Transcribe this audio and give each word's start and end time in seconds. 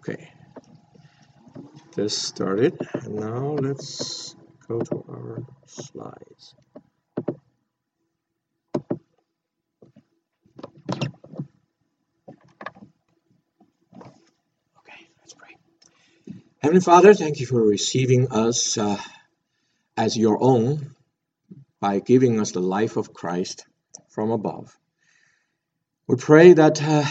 Okay, 0.00 0.32
this 1.94 2.16
started. 2.16 2.74
And 2.94 3.16
now 3.16 3.56
let's 3.60 4.34
go 4.66 4.80
to 4.80 5.04
our 5.10 5.44
slides. 5.66 6.54
Okay. 14.78 15.06
Heavenly 16.62 16.80
Father, 16.80 17.12
thank 17.12 17.40
you 17.40 17.46
for 17.46 17.60
receiving 17.60 18.32
us 18.32 18.78
uh, 18.78 18.98
as 19.98 20.16
your 20.16 20.42
own 20.42 20.94
by 21.78 21.98
giving 21.98 22.40
us 22.40 22.52
the 22.52 22.60
life 22.60 22.96
of 22.96 23.12
Christ 23.12 23.66
from 24.08 24.30
above. 24.30 24.74
We 26.06 26.16
pray 26.16 26.54
that 26.54 26.82
uh, 26.82 27.04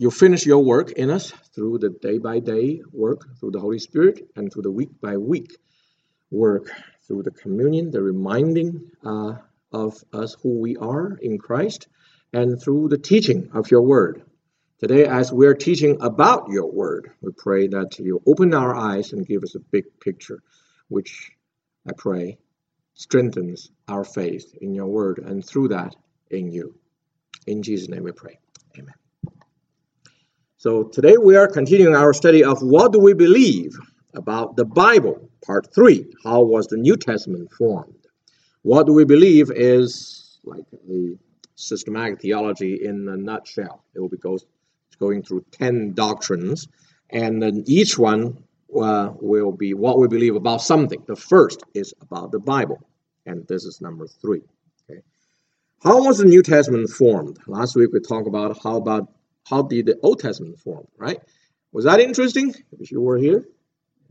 you 0.00 0.10
finish 0.10 0.46
your 0.46 0.64
work 0.64 0.92
in 0.92 1.10
us 1.10 1.30
through 1.54 1.76
the 1.76 1.90
day 1.90 2.16
by 2.16 2.38
day 2.38 2.80
work 2.90 3.36
through 3.38 3.50
the 3.50 3.60
Holy 3.60 3.78
Spirit 3.78 4.30
and 4.34 4.50
through 4.50 4.62
the 4.62 4.70
week 4.70 4.88
by 4.98 5.18
week 5.18 5.58
work 6.30 6.72
through 7.06 7.22
the 7.22 7.30
communion, 7.30 7.90
the 7.90 8.00
reminding 8.00 8.90
uh, 9.04 9.34
of 9.72 10.02
us 10.14 10.38
who 10.42 10.58
we 10.58 10.74
are 10.78 11.18
in 11.20 11.36
Christ, 11.36 11.88
and 12.32 12.58
through 12.62 12.88
the 12.88 12.96
teaching 12.96 13.50
of 13.52 13.70
your 13.70 13.82
word. 13.82 14.22
Today, 14.78 15.04
as 15.04 15.30
we're 15.30 15.54
teaching 15.54 15.98
about 16.00 16.48
your 16.48 16.72
word, 16.72 17.10
we 17.20 17.32
pray 17.32 17.66
that 17.66 17.98
you 17.98 18.22
open 18.26 18.54
our 18.54 18.74
eyes 18.74 19.12
and 19.12 19.26
give 19.26 19.42
us 19.42 19.54
a 19.54 19.60
big 19.60 19.84
picture, 20.00 20.42
which 20.88 21.30
I 21.86 21.92
pray 21.92 22.38
strengthens 22.94 23.70
our 23.86 24.04
faith 24.04 24.54
in 24.62 24.74
your 24.74 24.86
word, 24.86 25.18
and 25.18 25.44
through 25.44 25.68
that, 25.68 25.94
in 26.30 26.50
you. 26.50 26.74
In 27.46 27.62
Jesus' 27.62 27.90
name 27.90 28.04
we 28.04 28.12
pray. 28.12 28.38
Amen. 28.78 28.94
So 30.60 30.82
today 30.82 31.16
we 31.16 31.36
are 31.36 31.48
continuing 31.48 31.94
our 31.94 32.12
study 32.12 32.44
of 32.44 32.60
what 32.60 32.92
do 32.92 32.98
we 32.98 33.14
believe 33.14 33.78
about 34.12 34.56
the 34.56 34.66
Bible, 34.66 35.30
part 35.42 35.72
three. 35.74 36.04
How 36.22 36.42
was 36.42 36.66
the 36.66 36.76
New 36.76 36.98
Testament 36.98 37.50
formed? 37.50 37.94
What 38.60 38.84
do 38.84 38.92
we 38.92 39.06
believe 39.06 39.50
is 39.50 40.38
like 40.44 40.66
a 40.86 41.16
systematic 41.54 42.20
theology 42.20 42.84
in 42.84 43.08
a 43.08 43.16
nutshell. 43.16 43.84
It 43.94 44.00
will 44.00 44.10
be 44.10 44.18
goes, 44.18 44.44
going 44.98 45.22
through 45.22 45.46
10 45.52 45.94
doctrines, 45.94 46.68
and 47.08 47.42
then 47.42 47.64
each 47.66 47.96
one 47.96 48.44
uh, 48.78 49.14
will 49.18 49.52
be 49.52 49.72
what 49.72 49.98
we 49.98 50.08
believe 50.08 50.36
about 50.36 50.60
something. 50.60 51.02
The 51.06 51.16
first 51.16 51.62
is 51.72 51.94
about 52.02 52.32
the 52.32 52.38
Bible, 52.38 52.86
and 53.24 53.48
this 53.48 53.64
is 53.64 53.80
number 53.80 54.06
three. 54.06 54.42
Okay. 54.90 55.00
How 55.82 56.04
was 56.04 56.18
the 56.18 56.26
New 56.26 56.42
Testament 56.42 56.90
formed? 56.90 57.38
Last 57.46 57.76
week 57.76 57.94
we 57.94 58.00
talked 58.00 58.28
about 58.28 58.62
how 58.62 58.76
about 58.76 59.08
how 59.50 59.62
did 59.62 59.86
the 59.86 59.98
Old 60.02 60.20
Testament 60.20 60.60
form, 60.60 60.86
right? 60.96 61.18
Was 61.72 61.84
that 61.84 62.00
interesting? 62.00 62.54
If 62.78 62.92
you 62.92 63.00
were 63.00 63.18
here, 63.18 63.44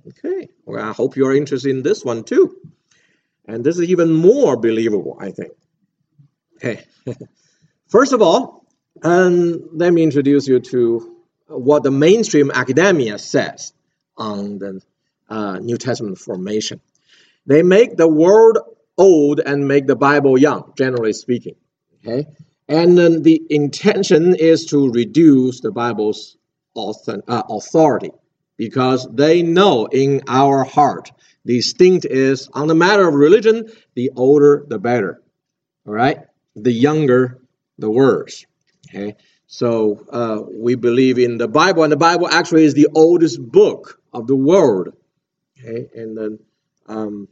okay. 0.08 0.50
Well, 0.66 0.84
I 0.84 0.92
hope 0.92 1.16
you're 1.16 1.36
interested 1.36 1.72
in 1.72 1.82
this 1.82 2.04
one 2.04 2.24
too. 2.24 2.58
And 3.48 3.64
this 3.64 3.80
is 3.80 3.90
even 3.90 4.12
more 4.12 4.58
believable, 4.58 5.18
I 5.20 5.32
think. 5.32 5.54
Okay. 6.58 6.86
First 7.88 8.14
of 8.14 8.22
all, 8.22 8.66
um, 9.02 9.70
let 9.74 9.94
me 9.94 10.04
introduce 10.04 10.48
you 10.48 10.60
to 10.60 11.16
what 11.48 11.84
the 11.84 11.92
mainstream 11.92 12.52
academia 12.52 13.18
says 13.18 13.74
on 14.18 14.60
the 14.60 14.82
uh, 15.30 15.58
New 15.60 15.78
Testament 15.78 16.18
formation. 16.18 16.82
They 17.46 17.64
make 17.64 17.96
the 17.96 18.08
world 18.08 18.60
old 18.98 19.40
and 19.40 19.68
make 19.68 19.88
the 19.88 19.96
Bible 19.96 20.38
young, 20.38 20.74
generally 20.78 21.14
speaking. 21.14 21.56
Okay, 22.06 22.28
and 22.70 22.98
then 22.98 23.24
the 23.24 23.42
intention 23.50 24.36
is 24.36 24.66
to 24.68 24.92
reduce 24.92 25.60
the 25.60 25.72
Bible's 25.72 26.38
uh, 26.76 27.18
authority 27.28 28.12
because 28.58 29.08
they 29.12 29.42
know 29.42 29.88
in 29.88 30.22
our 30.28 30.64
heart 30.64 31.12
the 31.46 31.58
instinct 31.58 32.06
is 32.06 32.48
on 32.54 32.68
the 32.68 32.76
matter 32.76 33.08
of 33.08 33.16
religion, 33.16 33.72
the 33.96 34.12
older 34.16 34.66
the 34.68 34.78
better. 34.78 35.22
All 35.88 35.94
right, 35.94 36.20
the 36.56 36.72
younger 36.72 37.42
the 37.80 37.90
worse. 37.90 38.46
Okay, 38.88 39.16
so 39.48 40.06
uh, 40.12 40.42
we 40.54 40.76
believe 40.76 41.18
in 41.18 41.38
the 41.38 41.48
Bible, 41.48 41.84
and 41.84 41.92
the 41.92 41.98
Bible 41.98 42.28
actually 42.30 42.66
is 42.66 42.76
the 42.76 42.90
oldest 42.94 43.42
book 43.42 44.00
of 44.14 44.28
the 44.28 44.36
world. 44.36 44.90
Okay, 45.60 45.90
and 45.96 46.16
then 46.16 46.40
um, 46.86 47.28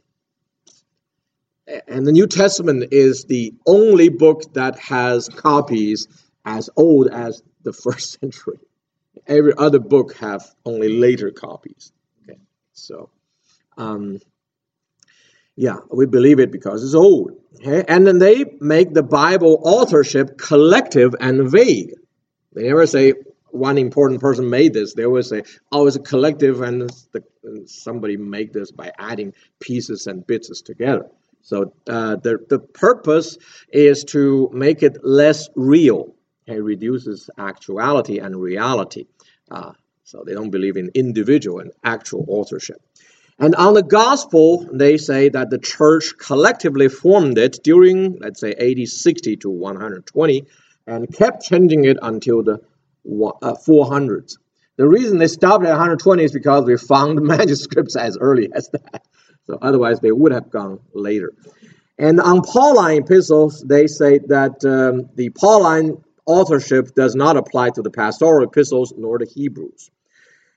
and 1.86 2.06
the 2.06 2.12
New 2.12 2.26
Testament 2.26 2.92
is 2.92 3.24
the 3.24 3.54
only 3.66 4.08
book 4.08 4.52
that 4.54 4.78
has 4.78 5.28
copies 5.28 6.08
as 6.44 6.70
old 6.76 7.08
as 7.08 7.42
the 7.62 7.72
first 7.84 8.18
century. 8.20 8.58
Every 9.26 9.52
other 9.56 9.78
book 9.78 10.16
have 10.16 10.46
only 10.64 10.88
later 10.88 11.30
copies. 11.30 11.92
Okay, 12.22 12.38
so 12.72 13.10
um, 13.76 14.20
yeah, 15.56 15.78
we 15.90 16.06
believe 16.06 16.38
it 16.38 16.50
because 16.50 16.84
it's 16.84 16.94
old. 16.94 17.32
Okay, 17.56 17.84
and 17.88 18.06
then 18.06 18.18
they 18.18 18.44
make 18.60 18.94
the 18.94 19.02
Bible 19.02 19.60
authorship 19.62 20.38
collective 20.38 21.14
and 21.20 21.50
vague. 21.50 21.94
They 22.54 22.68
never 22.68 22.86
say 22.86 23.14
one 23.50 23.76
important 23.76 24.20
person 24.20 24.48
made 24.48 24.72
this. 24.72 24.94
They 24.94 25.04
always 25.04 25.28
say, 25.28 25.42
"Oh, 25.72 25.86
it's 25.86 25.96
a 25.96 26.00
collective," 26.00 26.62
and, 26.62 26.82
the, 27.12 27.22
and 27.42 27.68
somebody 27.68 28.16
made 28.16 28.52
this 28.52 28.70
by 28.70 28.92
adding 28.98 29.34
pieces 29.60 30.06
and 30.06 30.26
bits 30.26 30.62
together. 30.62 31.10
So 31.48 31.72
uh, 31.86 32.16
the, 32.16 32.44
the 32.46 32.58
purpose 32.58 33.38
is 33.72 34.04
to 34.08 34.50
make 34.52 34.82
it 34.82 34.98
less 35.02 35.48
real. 35.56 36.14
It 36.46 36.62
reduces 36.62 37.30
actuality 37.38 38.18
and 38.18 38.36
reality. 38.36 39.06
Uh, 39.50 39.72
so 40.04 40.24
they 40.26 40.34
don't 40.34 40.50
believe 40.50 40.76
in 40.76 40.90
individual 40.94 41.60
and 41.60 41.72
actual 41.82 42.26
authorship. 42.28 42.82
And 43.38 43.54
on 43.54 43.72
the 43.72 43.82
gospel, 43.82 44.68
they 44.70 44.98
say 44.98 45.30
that 45.30 45.48
the 45.48 45.56
church 45.56 46.18
collectively 46.18 46.90
formed 46.90 47.38
it 47.38 47.60
during, 47.64 48.18
let's 48.18 48.40
say, 48.40 48.54
80, 48.58 48.84
60 48.84 49.36
to 49.38 49.48
120, 49.48 50.44
and 50.86 51.10
kept 51.14 51.44
changing 51.44 51.86
it 51.86 51.96
until 52.02 52.42
the 52.42 52.56
uh, 52.56 53.54
400s. 53.66 54.36
The 54.76 54.86
reason 54.86 55.16
they 55.16 55.28
stopped 55.28 55.64
at 55.64 55.70
120 55.70 56.24
is 56.24 56.32
because 56.32 56.66
we 56.66 56.76
found 56.76 57.22
manuscripts 57.22 57.96
as 57.96 58.18
early 58.18 58.50
as 58.54 58.68
that. 58.68 59.02
So 59.48 59.58
otherwise, 59.62 60.00
they 60.00 60.12
would 60.12 60.32
have 60.32 60.50
gone 60.50 60.78
later. 60.92 61.32
And 61.98 62.20
on 62.20 62.42
Pauline 62.42 63.02
epistles, 63.02 63.62
they 63.62 63.86
say 63.86 64.18
that 64.28 64.64
um, 64.64 65.08
the 65.16 65.30
Pauline 65.30 66.04
authorship 66.26 66.94
does 66.94 67.16
not 67.16 67.36
apply 67.36 67.70
to 67.70 67.82
the 67.82 67.90
pastoral 67.90 68.44
epistles 68.44 68.92
nor 68.96 69.18
the 69.18 69.24
Hebrews. 69.26 69.90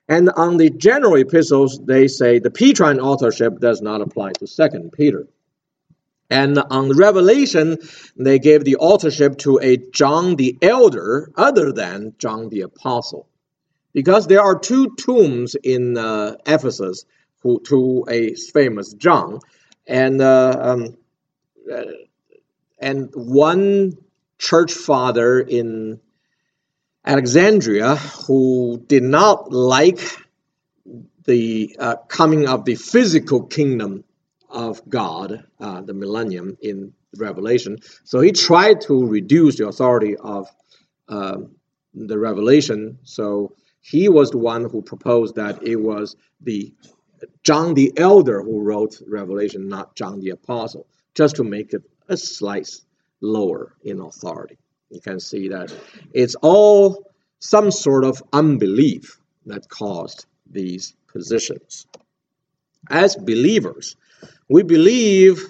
And 0.08 0.28
on 0.30 0.58
the 0.58 0.68
general 0.68 1.16
epistles, 1.16 1.80
they 1.84 2.06
say 2.06 2.38
the 2.38 2.50
Petrine 2.50 3.00
authorship 3.00 3.58
does 3.60 3.80
not 3.80 4.02
apply 4.02 4.32
to 4.32 4.46
Second 4.46 4.92
Peter. 4.92 5.26
And 6.28 6.58
on 6.58 6.96
Revelation, 6.96 7.78
they 8.16 8.38
gave 8.38 8.64
the 8.64 8.76
authorship 8.76 9.38
to 9.38 9.58
a 9.62 9.76
John 9.76 10.36
the 10.36 10.58
Elder 10.60 11.30
other 11.36 11.72
than 11.72 12.14
John 12.18 12.50
the 12.50 12.62
Apostle. 12.62 13.26
Because 13.92 14.26
there 14.26 14.42
are 14.42 14.58
two 14.58 14.94
tombs 14.96 15.54
in 15.54 15.98
uh, 15.98 16.36
Ephesus 16.46 17.04
who, 17.42 17.60
to 17.66 18.04
a 18.08 18.34
famous 18.34 18.92
John, 18.94 19.40
and 19.86 20.20
uh, 20.20 20.56
um, 20.60 20.96
uh, 21.72 21.82
and 22.78 23.10
one 23.14 23.92
church 24.38 24.72
father 24.72 25.40
in 25.40 26.00
Alexandria 27.04 27.96
who 27.96 28.82
did 28.86 29.02
not 29.02 29.52
like 29.52 30.00
the 31.24 31.76
uh, 31.78 31.96
coming 32.08 32.48
of 32.48 32.64
the 32.64 32.74
physical 32.74 33.44
kingdom 33.44 34.04
of 34.48 34.88
God, 34.88 35.44
uh, 35.60 35.80
the 35.80 35.94
millennium 35.94 36.56
in 36.60 36.92
Revelation. 37.16 37.78
So 38.04 38.20
he 38.20 38.32
tried 38.32 38.80
to 38.82 39.06
reduce 39.06 39.56
the 39.58 39.68
authority 39.68 40.16
of 40.16 40.48
uh, 41.08 41.38
the 41.94 42.18
revelation. 42.18 42.98
So 43.04 43.54
he 43.80 44.08
was 44.08 44.30
the 44.30 44.38
one 44.38 44.68
who 44.68 44.82
proposed 44.82 45.36
that 45.36 45.62
it 45.62 45.76
was 45.76 46.16
the 46.40 46.72
John 47.42 47.74
the 47.74 47.92
Elder 47.96 48.42
who 48.42 48.60
wrote 48.60 49.00
Revelation, 49.06 49.68
not 49.68 49.94
John 49.94 50.20
the 50.20 50.30
Apostle, 50.30 50.86
just 51.14 51.36
to 51.36 51.44
make 51.44 51.72
it 51.72 51.82
a 52.08 52.16
slice 52.16 52.82
lower 53.20 53.74
in 53.82 54.00
authority. 54.00 54.58
You 54.90 55.00
can 55.00 55.20
see 55.20 55.48
that 55.48 55.74
it's 56.12 56.34
all 56.36 57.10
some 57.38 57.70
sort 57.70 58.04
of 58.04 58.22
unbelief 58.32 59.18
that 59.46 59.68
caused 59.68 60.26
these 60.50 60.94
positions. 61.06 61.86
As 62.90 63.16
believers, 63.16 63.96
we 64.48 64.62
believe 64.62 65.48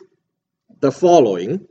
the 0.81 0.93
following, 0.93 1.67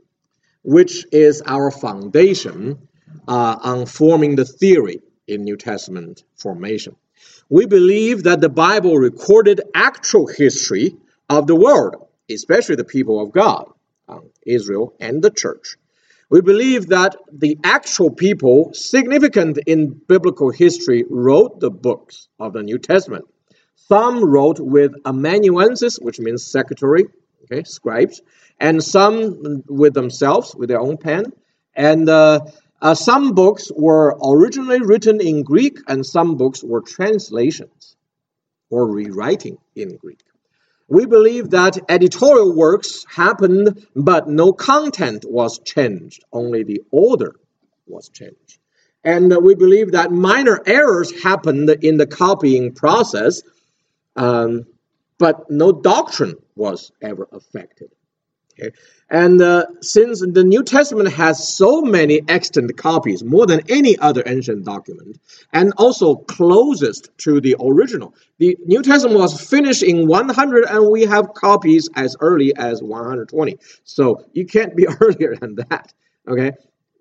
which 0.62 1.06
is 1.12 1.42
our 1.46 1.70
foundation 1.70 2.88
uh, 3.28 3.56
on 3.62 3.86
forming 3.86 4.36
the 4.36 4.44
theory 4.44 5.00
in 5.26 5.44
New 5.44 5.56
Testament 5.56 6.24
formation. 6.36 6.96
We 7.52 7.66
believe 7.66 8.22
that 8.22 8.40
the 8.40 8.48
Bible 8.48 8.96
recorded 8.96 9.60
actual 9.74 10.26
history 10.26 10.96
of 11.28 11.46
the 11.46 11.54
world, 11.54 12.08
especially 12.30 12.76
the 12.76 12.84
people 12.84 13.20
of 13.22 13.30
God, 13.30 13.70
um, 14.08 14.30
Israel, 14.46 14.94
and 14.98 15.22
the 15.22 15.30
church. 15.30 15.76
We 16.30 16.40
believe 16.40 16.86
that 16.86 17.14
the 17.30 17.58
actual 17.62 18.10
people 18.10 18.72
significant 18.72 19.58
in 19.66 20.00
biblical 20.08 20.48
history 20.48 21.04
wrote 21.10 21.60
the 21.60 21.70
books 21.70 22.28
of 22.40 22.54
the 22.54 22.62
New 22.62 22.78
Testament. 22.78 23.26
Some 23.74 24.24
wrote 24.24 24.58
with 24.58 24.92
amanuensis, 25.04 25.98
which 25.98 26.18
means 26.18 26.46
secretary, 26.46 27.04
okay, 27.44 27.64
scribes, 27.64 28.22
and 28.60 28.82
some 28.82 29.62
with 29.68 29.92
themselves, 29.92 30.54
with 30.56 30.70
their 30.70 30.80
own 30.80 30.96
pen. 30.96 31.34
And 31.74 32.08
uh, 32.08 32.46
uh, 32.82 32.96
some 32.96 33.32
books 33.32 33.70
were 33.74 34.18
originally 34.22 34.80
written 34.80 35.20
in 35.20 35.44
Greek, 35.44 35.78
and 35.86 36.04
some 36.04 36.36
books 36.36 36.64
were 36.64 36.80
translations 36.80 37.96
or 38.70 38.88
rewriting 38.88 39.56
in 39.76 39.96
Greek. 39.96 40.18
We 40.88 41.06
believe 41.06 41.50
that 41.50 41.78
editorial 41.88 42.54
works 42.54 43.06
happened, 43.08 43.86
but 43.94 44.28
no 44.28 44.52
content 44.52 45.24
was 45.26 45.60
changed, 45.60 46.24
only 46.32 46.64
the 46.64 46.82
order 46.90 47.36
was 47.86 48.08
changed. 48.08 48.58
And 49.04 49.34
we 49.42 49.54
believe 49.54 49.92
that 49.92 50.10
minor 50.10 50.60
errors 50.66 51.22
happened 51.22 51.70
in 51.70 51.98
the 51.98 52.06
copying 52.06 52.74
process, 52.74 53.42
um, 54.16 54.66
but 55.18 55.48
no 55.48 55.70
doctrine 55.70 56.34
was 56.56 56.90
ever 57.00 57.28
affected. 57.30 57.90
Okay? 58.58 58.70
And 59.10 59.42
uh, 59.42 59.66
since 59.82 60.20
the 60.20 60.42
New 60.42 60.62
Testament 60.62 61.12
has 61.12 61.54
so 61.54 61.82
many 61.82 62.22
extant 62.28 62.74
copies, 62.78 63.22
more 63.22 63.46
than 63.46 63.60
any 63.68 63.98
other 63.98 64.22
ancient 64.24 64.64
document, 64.64 65.20
and 65.52 65.72
also 65.76 66.16
closest 66.16 67.10
to 67.18 67.40
the 67.40 67.54
original, 67.60 68.14
the 68.38 68.56
New 68.64 68.82
Testament 68.82 69.18
was 69.20 69.38
finished 69.38 69.82
in 69.82 70.06
100, 70.06 70.64
and 70.64 70.90
we 70.90 71.02
have 71.02 71.34
copies 71.34 71.90
as 71.94 72.16
early 72.20 72.56
as 72.56 72.82
120. 72.82 73.58
So 73.84 74.24
you 74.32 74.46
can't 74.46 74.74
be 74.74 74.86
earlier 75.00 75.36
than 75.36 75.56
that. 75.56 75.92
Okay, 76.26 76.52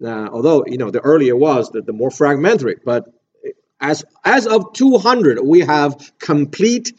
uh, 0.04 0.30
although 0.32 0.66
you 0.68 0.78
know 0.78 0.92
the 0.92 1.02
earlier 1.02 1.38
was, 1.38 1.70
the, 1.70 1.82
the 1.82 1.94
more 1.94 2.12
fragmentary, 2.12 2.78
but 2.84 3.06
as 3.80 4.04
as 4.26 4.48
of 4.48 4.74
200, 4.74 5.40
we 5.42 5.62
have 5.62 6.12
complete 6.20 6.94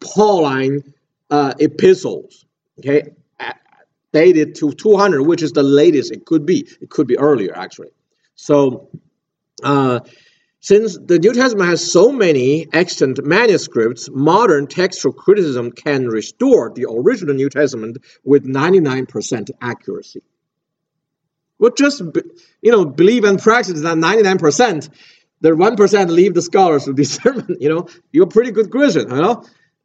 Pauline 0.00 0.92
uh, 1.30 1.54
epistles. 1.60 2.46
Okay, 2.80 3.12
dated 4.14 4.54
to 4.54 4.72
200, 4.72 5.22
which 5.24 5.42
is 5.42 5.52
the 5.52 5.62
latest 5.62 6.12
it 6.12 6.24
could 6.24 6.46
be. 6.46 6.66
It 6.80 6.88
could 6.88 7.06
be 7.06 7.18
earlier, 7.18 7.52
actually. 7.54 7.90
So, 8.36 8.88
uh, 9.62 10.00
since 10.60 10.96
the 10.96 11.18
New 11.18 11.34
Testament 11.34 11.68
has 11.68 11.92
so 11.92 12.10
many 12.10 12.66
extant 12.72 13.22
manuscripts, 13.22 14.08
modern 14.10 14.66
textual 14.66 15.12
criticism 15.12 15.72
can 15.72 16.08
restore 16.08 16.72
the 16.74 16.86
original 16.88 17.34
New 17.34 17.50
Testament 17.50 17.98
with 18.24 18.46
99% 18.46 19.50
accuracy. 19.60 20.22
Well, 21.58 21.72
just 21.76 22.00
you 22.62 22.72
know, 22.72 22.86
believe 22.86 23.24
and 23.24 23.38
practice 23.38 23.80
that 23.82 23.96
99%. 23.96 24.88
The 25.42 25.50
1% 25.50 26.08
leave 26.08 26.32
the 26.32 26.40
scholars 26.40 26.84
to 26.86 26.94
determine. 27.04 27.56
You 27.60 27.68
know, 27.68 27.88
you're 28.12 28.24
a 28.24 28.28
pretty 28.28 28.52
good 28.52 28.70
Christian. 28.70 29.10
You 29.10 29.20
know, 29.20 29.44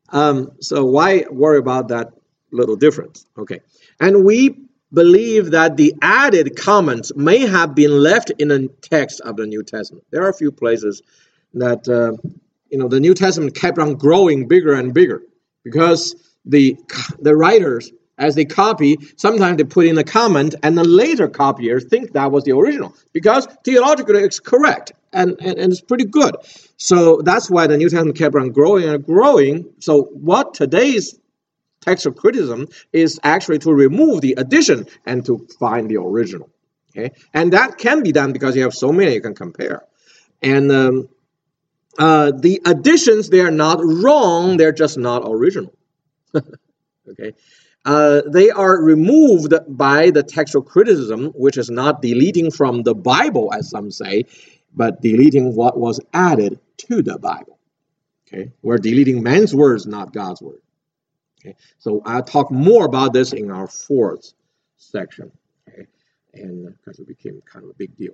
um, 0.09 0.51
so 0.61 0.85
why 0.85 1.25
worry 1.29 1.57
about 1.57 1.89
that 1.89 2.13
little 2.51 2.75
difference? 2.75 3.25
Okay. 3.37 3.61
And 3.99 4.23
we 4.23 4.55
believe 4.91 5.51
that 5.51 5.77
the 5.77 5.93
added 6.01 6.55
comments 6.57 7.11
may 7.15 7.45
have 7.45 7.75
been 7.75 7.91
left 7.91 8.31
in 8.39 8.47
the 8.47 8.69
text 8.81 9.21
of 9.21 9.37
the 9.37 9.45
New 9.45 9.63
Testament. 9.63 10.05
There 10.11 10.23
are 10.23 10.29
a 10.29 10.33
few 10.33 10.51
places 10.51 11.01
that 11.53 11.87
uh, 11.87 12.17
you 12.69 12.77
know 12.77 12.87
the 12.87 12.99
New 12.99 13.13
Testament 13.13 13.55
kept 13.55 13.77
on 13.77 13.95
growing 13.95 14.47
bigger 14.47 14.73
and 14.73 14.93
bigger 14.93 15.21
because 15.63 16.15
the 16.45 16.77
the 17.19 17.35
writers 17.35 17.91
as 18.17 18.35
they 18.35 18.45
copy 18.45 18.97
sometimes 19.15 19.57
they 19.57 19.63
put 19.63 19.85
in 19.85 19.97
a 19.97 20.03
comment 20.03 20.55
and 20.63 20.77
the 20.77 20.83
later 20.83 21.27
copiers 21.27 21.85
think 21.85 22.11
that 22.13 22.31
was 22.31 22.43
the 22.43 22.51
original 22.51 22.93
because 23.13 23.47
theologically 23.63 24.19
it's 24.19 24.39
correct 24.39 24.91
and, 25.13 25.37
and, 25.39 25.57
and 25.57 25.71
it's 25.71 25.81
pretty 25.81 26.05
good 26.05 26.35
so 26.77 27.21
that's 27.23 27.49
why 27.49 27.65
the 27.65 27.77
new 27.77 27.89
testament 27.89 28.17
kept 28.17 28.35
on 28.35 28.49
growing 28.49 28.87
and 28.87 29.05
growing 29.05 29.65
so 29.79 30.03
what 30.13 30.53
today's 30.53 31.17
textual 31.81 32.13
criticism 32.13 32.67
is 32.91 33.19
actually 33.23 33.59
to 33.59 33.73
remove 33.73 34.21
the 34.21 34.33
addition 34.37 34.87
and 35.05 35.25
to 35.25 35.47
find 35.59 35.89
the 35.89 35.97
original. 35.97 36.49
Okay, 36.91 37.11
and 37.33 37.53
that 37.53 37.77
can 37.77 38.03
be 38.03 38.11
done 38.11 38.33
because 38.33 38.55
you 38.55 38.63
have 38.63 38.73
so 38.73 38.91
many 38.91 39.13
you 39.13 39.21
can 39.21 39.35
compare. 39.35 39.83
And 40.41 40.71
um, 40.71 41.09
uh, 41.97 42.31
the 42.31 42.61
additions 42.65 43.29
they 43.29 43.41
are 43.41 43.51
not 43.51 43.79
wrong; 43.81 44.57
they're 44.57 44.71
just 44.71 44.97
not 44.97 45.23
original. 45.25 45.73
okay. 46.35 47.33
Uh, 47.85 48.21
they 48.27 48.49
are 48.49 48.81
removed 48.81 49.53
by 49.67 50.11
the 50.11 50.21
textual 50.21 50.61
criticism, 50.61 51.27
which 51.27 51.57
is 51.57 51.69
not 51.69 52.01
deleting 52.01 52.51
from 52.51 52.83
the 52.83 52.93
Bible, 52.93 53.53
as 53.53 53.69
some 53.69 53.89
say, 53.89 54.25
but 54.75 55.01
deleting 55.01 55.55
what 55.55 55.79
was 55.79 55.99
added 56.13 56.59
to 56.77 57.01
the 57.01 57.17
Bible. 57.17 57.57
Okay, 58.27 58.51
we're 58.61 58.77
deleting 58.77 59.23
man's 59.23 59.55
words, 59.55 59.87
not 59.87 60.13
God's 60.13 60.41
word. 60.41 60.61
Okay, 61.49 61.57
so 61.79 62.01
I'll 62.05 62.23
talk 62.23 62.51
more 62.51 62.85
about 62.85 63.13
this 63.13 63.33
in 63.33 63.49
our 63.49 63.67
fourth 63.67 64.33
section, 64.77 65.31
okay, 65.67 65.87
and 66.33 66.67
uh, 66.67 66.71
because 66.71 66.99
it 66.99 67.07
became 67.07 67.41
kind 67.45 67.65
of 67.65 67.71
a 67.71 67.73
big 67.73 67.95
deal. 67.95 68.13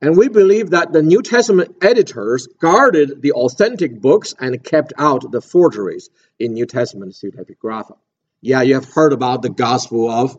And 0.00 0.16
we 0.16 0.28
believe 0.28 0.70
that 0.70 0.92
the 0.92 1.02
New 1.02 1.22
Testament 1.22 1.76
editors 1.82 2.46
guarded 2.46 3.22
the 3.22 3.32
authentic 3.32 4.00
books 4.00 4.34
and 4.38 4.62
kept 4.62 4.92
out 4.98 5.32
the 5.32 5.40
forgeries 5.40 6.10
in 6.38 6.52
New 6.52 6.66
Testament 6.66 7.14
pseudepigrapha. 7.14 7.96
Yeah, 8.40 8.62
you 8.62 8.74
have 8.74 8.92
heard 8.92 9.12
about 9.12 9.42
the 9.42 9.50
Gospel 9.50 10.08
of 10.10 10.38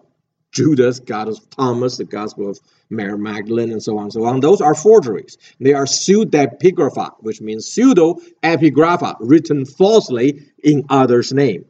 Judas, 0.51 0.99
Gospel 0.99 1.33
of 1.33 1.49
Thomas, 1.49 1.97
the 1.97 2.05
Gospel 2.05 2.51
of 2.51 2.59
Mary 2.89 3.17
Magdalene, 3.17 3.71
and 3.71 3.83
so 3.83 3.97
on 3.97 4.03
and 4.03 4.13
so 4.13 4.23
on. 4.23 4.39
Those 4.39 4.61
are 4.61 4.75
forgeries. 4.75 5.37
They 5.59 5.73
are 5.73 5.85
pseudepigrapha, 5.85 7.15
which 7.19 7.41
means 7.41 7.67
pseudo 7.67 8.21
epigrapha, 8.41 9.17
written 9.19 9.65
falsely 9.65 10.45
in 10.63 10.85
others' 10.89 11.33
name. 11.33 11.65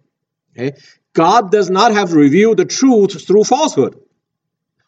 Okay? 0.57 0.77
God 1.13 1.51
does 1.51 1.69
not 1.69 1.93
have 1.93 2.09
to 2.09 2.15
reveal 2.15 2.55
the 2.55 2.65
truth 2.65 3.25
through 3.25 3.43
falsehood. 3.43 3.99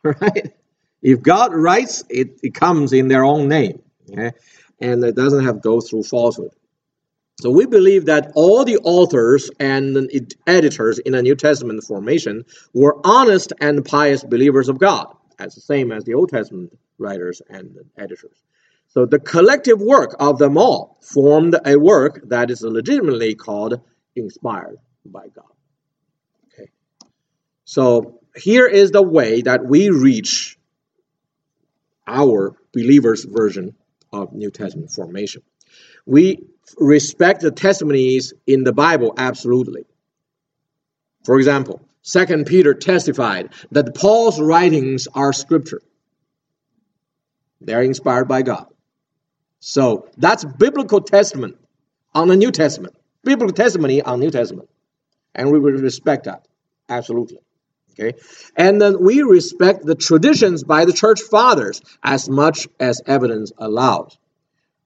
Right? 0.02 0.54
If 1.02 1.22
God 1.22 1.54
writes, 1.54 2.06
it, 2.10 2.40
it 2.42 2.54
comes 2.54 2.94
in 2.94 3.10
their 3.10 3.26
own 3.26 3.50
name. 3.50 3.82
Okay? 4.10 4.32
And 4.80 5.04
it 5.04 5.14
doesn't 5.14 5.44
have 5.44 5.56
to 5.56 5.62
go 5.62 5.82
through 5.82 6.04
falsehood. 6.04 6.52
So 7.42 7.52
we 7.52 7.66
believe 7.66 8.06
that 8.06 8.32
all 8.36 8.64
the 8.64 8.78
authors 8.78 9.52
and 9.60 10.10
editors 10.48 11.00
in 11.00 11.14
the 11.14 11.22
New 11.22 11.36
Testament 11.36 11.84
formation 11.84 12.46
were 12.74 12.98
honest 13.06 13.52
and 13.60 13.84
pious 13.84 14.24
believers 14.24 14.70
of 14.70 14.78
God, 14.78 15.08
as 15.38 15.56
the 15.56 15.62
same 15.62 15.92
as 15.92 16.06
the 16.06 16.14
Old 16.14 16.30
Testament 16.30 16.78
writers 16.98 17.42
and 17.50 17.78
editors. 17.98 18.44
So 18.88 19.06
the 19.06 19.20
collective 19.20 19.82
work 19.82 20.16
of 20.20 20.38
them 20.38 20.58
all 20.58 20.98
formed 21.02 21.58
a 21.66 21.78
work 21.78 22.22
that 22.30 22.52
is 22.52 22.62
legitimately 22.62 23.36
called 23.36 23.80
inspired 24.16 24.78
by 25.06 25.28
God. 25.28 25.46
So 27.70 28.20
here 28.36 28.66
is 28.66 28.90
the 28.90 29.04
way 29.04 29.44
that 29.44 29.64
we 29.64 29.92
reach 29.92 30.58
our 32.08 32.56
believers' 32.74 33.26
version 33.26 33.76
of 34.12 34.34
New 34.34 34.50
Testament 34.50 34.90
formation. 34.90 35.44
We 36.04 36.48
respect 36.80 37.42
the 37.42 37.52
testimonies 37.52 38.34
in 38.48 38.64
the 38.64 38.74
Bible 38.74 39.14
absolutely. 39.16 39.86
For 41.26 41.38
example, 41.38 41.88
Second 42.02 42.48
Peter 42.48 42.74
testified 42.74 43.54
that 43.70 43.94
Paul's 43.94 44.42
writings 44.42 45.08
are 45.14 45.32
scripture. 45.32 45.84
They're 47.62 47.84
inspired 47.84 48.28
by 48.28 48.42
God. 48.42 48.66
So 49.60 50.10
that's 50.18 50.44
biblical 50.44 51.02
testament 51.02 51.58
on 52.16 52.30
the 52.30 52.36
New 52.36 52.50
Testament. 52.50 52.96
Biblical 53.24 53.54
testimony 53.54 54.02
on 54.02 54.22
New 54.22 54.32
Testament. 54.32 54.70
And 55.36 55.52
we 55.52 55.60
will 55.60 55.74
respect 55.74 56.24
that. 56.24 56.48
Absolutely. 56.90 57.38
Okay? 57.92 58.18
And 58.56 58.82
then 58.82 59.04
we 59.04 59.22
respect 59.22 59.86
the 59.86 59.96
traditions 59.96 60.64
by 60.64 60.86
the 60.86 60.94
church 60.94 61.22
fathers 61.22 61.82
as 62.04 62.30
much 62.30 62.68
as 62.80 63.02
evidence 63.06 63.52
allows. 63.58 64.18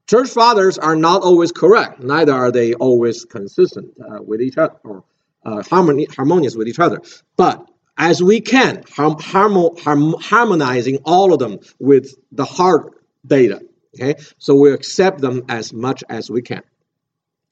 Church 0.06 0.28
fathers 0.28 0.78
are 0.78 0.96
not 0.96 1.22
always 1.22 1.50
correct, 1.50 2.00
neither 2.00 2.32
are 2.32 2.52
they 2.52 2.74
always 2.74 3.24
consistent 3.24 3.94
uh, 4.00 4.22
with 4.22 4.42
each 4.42 4.58
other 4.58 4.76
or 4.84 5.04
uh, 5.44 5.62
harmony, 5.62 6.06
harmonious 6.06 6.54
with 6.54 6.68
each 6.68 6.78
other. 6.78 7.00
But 7.36 7.66
as 7.96 8.22
we 8.22 8.40
can, 8.40 8.82
harm, 8.90 9.18
harm, 9.18 10.14
harmonizing 10.20 10.98
all 11.04 11.32
of 11.32 11.38
them 11.38 11.60
with 11.78 12.14
the 12.32 12.44
hard 12.44 12.94
data. 13.26 13.62
Okay, 13.94 14.20
so 14.38 14.56
we 14.56 14.72
accept 14.72 15.20
them 15.20 15.44
as 15.48 15.72
much 15.72 16.02
as 16.08 16.28
we 16.28 16.42
can. 16.42 16.62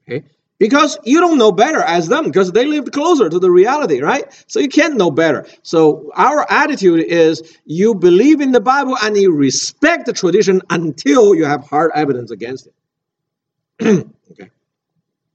Okay, 0.02 0.25
because 0.62 0.97
you 1.02 1.19
don't 1.19 1.38
know 1.38 1.50
better 1.50 1.81
as 1.81 2.07
them 2.07 2.23
because 2.23 2.52
they 2.52 2.64
lived 2.64 2.92
closer 2.92 3.28
to 3.28 3.40
the 3.40 3.50
reality, 3.50 4.00
right? 4.00 4.33
So 4.47 4.61
you 4.61 4.69
can't 4.69 4.95
know 4.95 5.11
better. 5.11 5.45
So 5.64 6.12
our 6.14 6.47
attitude 6.49 7.04
is 7.09 7.59
you 7.64 7.97
believe 7.97 8.40
in 8.40 8.52
the 8.52 8.61
Bible 8.61 8.97
and 9.02 9.16
you 9.16 9.35
respect 9.35 10.07
the 10.07 10.12
tradition 10.12 10.62
until 10.71 11.35
you 11.35 11.47
have 11.47 11.64
hard 11.64 11.90
evidence 11.97 12.31
against 12.31 12.69
it. 12.69 14.07
okay. 14.31 14.50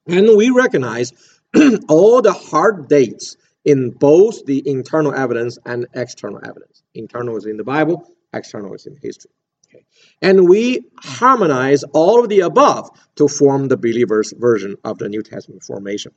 And 0.07 0.37
we 0.37 0.49
recognize 0.49 1.11
all 1.89 2.21
the 2.21 2.31
hard 2.31 2.87
dates 2.87 3.35
in 3.65 3.89
both 3.89 4.45
the 4.45 4.65
internal 4.65 5.13
evidence 5.13 5.57
and 5.65 5.87
external 5.93 6.39
evidence. 6.41 6.83
Internal 6.93 7.35
is 7.35 7.45
in 7.45 7.57
the 7.57 7.65
Bible, 7.65 8.09
external 8.31 8.73
is 8.75 8.85
in 8.85 8.95
history. 8.95 9.31
Okay. 9.69 9.83
And 10.21 10.47
we 10.47 10.85
harmonize 10.97 11.83
all 11.83 12.23
of 12.23 12.29
the 12.29 12.41
above 12.41 12.89
to 13.15 13.27
form 13.27 13.67
the 13.67 13.77
believer's 13.77 14.33
version 14.37 14.77
of 14.83 14.97
the 14.97 15.09
New 15.09 15.23
Testament 15.23 15.63
formation. 15.63 16.13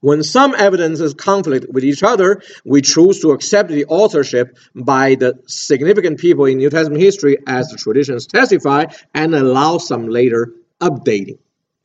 When 0.00 0.22
some 0.22 0.54
evidences 0.54 1.14
conflict 1.14 1.66
with 1.72 1.84
each 1.84 2.04
other, 2.04 2.40
we 2.64 2.82
choose 2.82 3.20
to 3.20 3.32
accept 3.32 3.68
the 3.68 3.86
authorship 3.86 4.56
by 4.72 5.16
the 5.16 5.40
significant 5.48 6.20
people 6.20 6.44
in 6.44 6.58
New 6.58 6.70
Testament 6.70 7.02
history 7.02 7.38
as 7.48 7.68
the 7.68 7.76
traditions 7.76 8.26
testify 8.26 8.84
and 9.12 9.34
allow 9.34 9.78
some 9.78 10.08
later 10.08 10.54
updating. 10.80 11.38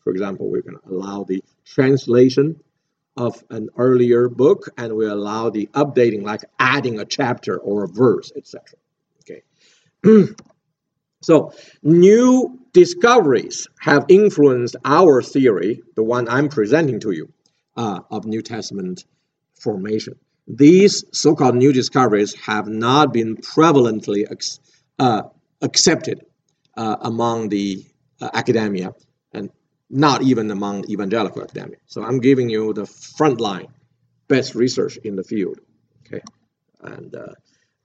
For 0.03 0.11
example, 0.11 0.49
we're 0.49 0.61
going 0.61 0.77
to 0.77 0.89
allow 0.89 1.23
the 1.23 1.43
translation 1.65 2.59
of 3.17 3.43
an 3.49 3.69
earlier 3.77 4.29
book 4.29 4.69
and 4.77 4.95
we 4.95 5.07
allow 5.07 5.49
the 5.49 5.67
updating, 5.73 6.23
like 6.23 6.41
adding 6.59 6.99
a 6.99 7.05
chapter 7.05 7.57
or 7.57 7.85
a 7.85 7.87
verse, 7.87 8.31
etc. 8.35 8.77
So, 11.23 11.53
new 11.81 12.59
discoveries 12.73 13.69
have 13.79 14.05
influenced 14.09 14.75
our 14.83 15.21
theory, 15.21 15.81
the 15.95 16.03
one 16.03 16.27
I'm 16.27 16.49
presenting 16.49 16.99
to 16.99 17.11
you 17.11 17.31
uh, 17.77 18.01
of 18.11 18.25
New 18.25 18.41
Testament 18.41 19.05
formation. 19.53 20.15
These 20.47 21.05
so 21.13 21.33
called 21.33 21.55
new 21.55 21.71
discoveries 21.71 22.35
have 22.45 22.67
not 22.67 23.13
been 23.13 23.37
prevalently 23.37 24.25
uh, 24.99 25.21
accepted 25.61 26.25
uh, 26.75 26.97
among 26.99 27.47
the 27.47 27.85
uh, 28.19 28.29
academia 28.33 28.93
and 29.31 29.49
not 29.89 30.23
even 30.23 30.51
among 30.51 30.83
evangelical 30.89 31.41
academia. 31.41 31.77
So 31.85 32.03
I'm 32.03 32.19
giving 32.19 32.49
you 32.49 32.73
the 32.73 32.83
frontline 32.83 33.67
best 34.27 34.55
research 34.55 34.97
in 34.97 35.15
the 35.15 35.23
field. 35.23 35.59
Okay, 36.05 36.21
and 36.81 37.15
uh, 37.15 37.33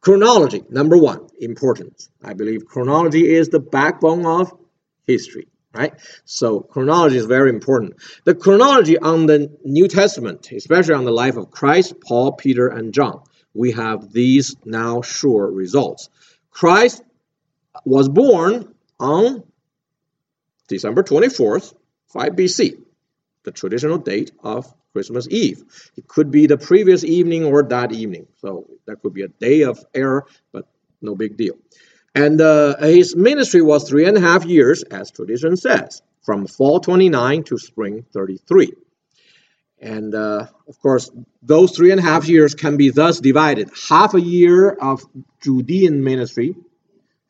chronology 0.01 0.63
number 0.71 0.97
one 0.97 1.29
importance. 1.41 2.09
I 2.23 2.35
believe 2.35 2.67
chronology 2.67 3.29
is 3.29 3.49
the 3.49 3.61
backbone 3.61 4.27
of 4.27 4.53
history 5.07 5.49
right? 5.75 5.95
So 6.25 6.61
chronology 6.61 7.17
is 7.17 7.27
very 7.27 7.51
important. 7.51 7.95
The 8.25 8.35
chronology 8.35 8.99
on 8.99 9.27
the 9.27 9.57
New 9.65 9.89
Testament, 9.89 10.51
especially 10.51 10.95
on 10.95 11.05
the 11.05 11.13
life 11.13 11.37
of 11.37 11.51
Christ, 11.51 12.01
Paul, 12.01 12.33
Peter, 12.33 12.69
and 12.69 12.93
John, 12.93 13.23
we 13.55 13.73
have 13.73 14.13
these 14.13 14.57
now 14.65 15.03
sure 15.03 15.51
results. 15.51 16.11
Christ 16.51 17.03
was 17.85 18.09
born 18.09 18.75
on 18.99 19.45
December 20.69 21.03
24th, 21.03 21.75
5 22.09 22.33
BC, 22.33 22.83
the 23.45 23.53
traditional 23.53 23.99
date 23.99 24.33
of 24.43 24.73
Christmas 24.99 25.29
Eve. 25.31 25.63
It 25.97 26.09
could 26.09 26.33
be 26.33 26.49
the 26.49 26.59
previous 26.59 27.05
evening 27.05 27.45
or 27.45 27.63
that 27.63 27.93
evening. 27.93 28.27
So 28.39 28.67
that 28.87 29.01
could 29.01 29.15
be 29.15 29.23
a 29.23 29.29
day 29.29 29.63
of 29.63 29.79
error, 29.95 30.27
but 30.51 30.67
no 31.01 31.15
big 31.15 31.37
deal. 31.37 31.55
And 32.17 32.41
uh, 32.41 32.77
his 32.79 33.15
ministry 33.15 33.63
was 33.63 33.89
three 33.89 34.09
and 34.09 34.17
a 34.17 34.21
half 34.21 34.45
years, 34.45 34.83
as 34.83 35.13
tradition 35.13 35.57
says, 35.57 36.03
from 36.23 36.49
fall 36.49 36.81
29 36.81 37.45
to 37.45 37.59
spring 37.59 38.07
33. 38.13 38.73
And 39.81 40.13
uh, 40.17 40.47
of 40.67 40.81
course, 40.81 41.13
those 41.43 41.77
three 41.77 41.93
and 41.93 42.01
a 42.01 42.03
half 42.03 42.27
years 42.27 42.57
can 42.57 42.77
be 42.77 42.91
thus 42.91 43.21
divided 43.21 43.71
half 43.89 44.15
a 44.15 44.21
year 44.21 44.71
of 44.71 45.05
Judean 45.41 46.03
ministry 46.03 46.57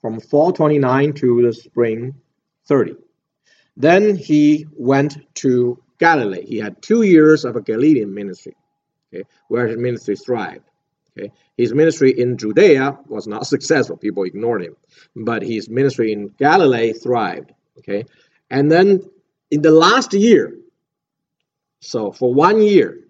from 0.00 0.20
fall 0.20 0.52
29 0.52 1.12
to 1.20 1.42
the 1.42 1.52
spring 1.52 2.14
30. 2.64 2.94
Then 3.76 4.16
he 4.16 4.66
went 4.72 5.18
to 5.42 5.82
Galilee. 5.99 6.45
He 6.47 6.59
had 6.59 6.81
two 6.83 7.02
years 7.02 7.45
of 7.45 7.57
a 7.57 7.61
Galilean 7.61 8.12
ministry, 8.12 8.57
okay, 9.12 9.25
where 9.49 9.67
his 9.67 9.76
ministry 9.76 10.17
thrived. 10.17 10.69
Okay. 11.19 11.33
His 11.57 11.75
ministry 11.75 12.19
in 12.19 12.37
Judea 12.37 12.99
was 13.07 13.26
not 13.26 13.47
successful. 13.55 13.97
People 13.97 14.25
ignored 14.25 14.62
him. 14.62 14.76
But 15.17 15.43
his 15.43 15.69
ministry 15.69 16.12
in 16.12 16.28
Galilee 16.38 16.93
thrived. 16.93 17.52
Okay. 17.78 18.05
And 18.50 18.71
then 18.71 19.00
in 19.50 19.62
the 19.62 19.71
last 19.71 20.12
year, 20.14 20.57
so 21.81 22.12
for 22.12 22.33
one 22.33 22.61
year, 22.62 23.00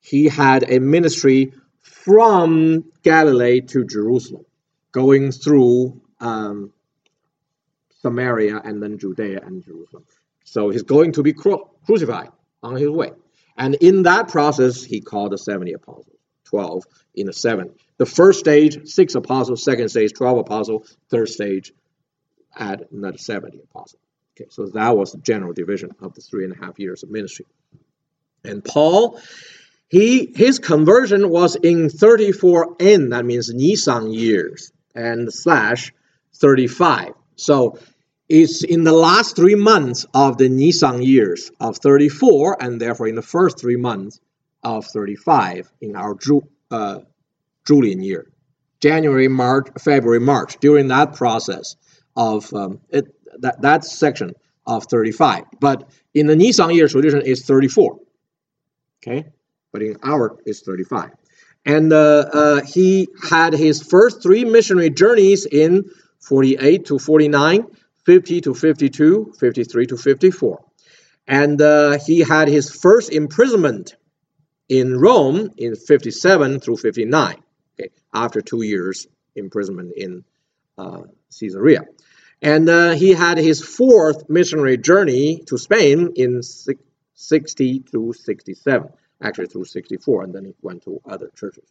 he 0.00 0.28
had 0.28 0.70
a 0.70 0.78
ministry 0.78 1.52
from 1.80 2.84
Galilee 3.02 3.60
to 3.62 3.84
Jerusalem, 3.84 4.44
going 4.92 5.32
through 5.32 6.00
um, 6.20 6.72
Samaria 8.00 8.60
and 8.64 8.82
then 8.82 8.98
Judea 8.98 9.40
and 9.44 9.64
Jerusalem. 9.64 10.04
So 10.46 10.70
he's 10.70 10.84
going 10.84 11.12
to 11.12 11.22
be 11.22 11.32
cru- 11.32 11.68
crucified 11.84 12.30
on 12.62 12.76
his 12.76 12.88
way. 12.88 13.10
And 13.58 13.74
in 13.74 14.04
that 14.04 14.28
process, 14.28 14.82
he 14.82 15.00
called 15.00 15.32
the 15.32 15.38
70 15.38 15.72
apostles. 15.72 16.16
12 16.44 16.84
in 17.16 17.26
the 17.26 17.32
seven. 17.32 17.72
The 17.98 18.06
first 18.06 18.38
stage, 18.38 18.86
six 18.86 19.14
apostles. 19.16 19.64
Second 19.64 19.88
stage, 19.88 20.12
12 20.14 20.38
apostles. 20.38 20.96
Third 21.10 21.28
stage, 21.28 21.72
add 22.56 22.86
another 22.92 23.18
70 23.18 23.58
apostles. 23.58 24.00
Okay, 24.38 24.48
so 24.50 24.66
that 24.66 24.96
was 24.96 25.12
the 25.12 25.18
general 25.18 25.52
division 25.52 25.90
of 26.00 26.14
the 26.14 26.20
three 26.20 26.44
and 26.44 26.54
a 26.54 26.64
half 26.64 26.78
years 26.78 27.02
of 27.02 27.10
ministry. 27.10 27.46
And 28.44 28.64
Paul, 28.64 29.20
he 29.88 30.32
his 30.36 30.58
conversion 30.58 31.28
was 31.28 31.56
in 31.56 31.88
34N, 31.88 33.10
that 33.10 33.24
means 33.24 33.52
Nisan 33.52 34.12
years, 34.12 34.72
and 34.94 35.32
slash 35.32 35.92
35. 36.34 37.14
So 37.34 37.78
it's 38.28 38.64
in 38.64 38.84
the 38.84 38.92
last 38.92 39.36
three 39.36 39.54
months 39.54 40.04
of 40.12 40.36
the 40.38 40.48
Nisan 40.48 41.02
years 41.02 41.50
of 41.60 41.78
34, 41.78 42.56
and 42.60 42.80
therefore 42.80 43.08
in 43.08 43.14
the 43.14 43.22
first 43.22 43.58
three 43.58 43.76
months 43.76 44.20
of 44.62 44.84
35 44.86 45.70
in 45.80 45.94
our 45.94 46.14
Ju, 46.14 46.42
uh, 46.70 47.00
Julian 47.66 48.02
year. 48.02 48.26
January, 48.80 49.28
March, 49.28 49.68
February, 49.78 50.20
March. 50.20 50.58
During 50.60 50.88
that 50.88 51.14
process 51.14 51.76
of 52.16 52.52
um, 52.52 52.80
it, 52.90 53.06
that, 53.40 53.62
that 53.62 53.84
section 53.84 54.34
of 54.66 54.84
35. 54.84 55.44
But 55.60 55.88
in 56.14 56.26
the 56.26 56.36
Nisan 56.36 56.70
year 56.70 56.88
tradition, 56.88 57.22
it's 57.24 57.44
34. 57.44 57.98
Okay? 59.02 59.26
But 59.72 59.82
in 59.82 59.96
our, 60.02 60.38
it's 60.44 60.60
35. 60.62 61.10
And 61.64 61.92
uh, 61.92 62.24
uh, 62.32 62.62
he 62.62 63.08
had 63.28 63.52
his 63.52 63.82
first 63.82 64.22
three 64.22 64.44
missionary 64.44 64.90
journeys 64.90 65.46
in 65.46 65.90
48 66.20 66.86
to 66.86 66.98
49, 66.98 67.66
50 68.06 68.40
to 68.42 68.54
52, 68.54 69.34
53 69.38 69.86
to 69.86 69.96
54. 69.96 70.64
And 71.26 71.60
uh, 71.60 71.98
he 71.98 72.20
had 72.20 72.46
his 72.46 72.70
first 72.70 73.12
imprisonment 73.12 73.96
in 74.68 74.96
Rome 74.98 75.50
in 75.56 75.74
57 75.74 76.60
through 76.60 76.76
59, 76.76 77.36
okay, 77.78 77.90
after 78.14 78.40
two 78.40 78.62
years 78.62 79.08
imprisonment 79.34 79.92
in 79.96 80.24
uh, 80.78 81.02
Caesarea. 81.38 81.82
And 82.40 82.68
uh, 82.68 82.92
he 82.92 83.12
had 83.12 83.38
his 83.38 83.62
fourth 83.64 84.28
missionary 84.28 84.78
journey 84.78 85.42
to 85.46 85.58
Spain 85.58 86.12
in 86.14 86.42
60 87.14 87.78
through 87.90 88.12
67, 88.12 88.88
actually 89.20 89.46
through 89.46 89.64
64, 89.64 90.22
and 90.22 90.34
then 90.34 90.44
he 90.44 90.54
went 90.62 90.84
to 90.84 91.00
other 91.08 91.30
churches. 91.34 91.64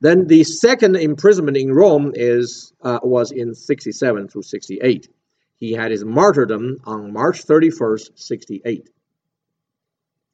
Then 0.00 0.26
the 0.28 0.44
second 0.44 0.96
imprisonment 0.96 1.56
in 1.56 1.72
Rome 1.72 2.12
is 2.14 2.72
uh, 2.82 3.00
was 3.02 3.32
in 3.32 3.54
67 3.54 4.28
through 4.28 4.42
68. 4.42 5.08
He 5.60 5.72
had 5.72 5.90
his 5.90 6.04
martyrdom 6.04 6.78
on 6.84 7.12
March 7.12 7.44
31st, 7.44 8.18
68, 8.18 8.88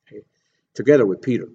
okay, 0.06 0.22
together 0.72 1.04
with 1.04 1.20
Peter. 1.20 1.48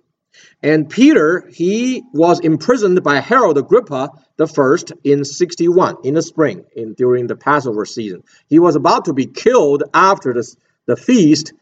And 0.62 0.90
Peter, 0.90 1.50
he 1.50 2.04
was 2.14 2.40
imprisoned 2.42 3.02
by 3.04 3.20
Herod 3.20 3.58
Agrippa 3.58 4.10
the 4.38 4.48
first 4.48 4.92
in 5.04 5.24
61 5.26 5.98
in 6.04 6.14
the 6.14 6.22
spring 6.22 6.66
in 6.76 6.94
during 6.94 7.28
the 7.28 7.36
Passover 7.36 7.86
season. 7.86 8.24
He 8.48 8.60
was 8.60 8.76
about 8.76 9.06
to 9.06 9.14
be 9.14 9.26
killed 9.26 9.84
after 9.94 10.34
the, 10.34 10.56
the 10.86 10.96
feast. 10.96 11.54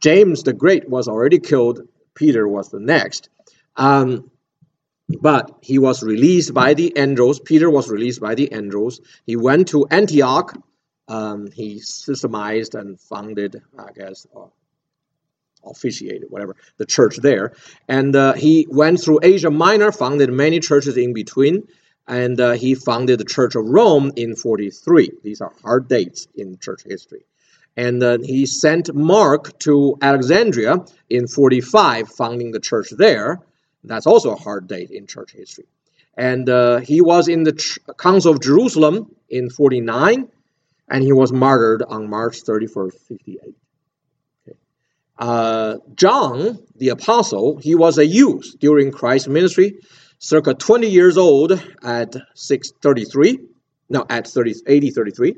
James 0.00 0.42
the 0.44 0.52
Great 0.52 0.88
was 0.88 1.08
already 1.08 1.38
killed. 1.38 1.80
Peter 2.14 2.46
was 2.46 2.70
the 2.70 2.80
next. 2.80 3.28
Um, 3.76 4.30
but 5.20 5.58
he 5.60 5.78
was 5.78 6.02
released 6.02 6.54
by 6.54 6.74
the 6.74 6.92
angels. 6.96 7.40
Peter 7.40 7.70
was 7.70 7.88
released 7.88 8.20
by 8.20 8.34
the 8.34 8.52
angels. 8.52 9.00
He 9.26 9.36
went 9.36 9.68
to 9.68 9.86
Antioch. 9.90 10.56
Um, 11.08 11.50
he 11.50 11.76
systemized 11.80 12.78
and 12.78 13.00
founded, 13.00 13.60
I 13.78 13.92
guess, 13.92 14.26
uh, 14.34 14.46
officiated, 15.64 16.30
whatever, 16.30 16.56
the 16.76 16.86
church 16.86 17.16
there. 17.16 17.52
And 17.88 18.14
uh, 18.14 18.34
he 18.34 18.66
went 18.68 19.00
through 19.00 19.20
Asia 19.22 19.50
Minor, 19.50 19.92
founded 19.92 20.30
many 20.30 20.60
churches 20.60 20.96
in 20.96 21.12
between, 21.12 21.68
and 22.06 22.40
uh, 22.40 22.52
he 22.52 22.74
founded 22.74 23.20
the 23.20 23.24
Church 23.24 23.54
of 23.54 23.64
Rome 23.64 24.12
in 24.16 24.34
43. 24.34 25.10
These 25.22 25.40
are 25.40 25.52
hard 25.62 25.88
dates 25.88 26.26
in 26.34 26.58
church 26.58 26.82
history. 26.84 27.24
And 27.76 28.02
uh, 28.02 28.18
he 28.22 28.44
sent 28.46 28.94
Mark 28.94 29.58
to 29.60 29.96
Alexandria 30.02 30.84
in 31.08 31.26
45, 31.26 32.08
founding 32.10 32.50
the 32.52 32.60
church 32.60 32.88
there. 32.90 33.40
That's 33.84 34.06
also 34.06 34.32
a 34.32 34.36
hard 34.36 34.68
date 34.68 34.90
in 34.90 35.06
church 35.06 35.32
history. 35.32 35.64
And 36.16 36.48
uh, 36.48 36.78
he 36.78 37.00
was 37.00 37.28
in 37.28 37.44
the 37.44 37.52
Ch- 37.52 37.78
Council 37.98 38.32
of 38.32 38.40
Jerusalem 38.40 39.14
in 39.30 39.48
49, 39.48 40.28
and 40.92 41.02
he 41.02 41.12
was 41.12 41.32
martyred 41.32 41.82
on 41.82 42.08
March 42.08 42.42
31st, 42.42 42.92
58. 43.08 43.56
Uh, 45.18 45.76
John, 45.94 46.58
the 46.76 46.90
apostle, 46.90 47.56
he 47.56 47.74
was 47.74 47.96
a 47.96 48.06
youth 48.06 48.56
during 48.60 48.92
Christ's 48.92 49.28
ministry, 49.28 49.78
circa 50.18 50.52
20 50.52 50.88
years 50.88 51.16
old 51.16 51.52
at 51.82 52.14
633. 52.34 53.38
no, 53.88 54.04
at 54.10 54.26
30, 54.26 54.54
AD 54.68 54.94
33. 54.94 55.36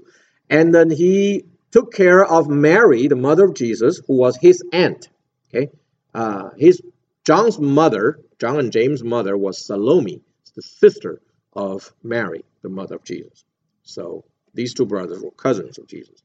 And 0.51 0.75
then 0.75 0.91
he 0.91 1.45
took 1.71 1.93
care 1.93 2.25
of 2.25 2.49
Mary, 2.49 3.07
the 3.07 3.17
mother 3.17 3.45
of 3.45 3.55
Jesus, 3.55 4.01
who 4.09 4.17
was 4.17 4.37
his 4.37 4.61
aunt. 4.73 5.09
Okay, 5.49 5.71
uh, 6.15 6.51
his 6.59 6.83
John's 7.25 7.61
mother, 7.61 8.19
John 8.41 8.59
and 8.59 8.73
James' 8.73 9.05
mother, 9.05 9.37
was 9.37 9.65
Salome, 9.65 10.21
the 10.57 10.63
sister 10.63 11.21
of 11.53 11.93
Mary, 12.03 12.45
the 12.63 12.69
mother 12.69 12.97
of 12.97 13.05
Jesus. 13.05 13.45
So 13.83 14.25
these 14.55 14.75
two 14.75 14.87
brothers 14.87 15.23
were 15.23 15.31
cousins 15.33 15.79
of 15.79 15.87
Jesus. 15.87 16.23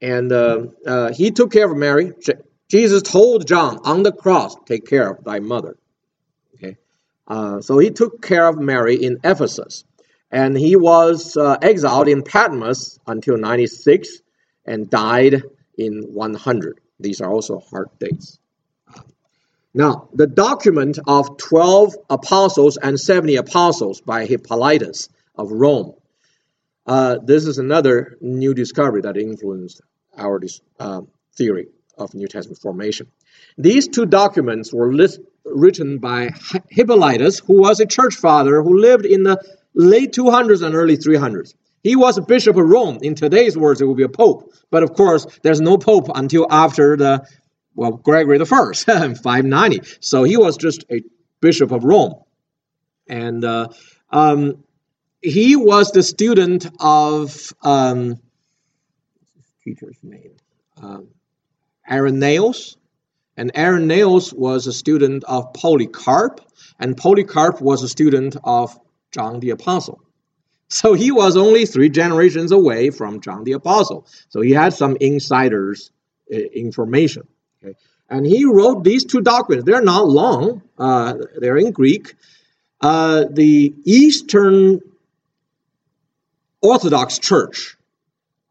And 0.00 0.32
uh, 0.32 0.66
uh, 0.86 1.12
he 1.12 1.30
took 1.30 1.52
care 1.52 1.70
of 1.70 1.76
Mary. 1.76 2.12
Jesus 2.68 3.02
told 3.02 3.46
John 3.46 3.78
on 3.84 4.02
the 4.02 4.12
cross, 4.12 4.56
Take 4.66 4.86
care 4.86 5.10
of 5.10 5.24
thy 5.24 5.38
mother. 5.40 5.76
Okay. 6.54 6.76
Uh, 7.26 7.60
so 7.60 7.78
he 7.78 7.90
took 7.90 8.22
care 8.22 8.48
of 8.48 8.58
Mary 8.58 8.96
in 8.96 9.18
Ephesus. 9.24 9.84
And 10.30 10.56
he 10.56 10.76
was 10.76 11.36
uh, 11.36 11.58
exiled 11.60 12.08
in 12.08 12.22
Patmos 12.22 12.98
until 13.06 13.36
96 13.36 14.22
and 14.64 14.88
died 14.88 15.42
in 15.76 16.02
100. 16.12 16.80
These 16.98 17.20
are 17.20 17.30
also 17.30 17.60
hard 17.60 17.88
dates. 17.98 18.38
Now, 19.74 20.08
the 20.12 20.26
document 20.26 20.98
of 21.06 21.36
12 21.38 21.94
apostles 22.10 22.76
and 22.76 22.98
70 22.98 23.36
apostles 23.36 24.00
by 24.00 24.26
Hippolytus 24.26 25.08
of 25.34 25.50
Rome. 25.50 25.94
Uh, 26.86 27.18
this 27.22 27.46
is 27.46 27.58
another 27.58 28.16
new 28.20 28.54
discovery 28.54 29.00
that 29.02 29.16
influenced 29.16 29.80
our 30.16 30.40
uh, 30.80 31.02
theory 31.36 31.68
of 31.96 32.14
New 32.14 32.26
Testament 32.26 32.60
formation. 32.60 33.06
These 33.56 33.88
two 33.88 34.06
documents 34.06 34.72
were 34.72 34.92
list, 34.92 35.20
written 35.44 35.98
by 35.98 36.30
Hippolytus, 36.70 37.38
who 37.40 37.60
was 37.60 37.80
a 37.80 37.86
church 37.86 38.14
father 38.14 38.62
who 38.62 38.78
lived 38.78 39.06
in 39.06 39.22
the 39.22 39.40
late 39.74 40.12
200s 40.12 40.62
and 40.64 40.74
early 40.74 40.96
300s. 40.96 41.54
He 41.82 41.96
was 41.96 42.16
a 42.16 42.22
bishop 42.22 42.56
of 42.56 42.64
Rome. 42.64 42.98
In 43.02 43.14
today's 43.14 43.56
words, 43.56 43.80
it 43.80 43.86
would 43.86 43.96
be 43.96 44.04
a 44.04 44.08
pope. 44.08 44.52
But 44.70 44.82
of 44.82 44.94
course, 44.94 45.26
there's 45.42 45.60
no 45.60 45.78
pope 45.78 46.08
until 46.14 46.46
after 46.50 46.96
the, 46.96 47.26
well, 47.74 47.92
Gregory 47.92 48.38
the 48.38 48.46
First, 48.46 48.84
590. 48.86 49.80
So 50.00 50.22
he 50.22 50.36
was 50.36 50.56
just 50.56 50.84
a 50.90 51.02
bishop 51.40 51.72
of 51.72 51.84
Rome. 51.84 52.14
And 53.08 53.44
uh, 53.44 53.68
um, 54.10 54.62
he 55.22 55.56
was 55.56 55.92
the 55.92 56.02
student 56.02 56.66
of, 56.80 57.52
um, 57.62 58.18
teacher's 59.64 59.96
name? 60.02 60.32
Um, 60.76 61.08
Irenaeus. 61.88 62.76
And 63.36 63.52
Irenaeus 63.56 64.32
was 64.32 64.66
a 64.66 64.72
student 64.72 65.24
of 65.24 65.54
Polycarp, 65.54 66.40
and 66.78 66.96
Polycarp 66.96 67.62
was 67.62 67.82
a 67.82 67.88
student 67.88 68.36
of 68.44 68.78
John 69.10 69.40
the 69.40 69.50
Apostle. 69.50 70.02
So 70.68 70.94
he 70.94 71.10
was 71.12 71.36
only 71.36 71.66
three 71.66 71.88
generations 71.88 72.50
away 72.52 72.90
from 72.90 73.20
John 73.20 73.44
the 73.44 73.52
Apostle. 73.52 74.06
So 74.28 74.40
he 74.40 74.52
had 74.52 74.74
some 74.74 74.96
insiders 75.00 75.90
uh, 76.32 76.36
information. 76.36 77.26
Okay? 77.62 77.74
And 78.10 78.26
he 78.26 78.44
wrote 78.44 78.84
these 78.84 79.04
two 79.04 79.20
documents. 79.20 79.64
They're 79.64 79.82
not 79.82 80.08
long, 80.08 80.62
uh, 80.78 81.14
they're 81.36 81.58
in 81.58 81.72
Greek. 81.72 82.14
Uh, 82.80 83.24
the 83.30 83.74
Eastern 83.84 84.80
Orthodox 86.62 87.18
Church 87.18 87.76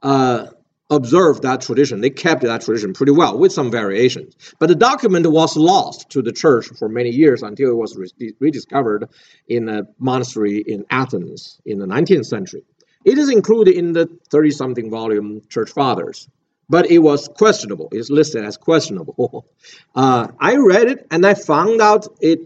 uh, 0.03 0.48
observed 0.89 1.44
that 1.44 1.62
tradition. 1.62 2.01
They 2.01 2.10
kept 2.10 2.41
that 2.41 2.62
tradition 2.62 2.94
pretty 2.94 3.13
well 3.13 3.38
with 3.38 3.53
some 3.53 3.72
variations. 3.72 4.36
But 4.60 4.68
the 4.68 4.75
document 4.75 5.25
was 5.32 5.56
lost 5.56 6.10
to 6.10 6.22
the 6.22 6.34
church 6.34 6.68
for 6.77 6.89
many 6.89 7.10
years 7.10 7.41
until 7.41 7.70
it 7.70 7.77
was 7.77 7.96
re- 7.96 8.34
rediscovered 8.39 9.10
in 9.48 9.70
a 9.70 9.84
monastery 9.98 10.63
in 10.68 10.86
Athens 10.89 11.60
in 11.65 11.80
the 11.80 11.86
19th 11.86 12.25
century. 12.25 12.63
It 13.06 13.18
is 13.18 13.30
included 13.30 13.75
in 13.75 13.94
the 13.94 14.08
30 14.30 14.51
something 14.51 14.89
volume 14.91 15.41
Church 15.50 15.72
Fathers, 15.72 16.27
but 16.70 16.91
it 16.91 17.00
was 17.00 17.30
questionable. 17.30 17.88
It's 17.91 18.10
listed 18.10 18.44
as 18.46 18.58
questionable. 18.58 19.46
Uh, 19.94 20.27
I 20.39 20.56
read 20.56 20.88
it 20.88 21.06
and 21.12 21.25
I 21.25 21.34
found 21.34 21.82
out 21.82 22.08
it 22.22 22.39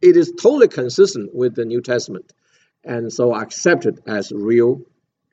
it 0.00 0.16
is 0.16 0.32
totally 0.40 0.68
consistent 0.68 1.34
with 1.34 1.54
the 1.54 1.66
New 1.66 1.82
Testament, 1.82 2.32
and 2.82 3.12
so 3.12 3.32
I 3.32 3.42
accept 3.42 3.84
it 3.84 3.98
as 4.06 4.32
real 4.32 4.80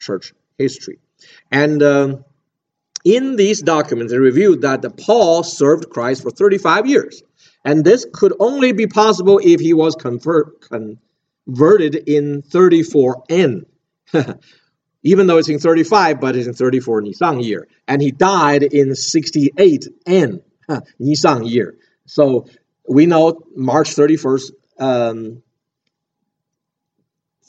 church 0.05 0.33
history. 0.57 0.99
And 1.51 1.81
um, 1.83 2.25
in 3.03 3.35
these 3.35 3.61
documents, 3.61 4.13
it 4.13 4.17
revealed 4.17 4.61
that 4.61 4.97
Paul 4.97 5.43
served 5.43 5.89
Christ 5.89 6.23
for 6.23 6.31
35 6.31 6.87
years. 6.87 7.23
And 7.63 7.83
this 7.83 8.05
could 8.13 8.33
only 8.39 8.71
be 8.71 8.87
possible 8.87 9.39
if 9.43 9.59
he 9.59 9.73
was 9.73 9.95
convert, 9.95 10.61
converted 10.61 11.95
in 11.95 12.43
34N. 12.43 13.65
Even 15.03 15.27
though 15.27 15.37
it's 15.37 15.49
in 15.49 15.59
35, 15.59 16.19
but 16.19 16.35
it's 16.35 16.47
in 16.47 16.53
34 16.53 17.01
Nisan 17.01 17.39
year. 17.39 17.67
And 17.87 18.01
he 18.01 18.11
died 18.11 18.63
in 18.63 18.89
68N 18.89 20.41
Nisan 20.99 21.45
year. 21.45 21.77
So 22.07 22.47
we 22.87 23.05
know 23.05 23.41
March 23.55 23.89
31st, 23.89 24.51
um, 24.79 25.43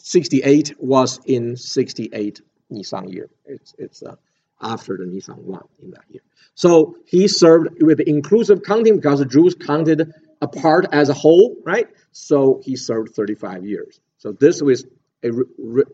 68 0.07 0.77
was 0.79 1.19
in 1.27 1.57
68 1.57 2.41
Nisan 2.71 3.09
year. 3.09 3.29
It's, 3.45 3.75
it's 3.77 4.05
uh, 4.05 4.15
after 4.63 4.97
the 4.97 5.05
Nisan 5.05 5.45
1 5.45 5.61
in 5.83 5.91
that 5.91 6.05
year. 6.09 6.23
So 6.55 6.97
he 7.07 7.27
served 7.27 7.83
with 7.83 7.99
inclusive 7.99 8.63
counting 8.63 8.95
because 8.95 9.19
the 9.19 9.27
Jews 9.27 9.57
counted 9.57 10.13
a 10.41 10.47
part 10.47 10.87
as 10.93 11.09
a 11.09 11.13
whole, 11.13 11.57
right? 11.65 11.89
So 12.13 12.61
he 12.63 12.77
served 12.77 13.17
35 13.17 13.67
years. 13.67 13.99
So 14.19 14.31
this 14.31 14.63
was 14.63 14.87
a 15.25 15.31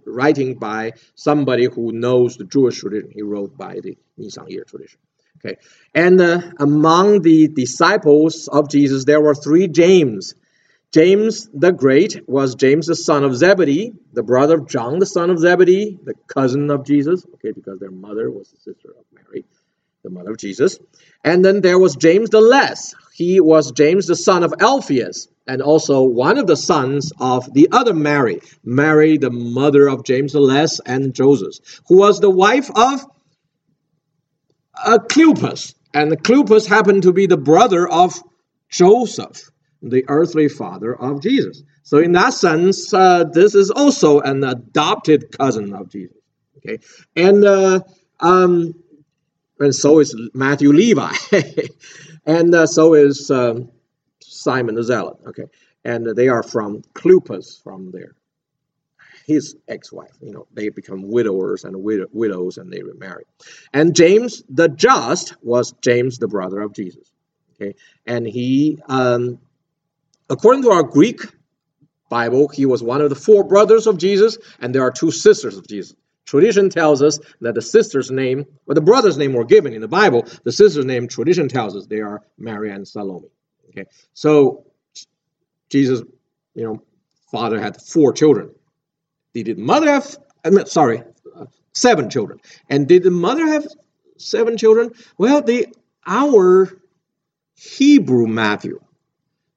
writing 0.04 0.58
by 0.58 0.92
somebody 1.14 1.64
who 1.64 1.92
knows 1.92 2.36
the 2.36 2.44
Jewish 2.44 2.80
tradition. 2.80 3.12
He 3.14 3.22
wrote 3.22 3.56
by 3.56 3.80
the 3.82 3.96
Nisan 4.18 4.48
year 4.48 4.64
tradition. 4.64 4.98
Okay, 5.38 5.56
and 5.94 6.20
uh, 6.20 6.42
among 6.60 7.22
the 7.22 7.48
disciples 7.48 8.46
of 8.46 8.68
Jesus, 8.68 9.06
there 9.06 9.22
were 9.22 9.34
three 9.34 9.68
James. 9.68 10.34
James 10.92 11.48
the 11.54 11.72
Great 11.72 12.28
was 12.28 12.54
James 12.54 12.86
the 12.86 12.94
son 12.94 13.24
of 13.24 13.34
Zebedee, 13.34 13.94
the 14.12 14.22
brother 14.22 14.56
of 14.56 14.68
John 14.68 14.98
the 14.98 15.06
son 15.06 15.30
of 15.30 15.38
Zebedee, 15.38 15.98
the 16.04 16.12
cousin 16.26 16.70
of 16.70 16.84
Jesus, 16.84 17.24
okay, 17.34 17.52
because 17.52 17.80
their 17.80 17.90
mother 17.90 18.30
was 18.30 18.50
the 18.50 18.58
sister 18.58 18.90
of 18.90 19.04
Mary, 19.10 19.46
the 20.04 20.10
mother 20.10 20.32
of 20.32 20.36
Jesus. 20.36 20.78
And 21.24 21.42
then 21.42 21.62
there 21.62 21.78
was 21.78 21.96
James 21.96 22.28
the 22.28 22.42
Less. 22.42 22.94
He 23.14 23.40
was 23.40 23.72
James 23.72 24.06
the 24.06 24.16
son 24.16 24.42
of 24.44 24.52
Alphaeus, 24.60 25.28
and 25.46 25.62
also 25.62 26.02
one 26.02 26.36
of 26.36 26.46
the 26.46 26.56
sons 26.56 27.10
of 27.18 27.50
the 27.54 27.68
other 27.72 27.94
Mary, 27.94 28.40
Mary, 28.62 29.16
the 29.16 29.30
mother 29.30 29.88
of 29.88 30.04
James 30.04 30.34
the 30.34 30.40
Less 30.40 30.78
and 30.80 31.14
Joseph, 31.14 31.80
who 31.88 31.96
was 31.96 32.20
the 32.20 32.30
wife 32.30 32.70
of 32.70 33.06
uh, 34.84 34.98
Cleopas. 34.98 35.74
And 35.94 36.22
Cleopas 36.22 36.66
happened 36.66 37.04
to 37.04 37.14
be 37.14 37.26
the 37.26 37.38
brother 37.38 37.88
of 37.88 38.22
Joseph 38.68 39.50
the 39.82 40.04
earthly 40.08 40.48
father 40.48 40.94
of 40.94 41.20
Jesus. 41.20 41.62
So 41.82 41.98
in 41.98 42.12
that 42.12 42.32
sense, 42.34 42.94
uh, 42.94 43.24
this 43.24 43.54
is 43.54 43.70
also 43.70 44.20
an 44.20 44.44
adopted 44.44 45.36
cousin 45.36 45.74
of 45.74 45.90
Jesus. 45.90 46.16
Okay, 46.58 46.78
and 47.16 47.44
uh, 47.44 47.80
um, 48.20 48.74
and 49.58 49.74
so 49.74 49.98
is 49.98 50.14
Matthew 50.32 50.72
Levi, 50.72 51.12
and 52.26 52.54
uh, 52.54 52.66
so 52.66 52.94
is 52.94 53.30
um, 53.30 53.70
Simon 54.20 54.76
the 54.76 54.84
Zealot. 54.84 55.18
Okay, 55.26 55.46
and 55.84 56.06
they 56.14 56.28
are 56.28 56.42
from 56.42 56.82
Cleopas, 56.94 57.62
from 57.62 57.90
there. 57.90 58.14
His 59.26 59.56
ex-wife, 59.68 60.16
you 60.20 60.32
know, 60.32 60.48
they 60.52 60.68
become 60.68 61.08
widowers 61.08 61.62
and 61.64 61.76
wid- 61.76 62.08
widows, 62.12 62.58
and 62.58 62.72
they 62.72 62.82
remarry. 62.82 63.24
And 63.72 63.94
James 63.94 64.44
the 64.48 64.68
Just 64.68 65.34
was 65.44 65.72
James, 65.80 66.18
the 66.18 66.28
brother 66.28 66.60
of 66.60 66.72
Jesus. 66.72 67.10
Okay, 67.54 67.74
and 68.06 68.26
he 68.26 68.78
um, 68.86 69.38
According 70.30 70.62
to 70.62 70.70
our 70.70 70.82
Greek 70.82 71.20
Bible, 72.08 72.48
he 72.48 72.66
was 72.66 72.82
one 72.82 73.00
of 73.00 73.10
the 73.10 73.16
four 73.16 73.44
brothers 73.44 73.86
of 73.86 73.98
Jesus, 73.98 74.38
and 74.60 74.74
there 74.74 74.82
are 74.82 74.90
two 74.90 75.10
sisters 75.10 75.56
of 75.56 75.66
Jesus. 75.66 75.94
Tradition 76.24 76.70
tells 76.70 77.02
us 77.02 77.18
that 77.40 77.54
the 77.54 77.62
sister's 77.62 78.10
name, 78.10 78.46
or 78.66 78.74
the 78.74 78.80
brother's 78.80 79.18
name 79.18 79.32
were 79.32 79.44
given 79.44 79.72
in 79.72 79.80
the 79.80 79.88
Bible. 79.88 80.26
The 80.44 80.52
sister's 80.52 80.84
name, 80.84 81.08
tradition 81.08 81.48
tells 81.48 81.76
us 81.76 81.86
they 81.86 82.00
are 82.00 82.22
Mary 82.38 82.70
and 82.70 82.86
Salome. 82.86 83.28
Okay, 83.70 83.86
so 84.14 84.66
Jesus, 85.70 86.02
you 86.54 86.64
know, 86.64 86.82
father 87.30 87.60
had 87.60 87.80
four 87.80 88.12
children. 88.12 88.54
Did 89.34 89.46
the 89.46 89.54
mother 89.54 89.90
have? 89.90 90.16
I 90.44 90.50
mean, 90.50 90.66
sorry, 90.66 91.02
seven 91.72 92.10
children. 92.10 92.40
And 92.68 92.86
did 92.86 93.02
the 93.02 93.10
mother 93.10 93.46
have 93.46 93.66
seven 94.18 94.56
children? 94.56 94.92
Well, 95.16 95.42
the 95.42 95.68
our 96.06 96.70
Hebrew 97.54 98.26
Matthew 98.26 98.80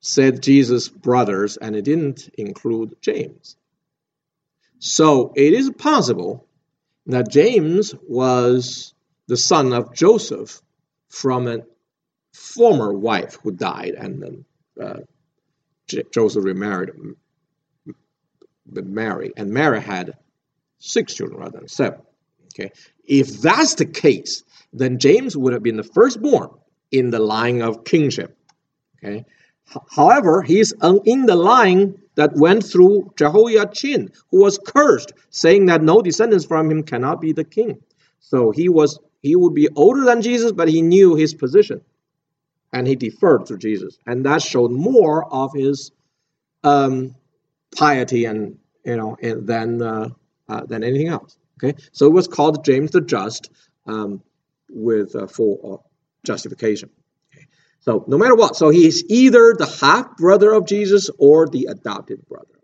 said 0.06 0.44
Jesus' 0.44 0.88
brothers, 0.88 1.58
and 1.58 1.76
it 1.76 1.82
didn't 1.82 2.30
include 2.38 2.96
James. 3.02 3.56
So 4.78 5.34
it 5.36 5.52
is 5.54 5.72
possible 5.72 6.46
that 7.08 7.32
James 7.32 7.96
was 8.08 8.94
the 9.28 9.36
son 9.36 9.74
of 9.74 9.96
Joseph 9.96 10.62
from 11.10 11.48
a 11.48 11.64
former 12.34 12.94
wife 12.94 13.40
who 13.42 13.52
died, 13.52 13.96
and 13.98 14.22
then 14.22 14.46
uh, 14.80 15.00
Joseph 16.12 16.44
remarried 16.44 16.92
Mary, 18.72 19.34
and 19.36 19.50
Mary 19.50 19.82
had 19.82 20.14
six 20.78 21.16
children 21.16 21.40
rather 21.40 21.58
than 21.58 21.68
seven. 21.68 22.02
Okay, 22.54 22.72
if 23.04 23.42
that's 23.42 23.74
the 23.74 23.88
case, 23.88 24.44
then 24.72 25.00
James 25.00 25.36
would 25.36 25.54
have 25.54 25.64
been 25.64 25.78
the 25.78 25.84
firstborn 25.84 26.52
in 26.92 27.10
the 27.10 27.20
line 27.20 27.64
of 27.64 27.84
kingship. 27.84 28.38
Okay, 29.04 29.26
however, 29.92 30.42
he's 30.42 30.74
in 31.06 31.26
the 31.26 31.36
line 31.36 32.00
that 32.16 32.36
went 32.36 32.66
through 32.66 33.14
Jehoiachin, 33.18 34.12
who 34.32 34.42
was 34.44 34.58
cursed, 34.58 35.14
saying 35.30 35.66
that 35.68 35.84
no 35.84 36.02
descendants 36.02 36.46
from 36.46 36.72
him 36.72 36.84
cannot 36.84 37.22
be 37.22 37.34
the 37.34 37.44
king. 37.44 37.82
So 38.20 38.52
he 38.52 38.70
was 38.70 39.00
he 39.22 39.36
would 39.36 39.54
be 39.56 39.70
older 39.76 40.04
than 40.06 40.22
Jesus, 40.22 40.52
but 40.52 40.68
he 40.68 40.82
knew 40.82 41.16
his 41.16 41.34
position, 41.34 41.82
and 42.72 42.88
he 42.88 42.96
deferred 42.96 43.48
to 43.48 43.58
Jesus, 43.58 43.98
and 44.06 44.26
that 44.26 44.42
showed 44.42 44.72
more 44.72 45.26
of 45.34 45.52
his 45.54 45.92
um, 46.64 47.16
piety 47.76 48.26
and 48.26 48.58
you 48.84 48.98
know 48.98 49.18
than 49.22 49.82
uh, 49.82 50.10
uh, 50.48 50.66
than 50.66 50.84
anything 50.84 51.08
else. 51.08 51.38
Okay, 51.58 51.78
so 51.92 52.06
it 52.06 52.14
was 52.14 52.28
called 52.28 52.66
James 52.66 52.92
the 52.92 53.02
Just 53.02 53.52
um, 53.86 54.22
with 54.70 55.16
uh, 55.16 55.28
full 55.28 55.86
justification. 56.24 56.90
So 57.86 58.04
no 58.08 58.18
matter 58.18 58.34
what, 58.34 58.56
so 58.56 58.70
he 58.70 58.88
is 58.88 59.06
either 59.10 59.54
the 59.56 59.68
half 59.68 60.18
brother 60.18 60.52
of 60.52 60.66
Jesus 60.66 61.12
or 61.20 61.48
the 61.48 61.66
adopted 61.66 62.28
brother. 62.28 62.60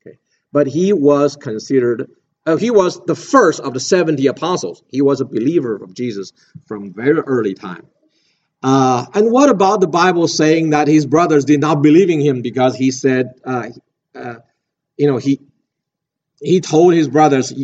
Okay, 0.00 0.18
but 0.50 0.66
he 0.66 0.92
was 0.92 1.36
considered. 1.36 2.10
Uh, 2.44 2.56
he 2.56 2.72
was 2.72 3.00
the 3.04 3.14
first 3.14 3.60
of 3.60 3.74
the 3.74 3.80
70 3.80 4.26
apostles. 4.26 4.82
He 4.88 5.02
was 5.02 5.20
a 5.20 5.24
believer 5.24 5.76
of 5.76 5.94
Jesus 5.94 6.32
from 6.66 6.92
very 6.92 7.20
early 7.20 7.54
time. 7.54 7.86
Uh, 8.60 9.06
and 9.14 9.30
what 9.30 9.50
about 9.50 9.80
the 9.80 9.86
Bible 9.86 10.26
saying 10.26 10.70
that 10.70 10.88
his 10.88 11.06
brothers 11.06 11.44
did 11.44 11.60
not 11.60 11.80
believe 11.80 12.10
in 12.10 12.20
him 12.20 12.42
because 12.42 12.74
he 12.74 12.90
said, 12.90 13.34
uh, 13.44 13.68
uh, 14.16 14.34
you 14.96 15.06
know, 15.06 15.18
he 15.18 15.38
he 16.40 16.60
told 16.60 16.92
his 16.92 17.08
brothers, 17.08 17.54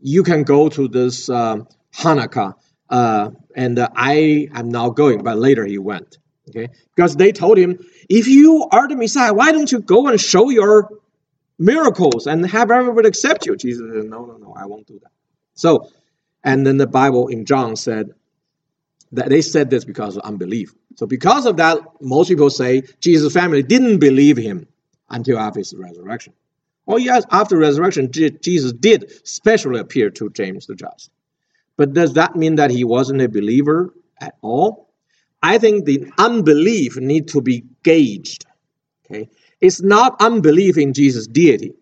"You 0.00 0.22
can 0.22 0.44
go 0.44 0.68
to 0.68 0.86
this 0.86 1.28
um, 1.28 1.66
Hanukkah, 1.92 2.54
uh, 2.88 3.30
and 3.58 3.78
uh, 3.78 3.88
I 3.94 4.48
am 4.54 4.70
now 4.70 4.90
going." 4.90 5.22
But 5.22 5.38
later 5.38 5.64
he 5.66 5.78
went, 5.78 6.18
okay, 6.48 6.68
because 6.94 7.16
they 7.16 7.32
told 7.32 7.58
him, 7.58 7.78
"If 8.08 8.26
you 8.26 8.68
are 8.70 8.86
the 8.88 8.96
Messiah, 8.96 9.34
why 9.34 9.52
don't 9.52 9.70
you 9.70 9.80
go 9.80 10.08
and 10.08 10.20
show 10.20 10.48
your 10.50 10.88
miracles 11.58 12.26
and 12.26 12.46
have 12.46 12.70
everybody 12.70 13.08
accept 13.08 13.46
you?" 13.46 13.56
Jesus 13.56 13.84
said, 13.92 14.04
"No, 14.04 14.24
no, 14.24 14.36
no, 14.36 14.54
I 14.56 14.64
won't 14.66 14.86
do 14.86 14.98
that." 15.02 15.12
So, 15.54 15.90
and 16.42 16.66
then 16.66 16.76
the 16.78 16.86
Bible 16.86 17.28
in 17.28 17.44
John 17.44 17.76
said, 17.76 18.14
that 19.12 19.28
they 19.28 19.42
said 19.42 19.70
this 19.70 19.84
because 19.84 20.16
of 20.16 20.22
unbelief. 20.22 20.74
So 20.96 21.06
because 21.06 21.46
of 21.46 21.56
that, 21.56 21.78
most 22.00 22.28
people 22.28 22.50
say 22.50 22.82
Jesus' 23.00 23.32
family 23.32 23.62
didn't 23.62 23.98
believe 23.98 24.36
him 24.36 24.66
until 25.08 25.38
after 25.38 25.60
his 25.60 25.74
resurrection. 25.74 26.34
Well, 26.86 26.98
yes, 26.98 27.24
after 27.30 27.56
resurrection, 27.56 28.10
Jesus 28.12 28.72
did 28.72 29.26
specially 29.26 29.80
appear 29.80 30.10
to 30.10 30.30
James 30.30 30.66
the 30.66 30.74
Just. 30.74 31.10
But 31.78 31.94
does 31.94 32.14
that 32.14 32.36
mean 32.36 32.56
that 32.56 32.72
he 32.72 32.84
wasn't 32.84 33.22
a 33.22 33.28
believer 33.28 33.94
at 34.20 34.34
all? 34.42 34.90
I 35.42 35.58
think 35.58 35.84
the 35.84 36.12
unbelief 36.18 36.96
need 36.98 37.28
to 37.28 37.40
be 37.40 37.64
gauged. 37.84 38.44
Okay, 39.06 39.30
it's 39.60 39.80
not 39.80 40.20
unbelief 40.20 40.76
in 40.76 40.92
Jesus' 40.92 41.28
deity. 41.28 41.74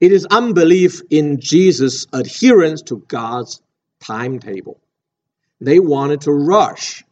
It 0.00 0.10
is 0.10 0.26
unbelief 0.26 1.00
in 1.08 1.40
Jesus' 1.40 2.06
adherence 2.12 2.82
to 2.82 2.98
God's 3.06 3.62
timetable. 4.00 4.80
They 5.60 5.78
wanted 5.78 6.22
to 6.22 6.32
rush. 6.32 7.04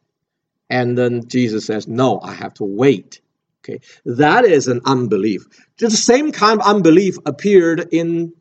And 0.69 0.99
then 0.99 1.29
Jesus 1.29 1.67
says, 1.67 1.87
No, 1.87 2.21
I 2.21 2.33
have 2.33 2.55
to 2.55 2.65
wait. 2.65 3.21
Okay, 3.63 3.81
that 4.05 4.45
is 4.45 4.67
an 4.67 4.81
unbelief. 4.85 5.47
The 5.79 5.91
same 5.91 6.33
kind 6.33 6.61
of 6.61 6.67
unbelief 6.67 7.19
appeared 7.25 7.89
in 7.93 8.33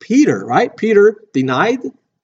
Peter, 0.00 0.44
right? 0.44 0.76
Peter 0.76 1.22
denied, 1.32 1.80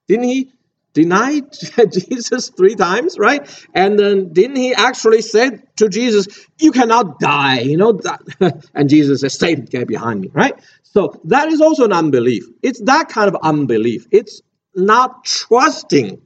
didn't 0.07 0.25
he? 0.25 0.51
Denied 0.93 1.45
Jesus 1.91 2.49
three 2.49 2.75
times, 2.75 3.17
right? 3.17 3.49
And 3.73 3.97
then 3.97 4.31
didn't 4.31 4.57
he 4.57 4.73
actually 4.73 5.21
say 5.21 5.59
to 5.77 5.89
Jesus, 5.89 6.27
"You 6.59 6.71
cannot 6.71 7.19
die," 7.19 7.61
you 7.61 7.77
know? 7.77 7.93
That, 7.93 8.69
and 8.75 8.89
Jesus 8.89 9.21
says, 9.21 9.37
"Satan, 9.39 9.65
get 9.65 9.87
behind 9.87 10.21
me," 10.21 10.29
right? 10.33 10.53
So 10.83 11.19
that 11.25 11.47
is 11.51 11.61
also 11.61 11.85
an 11.85 11.93
unbelief. 11.93 12.45
It's 12.61 12.81
that 12.81 13.09
kind 13.09 13.27
of 13.27 13.35
unbelief. 13.41 14.05
It's 14.11 14.41
not 14.75 15.25
trusting 15.25 16.21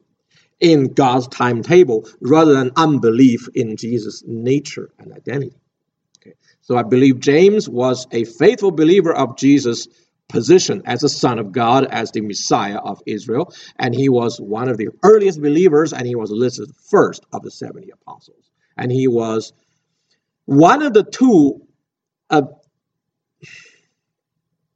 in 0.59 0.93
God's 0.93 1.27
timetable 1.27 2.07
rather 2.19 2.53
than 2.53 2.71
unbelief 2.75 3.47
in 3.53 3.77
Jesus' 3.77 4.23
nature 4.25 4.89
and 4.99 5.13
identity. 5.13 5.55
Okay. 6.19 6.35
So 6.61 6.77
I 6.77 6.83
believe 6.83 7.19
James 7.19 7.69
was 7.69 8.07
a 8.11 8.25
faithful 8.25 8.71
believer 8.71 9.13
of 9.13 9.37
Jesus' 9.37 9.87
position 10.27 10.81
as 10.85 11.03
a 11.03 11.09
son 11.09 11.39
of 11.39 11.51
God, 11.51 11.85
as 11.85 12.11
the 12.11 12.21
Messiah 12.21 12.77
of 12.77 13.01
Israel, 13.05 13.53
and 13.79 13.95
he 13.95 14.09
was 14.09 14.39
one 14.39 14.69
of 14.69 14.77
the 14.77 14.89
earliest 15.03 15.41
believers, 15.41 15.93
and 15.93 16.05
he 16.05 16.15
was 16.15 16.31
listed 16.31 16.69
first 16.89 17.25
of 17.31 17.43
the 17.43 17.51
70 17.51 17.89
apostles. 17.91 18.49
And 18.77 18.91
he 18.91 19.07
was 19.07 19.53
one 20.45 20.81
of 20.81 20.93
the 20.93 21.03
two 21.03 21.61
uh, 22.29 22.43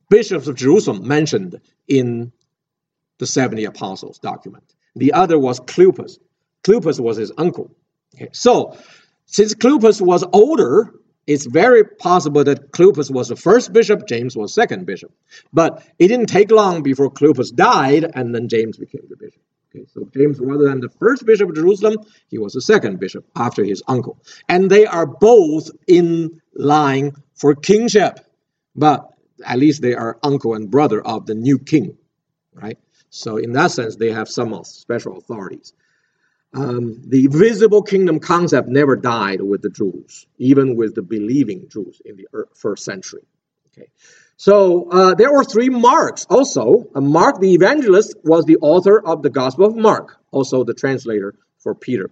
bishops 0.10 0.48
of 0.48 0.56
Jerusalem 0.56 1.08
mentioned 1.08 1.60
in 1.88 2.32
the 3.18 3.26
70 3.26 3.66
apostles 3.66 4.20
document. 4.20 4.64
The 4.96 5.14
other 5.14 5.38
was 5.38 5.60
Cleopas. 5.60 6.18
Cleopas 6.64 7.00
was 7.00 7.18
his 7.18 7.32
uncle. 7.38 7.76
Okay. 8.16 8.30
So, 8.34 8.78
since 9.26 9.54
Cleopas 9.54 10.02
was 10.02 10.24
older, 10.34 10.94
it's 11.28 11.46
very 11.46 11.84
possible 11.84 12.44
that 12.44 12.72
Cleopas 12.72 13.12
was 13.12 13.30
the 13.30 13.36
first 13.36 13.74
bishop, 13.74 14.08
James 14.08 14.36
was 14.36 14.54
second 14.54 14.86
bishop. 14.86 15.12
But 15.54 15.86
it 16.00 16.08
didn't 16.08 16.28
take 16.28 16.52
long 16.52 16.84
before 16.84 17.12
Cleopas 17.12 17.54
died, 17.54 18.10
and 18.16 18.34
then 18.34 18.48
James 18.48 18.78
became 18.78 19.04
the 19.10 19.16
bishop. 19.16 19.42
Okay, 19.74 19.86
so 19.94 20.08
James, 20.14 20.40
rather 20.40 20.66
than 20.66 20.82
the 20.82 20.90
first 20.90 21.26
bishop 21.26 21.50
of 21.50 21.56
Jerusalem, 21.56 21.98
he 22.28 22.38
was 22.38 22.54
the 22.54 22.62
second 22.62 23.00
bishop 23.00 23.26
after 23.36 23.64
his 23.64 23.82
uncle. 23.88 24.18
And 24.50 24.70
they 24.70 24.86
are 24.86 25.06
both 25.06 25.70
in 25.88 26.42
line 26.54 27.14
for 27.36 27.56
kingship, 27.56 28.20
but 28.76 29.08
at 29.46 29.60
least 29.60 29.82
they 29.82 29.94
are 29.94 30.20
uncle 30.24 30.56
and 30.56 30.70
brother 30.70 31.02
of 31.02 31.26
the 31.26 31.36
new 31.36 31.58
king, 31.58 31.98
right? 32.54 32.78
So 33.10 33.38
in 33.38 33.54
that 33.54 33.72
sense, 33.72 33.96
they 33.96 34.12
have 34.12 34.28
some 34.28 34.62
special 34.64 35.18
authorities. 35.18 35.74
Um, 36.54 37.02
the 37.08 37.28
visible 37.28 37.82
kingdom 37.82 38.20
concept 38.20 38.68
never 38.68 38.96
died 38.96 39.42
with 39.42 39.62
the 39.62 39.70
Jews, 39.70 40.28
even 40.38 40.76
with 40.76 40.96
the 40.96 41.02
believing 41.02 41.70
Jews 41.70 42.02
in 42.04 42.18
the 42.18 42.28
first 42.56 42.84
century. 42.84 43.24
Okay, 43.68 43.88
so 44.36 44.90
uh, 44.90 45.16
there 45.16 45.32
were 45.32 45.46
three 45.46 45.70
Marks. 45.70 46.26
Also, 46.30 46.88
uh, 46.94 47.00
Mark 47.00 47.40
the 47.40 47.54
evangelist 47.54 48.18
was 48.24 48.44
the 48.44 48.58
author 48.58 49.00
of 49.00 49.24
the 49.24 49.30
Gospel 49.30 49.66
of 49.66 49.78
Mark, 49.78 50.18
also 50.32 50.66
the 50.66 50.74
translator 50.74 51.36
for 51.60 51.74
Peter. 51.74 52.10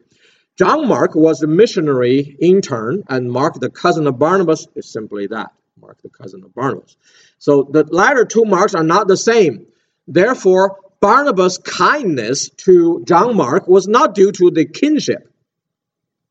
John 0.56 0.88
Mark 0.88 1.16
was 1.16 1.40
the 1.40 1.48
missionary 1.48 2.38
intern, 2.40 3.04
and 3.08 3.32
Mark, 3.32 3.56
the 3.56 3.70
cousin 3.70 4.08
of 4.08 4.20
Barnabas, 4.20 4.68
is 4.76 4.92
simply 4.92 5.28
that. 5.28 5.52
Mark, 5.80 6.02
the 6.02 6.10
cousin 6.10 6.44
of 6.44 6.54
Barnabas. 6.54 6.98
So 7.38 7.64
the 7.64 7.86
latter 7.86 8.26
two 8.26 8.46
Marks 8.46 8.76
are 8.76 8.84
not 8.84 9.08
the 9.08 9.18
same. 9.18 9.68
Therefore, 10.08 10.78
Barnabas' 11.02 11.58
kindness 11.58 12.50
to 12.50 13.04
John 13.08 13.36
Mark 13.36 13.68
was 13.68 13.88
not 13.88 14.16
due 14.16 14.32
to 14.34 14.52
the 14.52 14.66
kinship, 14.66 15.32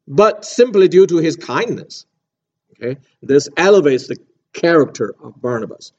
but 0.07 0.44
simply 0.44 0.88
due 0.88 1.07
to 1.07 1.16
his 1.18 1.37
kindness. 1.37 2.07
Okay, 2.74 3.00
this 3.22 3.48
elevates 3.57 4.09
the 4.09 4.16
character 4.52 5.14
of 5.22 5.40
Barnabas. 5.40 5.92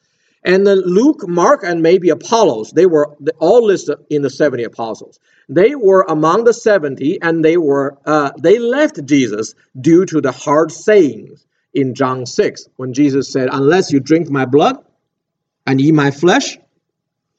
And 0.43 0.65
then 0.65 0.81
Luke, 0.85 1.27
Mark, 1.27 1.63
and 1.63 1.81
maybe 1.81 2.09
Apollos, 2.09 2.71
they 2.71 2.85
were 2.85 3.17
all 3.39 3.65
listed 3.65 3.97
in 4.09 4.21
the 4.21 4.29
70 4.29 4.63
apostles. 4.63 5.19
They 5.49 5.75
were 5.75 6.05
among 6.07 6.45
the 6.45 6.53
70, 6.53 7.21
and 7.21 7.43
they 7.43 7.57
were 7.57 7.97
uh, 8.05 8.31
they 8.39 8.59
left 8.59 9.03
Jesus 9.05 9.55
due 9.79 10.05
to 10.05 10.21
the 10.21 10.31
hard 10.31 10.71
sayings 10.71 11.45
in 11.73 11.93
John 11.93 12.25
6, 12.25 12.69
when 12.77 12.93
Jesus 12.93 13.31
said, 13.31 13.49
Unless 13.51 13.91
you 13.91 13.99
drink 13.99 14.29
my 14.29 14.45
blood 14.45 14.77
and 15.67 15.81
eat 15.81 15.91
my 15.93 16.11
flesh, 16.11 16.57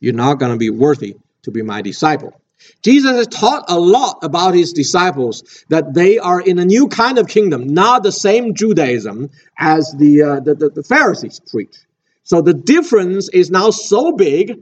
you're 0.00 0.14
not 0.14 0.38
going 0.38 0.52
to 0.52 0.58
be 0.58 0.70
worthy 0.70 1.16
to 1.42 1.50
be 1.50 1.62
my 1.62 1.82
disciple. 1.82 2.40
Jesus 2.82 3.12
has 3.12 3.26
taught 3.26 3.64
a 3.68 3.78
lot 3.78 4.18
about 4.22 4.54
his 4.54 4.72
disciples 4.72 5.64
that 5.68 5.94
they 5.94 6.18
are 6.18 6.40
in 6.40 6.58
a 6.58 6.64
new 6.64 6.88
kind 6.88 7.18
of 7.18 7.28
kingdom, 7.28 7.68
not 7.68 8.02
the 8.02 8.12
same 8.12 8.54
Judaism 8.54 9.30
as 9.58 9.94
the, 9.98 10.22
uh, 10.22 10.40
the, 10.40 10.54
the, 10.54 10.70
the 10.70 10.82
Pharisees 10.82 11.40
preach. 11.50 11.76
So 12.22 12.42
the 12.42 12.54
difference 12.54 13.28
is 13.30 13.50
now 13.50 13.70
so 13.70 14.12
big 14.12 14.60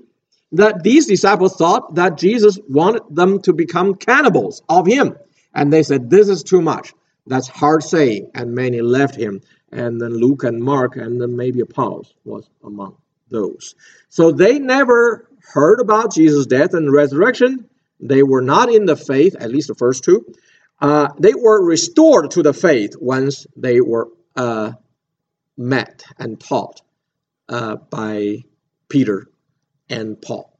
that 0.52 0.82
these 0.82 1.06
disciples 1.06 1.56
thought 1.56 1.96
that 1.96 2.16
Jesus 2.16 2.58
wanted 2.68 3.02
them 3.10 3.40
to 3.42 3.52
become 3.52 3.94
cannibals 3.94 4.62
of 4.68 4.86
him. 4.86 5.16
And 5.54 5.72
they 5.72 5.82
said, 5.82 6.08
This 6.08 6.28
is 6.28 6.42
too 6.42 6.62
much. 6.62 6.94
That's 7.26 7.48
hard 7.48 7.82
saying. 7.82 8.30
And 8.34 8.54
many 8.54 8.80
left 8.80 9.16
him. 9.16 9.42
And 9.70 10.00
then 10.00 10.14
Luke 10.14 10.44
and 10.44 10.62
Mark 10.62 10.96
and 10.96 11.20
then 11.20 11.36
maybe 11.36 11.60
Apollos 11.60 12.14
was 12.24 12.48
among 12.64 12.96
those. 13.30 13.74
So 14.08 14.32
they 14.32 14.58
never 14.58 15.28
heard 15.52 15.80
about 15.80 16.14
Jesus' 16.14 16.46
death 16.46 16.74
and 16.74 16.92
resurrection. 16.92 17.68
They 18.00 18.22
were 18.22 18.42
not 18.42 18.72
in 18.72 18.86
the 18.86 18.96
faith, 18.96 19.36
at 19.38 19.50
least 19.50 19.68
the 19.68 19.74
first 19.74 20.04
two. 20.04 20.24
Uh, 20.80 21.08
they 21.18 21.34
were 21.34 21.64
restored 21.64 22.30
to 22.32 22.42
the 22.42 22.52
faith 22.52 22.94
once 23.00 23.46
they 23.56 23.80
were 23.80 24.08
uh, 24.36 24.72
met 25.56 26.04
and 26.18 26.38
taught 26.38 26.82
uh, 27.48 27.76
by 27.76 28.44
Peter 28.88 29.28
and 29.90 30.20
Paul. 30.20 30.56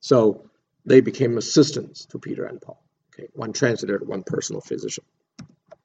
So 0.00 0.48
they 0.86 1.00
became 1.00 1.36
assistants 1.36 2.06
to 2.06 2.18
Peter 2.18 2.44
and 2.44 2.60
Paul. 2.60 2.80
Okay, 3.12 3.28
one 3.34 3.52
translator, 3.52 4.00
one 4.04 4.22
personal 4.22 4.60
physician. 4.60 5.04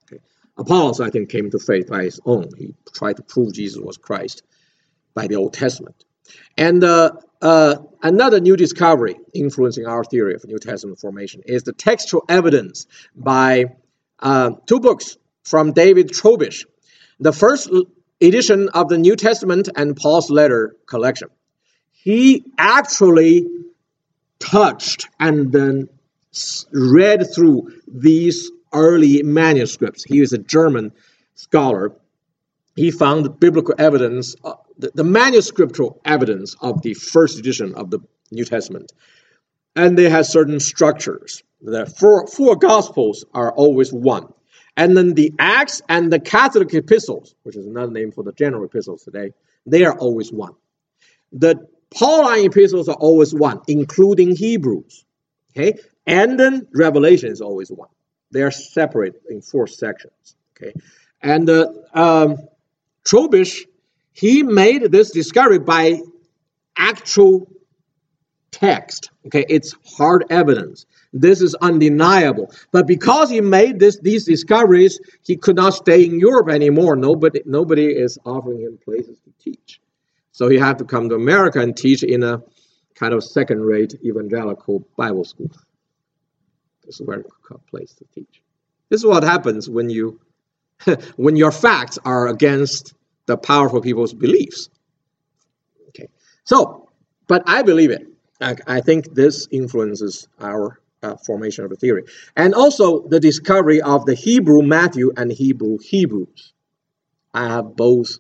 Okay. 0.04 0.22
Apollos, 0.58 1.02
I 1.02 1.10
think, 1.10 1.30
came 1.30 1.50
to 1.50 1.60
faith 1.60 1.88
by 1.88 2.04
his 2.04 2.20
own. 2.26 2.50
He 2.58 2.76
tried 2.94 3.18
to 3.18 3.24
prove 3.24 3.54
Jesus 3.54 3.82
was 3.82 3.98
Christ 3.98 4.44
by 5.16 5.28
the 5.28 5.36
Old 5.36 5.54
Testament. 5.54 6.06
And 6.58 6.84
uh, 6.84 7.12
uh, 7.42 7.76
another 8.02 8.40
new 8.40 8.56
discovery 8.56 9.16
influencing 9.34 9.86
our 9.86 10.04
theory 10.04 10.36
of 10.36 10.46
New 10.46 10.60
Testament 10.60 11.00
formation 11.00 11.42
is 11.46 11.64
the 11.64 11.74
textual 11.74 12.24
evidence 12.30 12.88
by 13.16 13.66
uh, 14.20 14.52
two 14.66 14.80
books 14.80 15.18
from 15.44 15.74
David 15.74 16.10
Trobisch. 16.10 16.66
The 17.20 17.34
first 17.34 17.70
edition 18.22 18.70
of 18.70 18.88
the 18.90 18.98
New 18.98 19.16
Testament 19.16 19.70
and 19.76 19.96
Paul's 19.96 20.30
letter 20.30 20.76
collection. 20.86 21.30
He 21.92 22.44
actually 22.58 23.48
touched 24.40 25.08
and 25.20 25.52
then 25.52 25.90
read 26.72 27.34
through 27.34 27.74
these 27.88 28.52
early 28.74 29.24
manuscripts. 29.24 30.04
He 30.04 30.20
is 30.20 30.34
a 30.34 30.38
German 30.38 30.92
scholar. 31.36 31.94
He 32.76 32.92
found 32.92 33.40
biblical 33.40 33.76
evidence, 33.78 34.36
uh, 34.44 34.56
the, 34.78 34.92
the 34.96 35.04
manuscriptural 35.04 36.02
evidence 36.06 36.56
of 36.62 36.82
the 36.82 36.94
first 36.94 37.38
edition 37.38 37.76
of 37.76 37.92
the 37.92 38.00
New 38.32 38.46
Testament. 38.46 38.92
And 39.76 39.98
they 39.98 40.10
had 40.10 40.26
certain 40.26 40.60
structures. 40.60 41.44
The 41.62 41.86
four, 41.86 42.28
four 42.28 42.56
Gospels 42.56 43.26
are 43.34 43.52
always 43.52 43.94
one. 43.94 44.34
And 44.76 44.98
then 44.98 45.14
the 45.14 45.34
Acts 45.38 45.82
and 45.88 46.12
the 46.12 46.20
Catholic 46.20 46.74
epistles, 46.74 47.36
which 47.44 47.56
is 47.56 47.68
another 47.68 47.92
name 47.92 48.12
for 48.12 48.24
the 48.24 48.34
general 48.34 48.66
epistles 48.66 49.04
today, 49.04 49.34
they 49.66 49.86
are 49.86 49.98
always 49.98 50.32
one. 50.32 50.54
The 51.32 51.68
Pauline 51.94 52.46
epistles 52.46 52.90
are 52.90 52.96
always 52.96 53.34
one, 53.34 53.62
including 53.68 54.36
Hebrews. 54.36 55.06
Okay, 55.56 55.78
and 56.08 56.40
then 56.40 56.68
Revelation 56.74 57.32
is 57.32 57.42
always 57.42 57.70
one. 57.70 57.90
They 58.32 58.42
are 58.42 58.52
separate 58.52 59.22
in 59.30 59.42
four 59.42 59.68
sections. 59.68 60.36
Okay, 60.58 60.74
and 61.22 61.48
uh, 61.48 61.68
um, 61.94 62.38
Trobisch 63.06 63.66
he 64.14 64.44
made 64.44 64.92
this 64.92 65.12
discovery 65.12 65.60
by 65.60 66.00
actual 66.78 67.52
text. 68.52 69.10
Okay, 69.26 69.46
it's 69.50 69.76
hard 69.98 70.26
evidence. 70.30 70.86
This 71.12 71.42
is 71.42 71.56
undeniable. 71.56 72.52
But 72.72 72.88
because 72.88 73.30
he 73.30 73.42
made 73.42 73.80
this, 73.80 74.00
these 74.00 74.26
discoveries, 74.26 75.00
he 75.24 75.36
could 75.36 75.56
not 75.56 75.74
stay 75.74 76.06
in 76.06 76.20
Europe 76.20 76.50
anymore. 76.50 76.96
Nobody, 76.96 77.42
nobody 77.46 77.88
is 77.88 78.18
offering 78.26 78.62
him 78.62 78.80
places 78.84 79.20
to 79.22 79.32
teach. 79.44 79.82
So 80.32 80.48
he 80.48 80.58
had 80.58 80.78
to 80.80 80.86
come 80.86 81.10
to 81.10 81.16
America 81.16 81.60
and 81.60 81.76
teach 81.76 82.04
in 82.04 82.24
a 82.24 82.42
kind 82.96 83.14
of 83.14 83.24
second-rate 83.24 83.96
evangelical 84.04 84.88
Bible 84.96 85.26
school. 85.26 85.52
This 86.86 87.00
is 87.00 87.08
where 87.08 87.24
a 87.50 87.58
place 87.70 87.94
to 87.94 88.06
teach. 88.14 88.42
This 88.90 89.02
is 89.02 89.06
what 89.06 89.24
happens 89.24 89.70
when 89.70 89.90
you 89.90 90.20
when 91.16 91.36
your 91.36 91.52
facts 91.52 92.00
are 92.06 92.28
against 92.28 92.94
the 93.26 93.38
powerful 93.38 93.82
people's 93.82 94.14
beliefs. 94.14 94.70
Okay. 95.90 96.08
So, 96.44 96.90
but 97.28 97.44
I 97.48 97.64
believe 97.64 97.92
it. 97.92 98.08
I, 98.42 98.56
I 98.68 98.82
think 98.82 99.14
this 99.14 99.48
influences 99.52 100.28
our 100.40 100.80
uh, 101.02 101.16
formation 101.18 101.64
of 101.64 101.70
the 101.70 101.76
theory. 101.76 102.04
And 102.36 102.54
also 102.54 103.08
the 103.08 103.20
discovery 103.20 103.82
of 103.82 104.06
the 104.06 104.16
Hebrew 104.16 104.62
Matthew 104.62 105.12
and 105.16 105.32
Hebrew 105.32 105.78
Hebrews. 105.80 106.54
I 107.34 107.48
have 107.48 107.76
both 107.76 108.20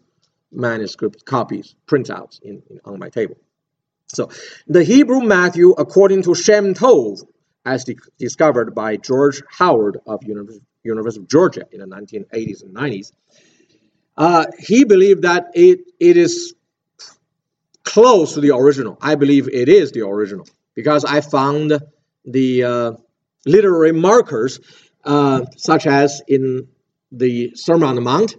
manuscript 0.51 1.25
copies, 1.25 1.75
printouts 1.87 2.41
in, 2.41 2.63
in, 2.69 2.79
on 2.85 2.99
my 2.99 3.09
table. 3.09 3.37
So 4.07 4.29
the 4.67 4.83
Hebrew 4.83 5.21
Matthew, 5.21 5.71
according 5.71 6.23
to 6.23 6.35
Shem 6.35 6.73
Tov, 6.73 7.25
as 7.65 7.85
discovered 8.19 8.75
by 8.75 8.97
George 8.97 9.41
Howard 9.49 9.97
of 10.05 10.23
University, 10.23 10.65
University 10.83 11.23
of 11.23 11.29
Georgia 11.29 11.65
in 11.71 11.79
the 11.79 11.85
1980s 11.85 12.63
and 12.63 12.75
90s, 12.75 13.11
uh, 14.17 14.45
he 14.59 14.83
believed 14.83 15.23
that 15.23 15.47
it, 15.53 15.79
it 15.99 16.17
is 16.17 16.53
close 17.83 18.33
to 18.33 18.41
the 18.41 18.55
original. 18.55 18.97
I 19.01 19.15
believe 19.15 19.47
it 19.47 19.69
is 19.69 19.91
the 19.91 20.01
original 20.01 20.47
because 20.75 21.05
I 21.05 21.21
found 21.21 21.79
the 22.25 22.63
uh, 22.63 22.91
literary 23.45 23.91
markers, 23.91 24.59
uh, 25.03 25.45
such 25.57 25.85
as 25.85 26.21
in 26.27 26.67
the 27.11 27.51
Sermon 27.55 27.89
on 27.89 27.95
the 27.95 28.01
Mount, 28.01 28.35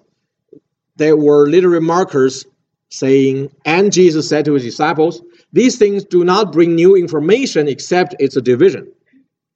there 0.97 1.17
were 1.17 1.49
literary 1.49 1.81
markers 1.81 2.45
saying, 2.89 3.51
and 3.65 3.93
Jesus 3.93 4.29
said 4.29 4.45
to 4.45 4.55
his 4.55 4.63
disciples, 4.63 5.23
these 5.53 5.79
things 5.79 6.05
do 6.05 6.25
not 6.25 6.53
bring 6.53 6.75
new 6.75 6.97
information 6.97 7.69
except 7.69 8.15
it's 8.19 8.37
a 8.37 8.43
division. 8.43 8.93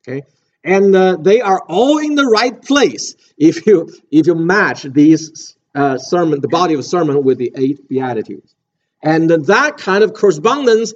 Okay? 0.06 0.22
And 0.64 0.94
uh, 0.94 1.16
they 1.16 1.40
are 1.40 1.62
all 1.68 1.98
in 1.98 2.14
the 2.14 2.26
right 2.26 2.60
place 2.60 3.14
if 3.36 3.66
you 3.66 3.88
if 4.10 4.26
you 4.26 4.34
match 4.34 4.82
these 4.82 5.56
uh, 5.74 5.98
sermon, 5.98 6.40
the 6.40 6.48
body 6.48 6.74
of 6.74 6.84
sermon 6.84 7.22
with 7.22 7.38
the 7.38 7.52
eight 7.54 7.88
beatitudes. 7.88 8.54
And 9.02 9.30
that 9.30 9.76
kind 9.78 10.02
of 10.02 10.12
correspondence 10.12 10.92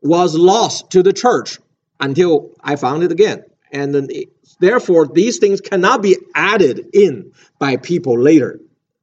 was 0.00 0.34
lost 0.34 0.90
to 0.90 1.02
the 1.02 1.12
church 1.12 1.58
until 2.00 2.50
I 2.60 2.76
found 2.76 3.02
it 3.02 3.12
again. 3.12 3.44
And 3.70 3.94
then, 3.94 4.08
therefore, 4.58 5.06
these 5.06 5.38
things 5.38 5.60
cannot 5.60 6.02
be 6.02 6.16
added 6.34 6.88
in 6.94 7.32
by 7.58 7.76
people 7.76 8.18
later 8.18 8.60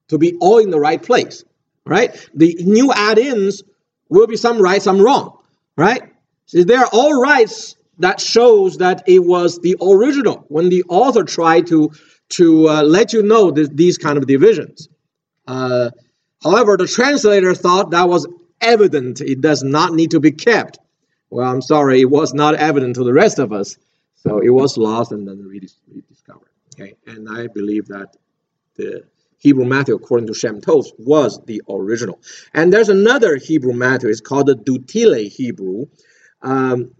to 0.09 0.17
be 0.17 0.35
all 0.39 0.57
in 0.57 0.69
the 0.69 0.79
right 0.79 1.01
place, 1.01 1.43
right? 1.85 2.13
The 2.33 2.55
new 2.59 2.91
add-ins 2.91 3.63
will 4.09 4.27
be 4.27 4.37
some 4.37 4.59
right, 4.59 4.81
some 4.81 5.01
wrong, 5.01 5.37
right? 5.75 6.01
So 6.45 6.63
there 6.63 6.79
are 6.79 6.89
all 6.91 7.19
rights 7.21 7.75
that 7.99 8.19
shows 8.19 8.77
that 8.77 9.03
it 9.07 9.19
was 9.19 9.59
the 9.59 9.75
original 9.81 10.45
when 10.47 10.69
the 10.69 10.83
author 10.89 11.23
tried 11.23 11.67
to 11.67 11.91
to 12.29 12.69
uh, 12.69 12.83
let 12.83 13.11
you 13.11 13.23
know 13.23 13.51
this, 13.51 13.69
these 13.69 13.97
kind 13.97 14.17
of 14.17 14.27
divisions. 14.27 14.87
Uh, 15.47 15.89
however, 16.43 16.77
the 16.77 16.87
translator 16.87 17.55
thought 17.55 17.91
that 17.91 18.07
was 18.07 18.27
evident; 18.61 19.21
it 19.21 19.41
does 19.41 19.63
not 19.63 19.93
need 19.93 20.11
to 20.11 20.19
be 20.19 20.31
kept. 20.31 20.79
Well, 21.29 21.47
I'm 21.47 21.61
sorry, 21.61 22.01
it 22.01 22.09
was 22.09 22.33
not 22.33 22.55
evident 22.55 22.95
to 22.95 23.03
the 23.03 23.13
rest 23.13 23.39
of 23.39 23.51
us. 23.53 23.77
So 24.15 24.39
it 24.39 24.49
was 24.49 24.77
lost 24.77 25.11
and 25.11 25.27
then 25.27 25.45
rediscovered. 25.45 26.49
Okay, 26.75 26.95
and 27.07 27.27
I 27.29 27.47
believe 27.47 27.87
that 27.87 28.15
the 28.75 29.03
Hebrew 29.37 29.65
Matthew, 29.65 29.95
according 29.95 30.27
to 30.27 30.33
Shem 30.33 30.59
Tov, 30.59 30.87
was 30.97 31.39
the 31.45 31.61
original. 31.69 32.21
And 32.53 32.71
there's 32.71 32.89
another 32.89 33.37
Hebrew 33.37 33.73
Matthew. 33.73 34.09
It's 34.09 34.21
called 34.21 34.47
the 34.47 34.55
Du 34.55 34.79
Tillet 34.79 35.31
Hebrew. 35.31 35.85
Um, 36.41 36.91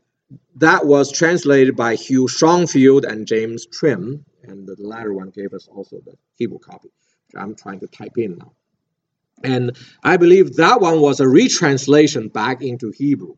that 0.55 0.85
was 0.85 1.11
translated 1.11 1.75
by 1.75 1.95
Hugh 1.95 2.27
Schonfield 2.27 3.05
and 3.05 3.25
James 3.25 3.65
Trimm, 3.67 4.23
and 4.43 4.67
the 4.67 4.75
latter 4.79 5.13
one 5.13 5.29
gave 5.29 5.53
us 5.53 5.67
also 5.67 5.99
the 6.05 6.15
Hebrew 6.35 6.59
copy, 6.59 6.89
which 7.27 7.41
I'm 7.41 7.55
trying 7.55 7.79
to 7.81 7.87
type 7.87 8.17
in 8.17 8.37
now. 8.37 8.51
And 9.43 9.77
I 10.03 10.17
believe 10.17 10.55
that 10.57 10.81
one 10.81 10.99
was 10.99 11.19
a 11.19 11.27
retranslation 11.27 12.27
back 12.27 12.61
into 12.61 12.91
Hebrew 12.91 13.35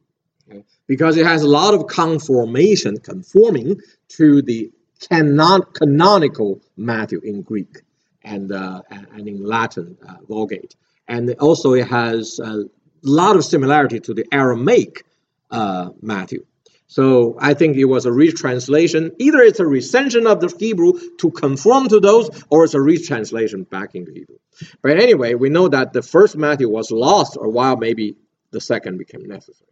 okay? 0.49 0.63
because 0.87 1.17
it 1.17 1.25
has 1.25 1.43
a 1.43 1.47
lot 1.47 1.73
of 1.73 1.87
conformation, 1.87 2.97
conforming 2.97 3.79
to 4.09 4.41
the 4.41 4.71
canon, 5.09 5.61
canonical 5.73 6.61
Matthew 6.75 7.19
in 7.23 7.41
Greek 7.41 7.81
and, 8.23 8.51
uh, 8.51 8.81
and 8.89 9.27
in 9.27 9.43
Latin 9.43 9.97
uh, 10.07 10.15
Vulgate. 10.27 10.75
And 11.07 11.33
also 11.39 11.73
it 11.73 11.87
has 11.87 12.39
a 12.39 12.65
lot 13.03 13.35
of 13.35 13.45
similarity 13.45 13.99
to 14.01 14.13
the 14.13 14.25
Aramaic 14.31 15.03
uh, 15.49 15.89
Matthew. 16.01 16.45
So 16.91 17.37
I 17.39 17.53
think 17.53 17.77
it 17.77 17.85
was 17.85 18.05
a 18.05 18.11
retranslation. 18.11 19.13
Either 19.17 19.39
it's 19.39 19.61
a 19.61 19.65
recension 19.65 20.27
of 20.27 20.41
the 20.41 20.53
Hebrew 20.59 20.91
to 21.19 21.31
conform 21.31 21.87
to 21.87 22.01
those, 22.01 22.43
or 22.49 22.65
it's 22.65 22.73
a 22.73 22.81
retranslation 22.81 23.63
back 23.63 23.95
into 23.95 24.11
Hebrew. 24.11 24.35
But 24.81 24.99
anyway, 24.99 25.35
we 25.35 25.47
know 25.47 25.69
that 25.69 25.93
the 25.93 26.01
first 26.01 26.35
Matthew 26.35 26.67
was 26.67 26.91
lost, 26.91 27.37
or 27.39 27.47
while 27.47 27.77
maybe 27.77 28.17
the 28.51 28.59
second 28.59 28.97
became 28.97 29.25
necessary. 29.25 29.71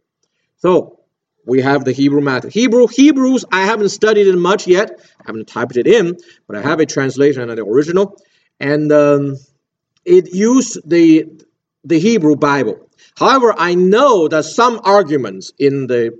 So 0.56 1.00
we 1.44 1.60
have 1.60 1.84
the 1.84 1.92
Hebrew 1.92 2.22
Matthew. 2.22 2.48
Hebrew, 2.48 2.86
Hebrews, 2.86 3.44
I 3.52 3.66
haven't 3.66 3.90
studied 3.90 4.26
it 4.26 4.38
much 4.38 4.66
yet. 4.66 4.98
I 5.20 5.24
haven't 5.26 5.46
typed 5.46 5.76
it 5.76 5.86
in, 5.86 6.16
but 6.46 6.56
I 6.56 6.62
have 6.62 6.80
a 6.80 6.86
translation 6.86 7.50
of 7.50 7.54
the 7.54 7.64
original. 7.64 8.16
And 8.60 8.90
um, 8.90 9.36
it 10.06 10.32
used 10.32 10.88
the, 10.88 11.26
the 11.84 11.98
Hebrew 11.98 12.36
Bible. 12.36 12.88
However, 13.14 13.54
I 13.58 13.74
know 13.74 14.26
that 14.28 14.46
some 14.46 14.80
arguments 14.84 15.52
in 15.58 15.86
the 15.86 16.18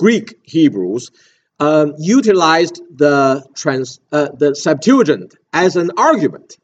Greek 0.00 0.40
Hebrews 0.44 1.10
um, 1.58 1.94
utilized 1.98 2.80
the, 2.96 3.44
trans, 3.54 4.00
uh, 4.12 4.30
the 4.32 4.54
Septuagint 4.54 5.34
as 5.52 5.76
an 5.76 5.90
argument. 5.98 6.56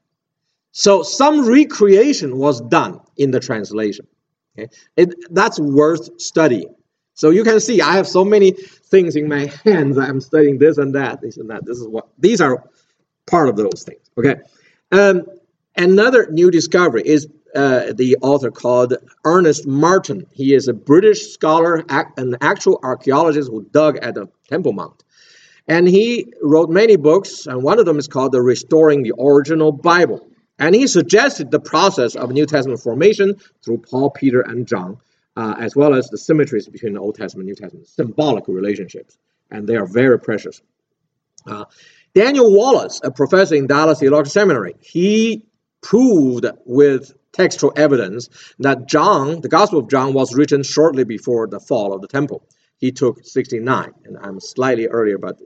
So 0.73 1.03
some 1.03 1.47
recreation 1.47 2.39
was 2.39 2.63
done 2.63 3.01
in 3.19 3.31
the 3.31 3.41
translation. 3.41 4.07
Okay? 4.59 4.71
It, 4.97 5.15
that's 5.31 5.61
worth 5.61 6.19
studying. 6.19 6.75
So 7.13 7.29
you 7.29 7.45
can 7.45 7.61
see 7.61 7.83
I 7.83 7.93
have 7.93 8.09
so 8.09 8.25
many 8.25 8.53
things 8.53 9.17
in 9.17 9.29
my 9.29 9.53
hands. 9.65 9.99
I'm 9.99 10.21
studying 10.23 10.59
this 10.59 10.79
and 10.79 10.95
that, 10.95 11.21
this 11.21 11.37
and 11.37 11.51
that. 11.51 11.67
This 11.67 11.79
is 11.79 11.87
what 11.87 12.09
these 12.19 12.41
are 12.41 12.65
part 13.27 13.51
of 13.51 13.57
those 13.57 13.85
things. 13.87 14.11
Okay. 14.17 14.37
Um, 14.93 15.27
another 15.77 16.29
new 16.31 16.51
discovery 16.51 17.03
is 17.05 17.29
uh, 17.57 17.93
the 17.95 18.17
author 18.21 18.51
called 18.51 18.95
Ernest 19.25 19.67
Martin. 19.67 20.27
He 20.33 20.55
is 20.55 20.69
a 20.69 20.75
British 20.75 21.33
scholar, 21.33 21.85
an 21.89 22.37
actual 22.41 22.79
archaeologist 22.83 23.51
who 23.51 23.65
dug 23.65 23.99
at 23.99 24.15
the 24.15 24.29
Temple 24.49 24.73
Mount. 24.73 25.03
And 25.69 25.89
he 25.89 26.33
wrote 26.43 26.71
many 26.71 26.97
books, 26.97 27.47
and 27.47 27.63
one 27.63 27.79
of 27.79 27.87
them 27.87 27.99
is 27.99 28.07
called 28.07 28.33
The 28.33 28.41
Restoring 28.41 29.03
the 29.03 29.15
Original 29.19 29.73
Bible. 29.73 30.29
And 30.59 30.75
he 30.75 30.87
suggested 30.87 31.51
the 31.51 31.61
process 31.61 32.15
of 32.15 32.31
New 32.31 32.47
Testament 32.47 32.81
formation 32.81 33.35
through 33.65 33.79
Paul, 33.79 34.11
Peter, 34.11 34.41
and 34.41 34.67
John, 34.67 34.99
uh, 35.37 35.55
as 35.59 35.75
well 35.75 35.95
as 35.95 36.09
the 36.09 36.19
symmetries 36.19 36.69
between 36.69 36.95
the 36.95 37.01
Old 37.01 37.17
Testament 37.17 37.49
and 37.49 37.59
New 37.59 37.63
Testament, 37.63 37.89
symbolic 37.89 38.47
relationships. 38.49 39.19
And 39.51 39.67
they 39.67 39.77
are 39.77 39.87
very 39.87 40.19
precious. 40.19 40.63
Uh, 41.47 41.65
Daniel 42.15 42.55
Wallace, 42.55 43.01
a 43.05 43.11
professor 43.11 43.57
in 43.57 43.67
Dallas 43.67 43.99
Theological 43.99 44.31
Seminary, 44.31 44.75
he 44.81 45.45
proved 45.83 46.47
with 46.65 47.13
textual 47.37 47.73
evidence 47.77 48.29
that 48.59 48.87
John, 48.87 49.41
the 49.41 49.49
Gospel 49.49 49.81
of 49.81 49.91
John, 49.91 50.15
was 50.15 50.35
written 50.35 50.63
shortly 50.63 51.05
before 51.05 51.47
the 51.47 51.61
fall 51.61 51.93
of 51.93 52.01
the 52.01 52.09
temple. 52.09 52.43
He 52.79 52.93
took 52.93 53.25
69, 53.25 53.93
and 54.05 54.19
I'm 54.21 54.41
slightly 54.41 54.87
earlier, 54.87 55.19
but 55.19 55.39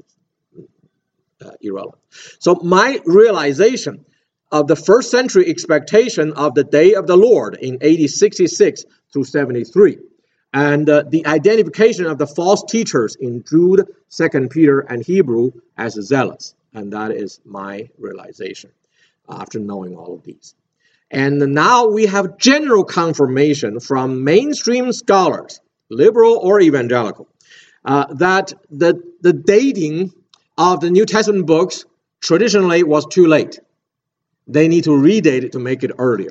uh, 1.44 1.50
irrelevant. 1.60 2.02
So 2.38 2.56
my 2.62 3.00
realization 3.04 4.04
of 4.52 4.66
the 4.66 4.76
first 4.76 5.10
century 5.10 5.48
expectation 5.48 6.32
of 6.32 6.54
the 6.54 6.64
day 6.64 6.94
of 6.94 7.06
the 7.06 7.16
Lord 7.16 7.56
in 7.56 7.78
AD 7.82 8.10
66 8.10 8.84
through 9.12 9.24
73, 9.24 9.98
and 10.52 10.90
uh, 10.90 11.04
the 11.08 11.26
identification 11.26 12.06
of 12.06 12.18
the 12.18 12.26
false 12.26 12.64
teachers 12.64 13.16
in 13.16 13.44
Jude, 13.48 13.86
Second 14.08 14.50
Peter, 14.50 14.80
and 14.80 15.04
Hebrew 15.04 15.52
as 15.76 15.94
zealots, 15.94 16.54
and 16.74 16.92
that 16.92 17.12
is 17.12 17.40
my 17.44 17.88
realization 17.98 18.70
after 19.28 19.60
knowing 19.60 19.96
all 19.96 20.14
of 20.14 20.24
these. 20.24 20.54
And 21.10 21.38
now 21.54 21.88
we 21.88 22.06
have 22.06 22.38
general 22.38 22.84
confirmation 22.84 23.80
from 23.80 24.22
mainstream 24.22 24.92
scholars, 24.92 25.60
liberal 25.90 26.38
or 26.38 26.60
evangelical, 26.60 27.28
uh, 27.84 28.06
that 28.14 28.52
the, 28.70 29.02
the 29.20 29.32
dating 29.32 30.12
of 30.56 30.80
the 30.80 30.90
New 30.90 31.06
Testament 31.06 31.46
books 31.46 31.84
traditionally 32.20 32.82
was 32.84 33.06
too 33.06 33.26
late. 33.26 33.58
They 34.46 34.68
need 34.68 34.84
to 34.84 34.90
redate 34.90 35.44
it 35.44 35.52
to 35.52 35.58
make 35.58 35.82
it 35.82 35.92
earlier. 35.98 36.30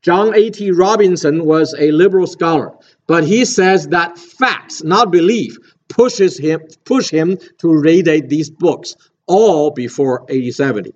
John 0.00 0.34
A.T. 0.34 0.72
Robinson 0.72 1.44
was 1.44 1.76
a 1.78 1.92
liberal 1.92 2.26
scholar, 2.26 2.72
but 3.06 3.22
he 3.22 3.44
says 3.44 3.88
that 3.88 4.18
facts, 4.18 4.82
not 4.82 5.12
belief, 5.12 5.58
pushes 5.88 6.38
him 6.38 6.60
push 6.84 7.10
him 7.10 7.36
to 7.58 7.66
redate 7.68 8.28
these 8.28 8.50
books 8.50 8.96
all 9.26 9.70
before 9.70 10.24
8070. 10.28 10.90
Uh, 10.90 10.92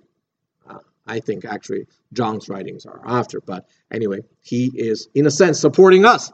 I 1.07 1.19
think 1.19 1.45
actually 1.45 1.87
John's 2.13 2.49
writings 2.49 2.85
are 2.85 3.01
after, 3.05 3.41
but 3.41 3.65
anyway, 3.91 4.19
he 4.41 4.71
is 4.73 5.07
in 5.13 5.25
a 5.25 5.31
sense 5.31 5.59
supporting 5.59 6.05
us. 6.05 6.31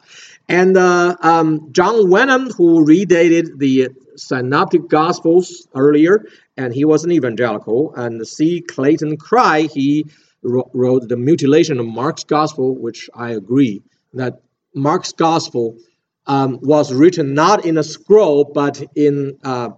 And 0.50 0.76
uh, 0.76 1.16
um, 1.22 1.70
John 1.72 2.10
Wenham, 2.10 2.50
who 2.50 2.86
redated 2.86 3.58
the 3.58 3.90
Synoptic 4.16 4.88
Gospels 4.90 5.68
earlier, 5.76 6.26
and 6.58 6.74
he 6.74 6.86
was 6.86 7.04
an 7.04 7.12
evangelical, 7.12 7.94
and 7.96 8.28
C. 8.28 8.62
Clayton 8.62 9.18
Croy, 9.18 9.68
he 9.68 10.06
wrote 10.44 11.08
the 11.08 11.18
mutilation 11.18 11.80
of 11.80 11.86
Mark's 11.86 12.24
Gospel, 12.24 12.76
which 12.76 13.10
I 13.16 13.32
agree 13.32 13.82
that 14.14 14.42
Mark's 14.76 15.14
Gospel 15.14 15.78
um, 16.26 16.60
was 16.62 16.94
written 16.94 17.34
not 17.34 17.66
in 17.66 17.78
a 17.78 17.84
scroll 17.84 18.46
but 18.46 18.82
in 18.96 19.38
uh, 19.44 19.70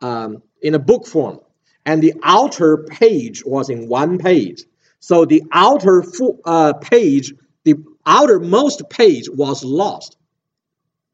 um, 0.00 0.42
in 0.62 0.74
a 0.74 0.78
book 0.78 1.06
form, 1.06 1.40
and 1.88 2.02
the 2.02 2.12
outer 2.22 2.76
page 2.76 3.42
was 3.46 3.70
in 3.70 3.88
one 3.88 4.18
page. 4.18 4.64
So 5.00 5.24
the 5.24 5.42
outer 5.50 6.04
uh, 6.44 6.74
page, 6.74 7.32
the 7.64 7.76
outermost 8.04 8.90
page 8.90 9.30
was 9.30 9.64
lost. 9.64 10.18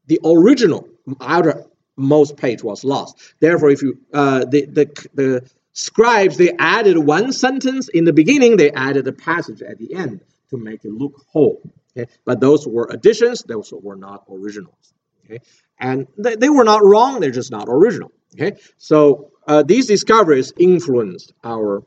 The 0.07 0.19
original 0.25 0.89
outermost 1.21 2.35
page 2.35 2.61
was 2.61 2.83
lost. 2.83 3.17
Therefore, 3.39 3.69
if 3.69 3.81
you 3.83 3.99
uh, 4.13 4.43
the, 4.43 4.65
the 4.65 4.85
the 5.13 5.49
scribes 5.71 6.35
they 6.35 6.51
added 6.59 6.97
one 6.97 7.31
sentence 7.31 7.87
in 7.87 8.03
the 8.03 8.13
beginning, 8.13 8.57
they 8.57 8.71
added 8.71 9.07
a 9.07 9.13
passage 9.13 9.61
at 9.61 9.77
the 9.77 9.95
end 9.95 10.19
to 10.49 10.57
make 10.57 10.83
it 10.83 10.91
look 10.91 11.23
whole. 11.27 11.61
Okay? 11.95 12.11
But 12.25 12.41
those 12.41 12.67
were 12.67 12.89
additions; 12.91 13.43
those 13.43 13.71
were 13.71 13.95
not 13.95 14.25
originals. 14.29 14.93
Okay, 15.23 15.39
and 15.79 16.07
they, 16.17 16.35
they 16.35 16.49
were 16.49 16.65
not 16.65 16.83
wrong; 16.83 17.21
they're 17.21 17.31
just 17.31 17.51
not 17.51 17.67
original. 17.69 18.11
Okay, 18.35 18.59
so 18.77 19.31
uh, 19.47 19.63
these 19.63 19.85
discoveries 19.85 20.53
influenced 20.57 21.33
our 21.43 21.83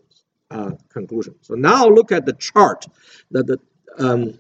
uh, 0.51 0.73
conclusion. 0.88 1.35
So 1.42 1.55
now 1.55 1.87
look 1.88 2.12
at 2.12 2.25
the 2.27 2.33
chart, 2.33 2.87
that 3.33 3.47
the, 3.47 3.59
um, 3.99 4.38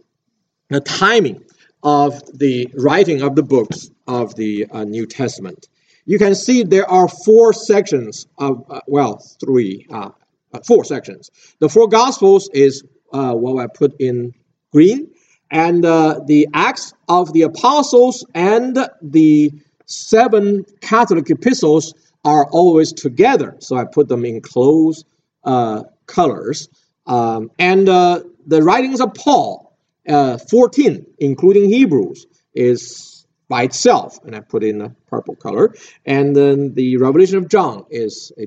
the 0.68 0.80
timing 0.80 1.44
of 1.82 2.20
the 2.38 2.68
writing 2.74 3.22
of 3.22 3.34
the 3.34 3.42
books 3.42 3.90
of 4.06 4.34
the 4.34 4.66
uh, 4.70 4.84
New 4.84 5.06
Testament. 5.06 5.68
You 6.06 6.18
can 6.18 6.34
see 6.34 6.62
there 6.62 6.90
are 6.90 7.08
four 7.08 7.52
sections 7.52 8.26
of, 8.38 8.64
uh, 8.70 8.80
well, 8.86 9.18
three, 9.40 9.86
uh, 9.90 10.10
uh, 10.54 10.60
four 10.66 10.84
sections. 10.84 11.30
The 11.58 11.68
four 11.68 11.88
Gospels 11.88 12.48
is 12.54 12.82
uh, 13.12 13.34
what 13.34 13.62
I 13.62 13.66
put 13.66 13.94
in 14.00 14.32
green, 14.72 15.10
and 15.50 15.84
the 15.84 16.48
Acts 16.54 16.94
of 17.08 17.32
the 17.32 17.42
Apostles 17.42 18.24
and 18.34 18.78
the 19.02 19.52
seven 19.86 20.64
Catholic 20.80 21.30
epistles 21.30 21.94
are 22.28 22.46
always 22.50 22.92
together. 22.92 23.56
So 23.60 23.76
I 23.76 23.84
put 23.84 24.08
them 24.08 24.24
in 24.24 24.42
close 24.42 25.04
uh, 25.44 25.84
colors. 26.06 26.68
Um, 27.06 27.50
and 27.58 27.88
uh, 27.88 28.20
the 28.46 28.62
writings 28.62 29.00
of 29.00 29.14
Paul, 29.14 29.74
uh, 30.06 30.36
14, 30.36 31.06
including 31.18 31.70
Hebrews, 31.70 32.26
is 32.54 33.26
by 33.48 33.62
itself, 33.62 34.18
and 34.24 34.36
I 34.36 34.40
put 34.40 34.62
in 34.62 34.82
a 34.82 34.90
purple 35.06 35.36
color. 35.36 35.74
And 36.04 36.36
then 36.36 36.74
the 36.74 36.98
Revelation 36.98 37.38
of 37.38 37.48
John 37.48 37.86
is 37.88 38.30
a, 38.36 38.46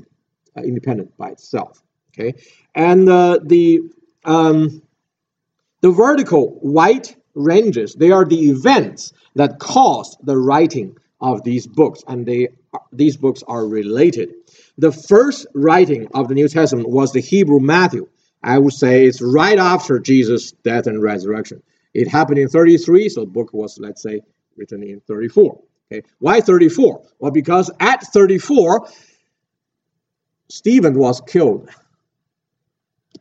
a 0.59 0.63
independent 0.63 1.17
by 1.17 1.29
itself. 1.29 1.81
Okay, 2.13 2.35
and 2.75 3.09
uh, 3.09 3.39
the 3.43 3.81
um, 4.25 4.83
the 5.79 5.91
vertical 5.91 6.59
white 6.61 7.15
ranges 7.33 7.95
they 7.95 8.11
are 8.11 8.25
the 8.25 8.49
events 8.49 9.13
that 9.35 9.57
caused 9.59 10.17
the 10.23 10.37
writing 10.37 10.97
of 11.21 11.43
these 11.43 11.65
books, 11.65 12.03
and 12.07 12.25
they 12.25 12.49
these 12.91 13.17
books 13.17 13.43
are 13.47 13.65
related. 13.65 14.33
The 14.77 14.91
first 14.91 15.47
writing 15.53 16.07
of 16.13 16.27
the 16.27 16.35
New 16.35 16.47
Testament 16.47 16.89
was 16.89 17.11
the 17.11 17.21
Hebrew 17.21 17.59
Matthew. 17.59 18.07
I 18.43 18.57
would 18.57 18.73
say 18.73 19.05
it's 19.05 19.21
right 19.21 19.57
after 19.57 19.99
Jesus' 19.99 20.51
death 20.51 20.87
and 20.87 21.01
resurrection. 21.01 21.61
It 21.93 22.07
happened 22.07 22.39
in 22.39 22.47
33, 22.47 23.09
so 23.09 23.21
the 23.21 23.27
book 23.27 23.53
was, 23.53 23.77
let's 23.79 24.01
say, 24.01 24.21
written 24.55 24.83
in 24.83 25.01
34. 25.01 25.61
Okay, 25.91 26.07
why 26.19 26.39
34? 26.39 27.03
Well, 27.19 27.31
because 27.31 27.69
at 27.79 28.01
34, 28.01 28.87
Stephen 30.49 30.97
was 30.97 31.21
killed. 31.21 31.69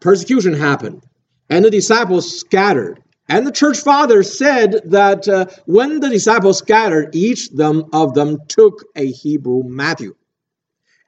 Persecution 0.01 0.55
happened, 0.55 1.03
and 1.49 1.65
the 1.65 1.71
disciples 1.71 2.39
scattered. 2.39 3.03
And 3.31 3.47
the 3.47 3.53
church 3.53 3.79
fathers 3.79 4.37
said 4.37 4.81
that 4.87 5.29
uh, 5.29 5.47
when 5.65 6.01
the 6.01 6.09
disciples 6.09 6.59
scattered, 6.59 7.15
each 7.15 7.51
them 7.51 7.85
of 7.93 8.13
them 8.13 8.39
took 8.49 8.85
a 8.97 9.07
Hebrew 9.07 9.63
Matthew 9.63 10.17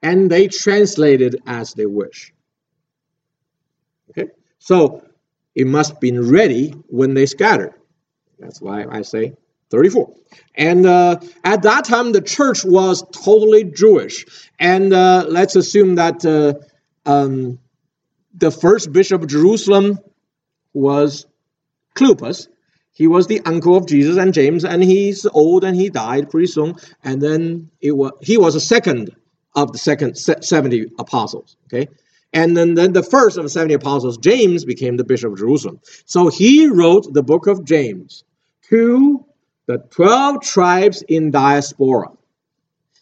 and 0.02 0.30
they 0.30 0.46
translated 0.46 1.42
as 1.46 1.74
they 1.74 1.84
wish. 1.84 2.32
Okay, 4.10 4.30
so 4.60 5.04
it 5.56 5.66
must 5.66 5.90
have 5.90 6.00
been 6.00 6.30
ready 6.30 6.70
when 6.86 7.14
they 7.14 7.26
scattered. 7.26 7.74
That's 8.38 8.62
why 8.62 8.84
I 8.88 9.02
say 9.02 9.32
34. 9.70 10.14
And 10.54 10.86
uh, 10.86 11.18
at 11.42 11.62
that 11.62 11.84
time, 11.84 12.12
the 12.12 12.22
church 12.22 12.64
was 12.64 13.02
totally 13.10 13.64
Jewish. 13.64 14.26
And 14.60 14.92
uh, 14.92 15.26
let's 15.28 15.56
assume 15.56 15.96
that 15.96 16.24
uh, 16.24 16.54
um, 17.04 17.58
the 18.32 18.52
first 18.52 18.92
bishop 18.92 19.22
of 19.22 19.28
Jerusalem 19.28 19.98
was 20.72 21.26
Cleopas. 21.94 22.48
He 22.94 23.06
was 23.06 23.26
the 23.26 23.40
uncle 23.46 23.76
of 23.76 23.86
Jesus 23.86 24.18
and 24.18 24.34
James, 24.34 24.64
and 24.64 24.82
he's 24.84 25.26
old 25.26 25.64
and 25.64 25.74
he 25.74 25.88
died 25.88 26.30
pretty 26.30 26.46
soon. 26.46 26.74
And 27.02 27.22
then 27.22 27.70
it 27.80 27.92
was 27.92 28.12
he 28.20 28.36
was 28.36 28.54
a 28.54 28.60
second 28.60 29.16
of 29.54 29.72
the 29.72 29.78
second 29.78 30.16
70 30.16 30.92
apostles. 30.98 31.56
Okay. 31.66 31.88
And 32.32 32.56
then, 32.56 32.74
then 32.74 32.92
the 32.92 33.02
first 33.02 33.36
of 33.36 33.44
the 33.44 33.50
70 33.50 33.74
apostles, 33.74 34.16
James, 34.16 34.64
became 34.64 34.96
the 34.96 35.04
bishop 35.04 35.32
of 35.32 35.38
Jerusalem. 35.38 35.80
So 36.06 36.28
he 36.28 36.66
wrote 36.66 37.12
the 37.12 37.22
book 37.22 37.46
of 37.46 37.64
James 37.64 38.24
to 38.68 39.26
the 39.66 39.78
12 39.90 40.42
tribes 40.42 41.02
in 41.02 41.30
diaspora. 41.30 42.08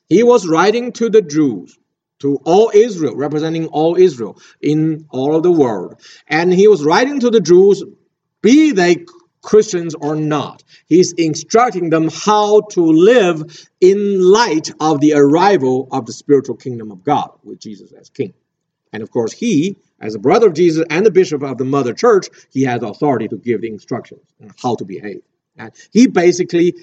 He 0.09 0.25
was 0.25 0.49
writing 0.49 0.91
to 0.93 1.09
the 1.09 1.23
Jews, 1.23 1.79
to 2.19 2.41
all 2.45 2.73
Israel, 2.75 3.15
representing 3.15 3.67
all 3.69 3.97
Israel 3.97 4.37
in 4.61 5.07
all 5.11 5.37
of 5.37 5.45
the 5.45 5.53
world. 5.53 6.01
And 6.27 6.53
he 6.53 6.67
was 6.67 6.85
writing 6.85 7.21
to 7.21 7.31
the 7.31 7.41
Jews, 7.41 7.85
be 8.43 8.73
they 8.73 9.05
Christians 9.43 9.95
or 9.95 10.15
not. 10.15 10.63
He's 10.87 11.13
instructing 11.13 11.91
them 11.91 12.09
how 12.13 12.63
to 12.73 12.83
live 12.83 13.67
in 13.81 14.21
light 14.23 14.71
of 14.81 15.01
the 15.01 15.15
arrival 15.15 15.89
of 15.91 16.07
the 16.07 16.13
spiritual 16.13 16.57
kingdom 16.57 16.91
of 16.91 17.05
God 17.05 17.31
with 17.43 17.59
Jesus 17.59 17.93
as 17.93 18.11
king. 18.11 18.35
And 18.93 19.03
of 19.03 19.11
course, 19.11 19.33
he, 19.33 19.77
as 20.01 20.15
a 20.15 20.19
brother 20.19 20.49
of 20.49 20.55
Jesus 20.55 20.85
and 20.91 21.07
the 21.07 21.11
bishop 21.11 21.43
of 21.43 21.59
the 21.59 21.65
mother 21.65 21.95
church, 21.95 22.29
he 22.51 22.63
has 22.65 22.83
authority 22.83 23.29
to 23.29 23.37
give 23.37 23.61
the 23.61 23.69
instructions 23.69 24.23
on 24.43 24.51
how 24.61 24.75
to 24.77 24.85
behave. 24.85 25.23
And 25.57 25.73
he 25.93 26.07
basically 26.07 26.75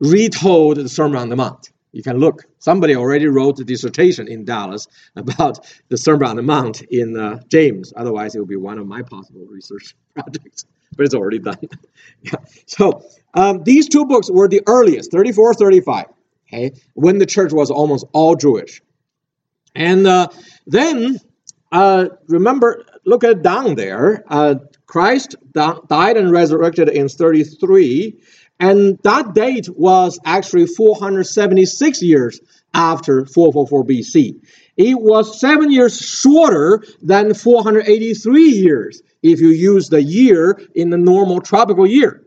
retold 0.00 0.76
the 0.78 0.88
Sermon 0.88 1.18
on 1.18 1.28
the 1.28 1.36
Mount. 1.36 1.70
You 1.92 2.02
can 2.02 2.18
look. 2.18 2.46
Somebody 2.58 2.96
already 2.96 3.28
wrote 3.28 3.60
a 3.60 3.64
dissertation 3.64 4.26
in 4.26 4.44
Dallas 4.44 4.88
about 5.16 5.60
the 5.88 5.96
Sermon 5.96 6.28
on 6.28 6.36
the 6.36 6.42
Mount 6.42 6.82
in 6.82 7.16
uh, 7.16 7.40
James. 7.48 7.92
Otherwise, 7.96 8.34
it 8.34 8.40
would 8.40 8.48
be 8.48 8.56
one 8.56 8.78
of 8.78 8.86
my 8.86 9.02
possible 9.02 9.46
research 9.48 9.94
projects, 10.14 10.66
but 10.94 11.06
it's 11.06 11.14
already 11.14 11.38
done. 11.38 11.58
yeah. 12.22 12.36
So 12.66 13.04
um, 13.34 13.62
these 13.64 13.88
two 13.88 14.06
books 14.06 14.30
were 14.30 14.48
the 14.48 14.62
earliest, 14.66 15.12
34, 15.12 15.54
35, 15.54 16.06
okay, 16.48 16.72
when 16.94 17.18
the 17.18 17.26
church 17.26 17.52
was 17.52 17.70
almost 17.70 18.06
all 18.12 18.36
Jewish. 18.36 18.80
And 19.74 20.06
uh, 20.06 20.28
then, 20.66 21.18
uh, 21.72 22.06
remember, 22.28 22.84
look 23.04 23.24
at 23.24 23.42
down 23.42 23.74
there. 23.74 24.24
Uh, 24.28 24.56
Christ 24.86 25.34
died 25.52 26.16
and 26.16 26.30
resurrected 26.30 26.88
in 26.88 27.08
33 27.08 28.20
and 28.60 28.98
that 29.02 29.34
date 29.34 29.68
was 29.68 30.18
actually 30.24 30.66
476 30.66 32.02
years 32.02 32.40
after 32.72 33.26
444 33.26 33.84
BC. 33.84 34.40
It 34.76 35.00
was 35.00 35.40
seven 35.40 35.70
years 35.70 35.98
shorter 35.98 36.82
than 37.02 37.34
483 37.34 38.42
years 38.42 39.02
if 39.24 39.40
you 39.40 39.48
use 39.48 39.88
the 39.88 40.02
year 40.02 40.60
in 40.74 40.90
the 40.90 40.98
normal 40.98 41.40
tropical 41.40 41.86
year. 41.86 42.20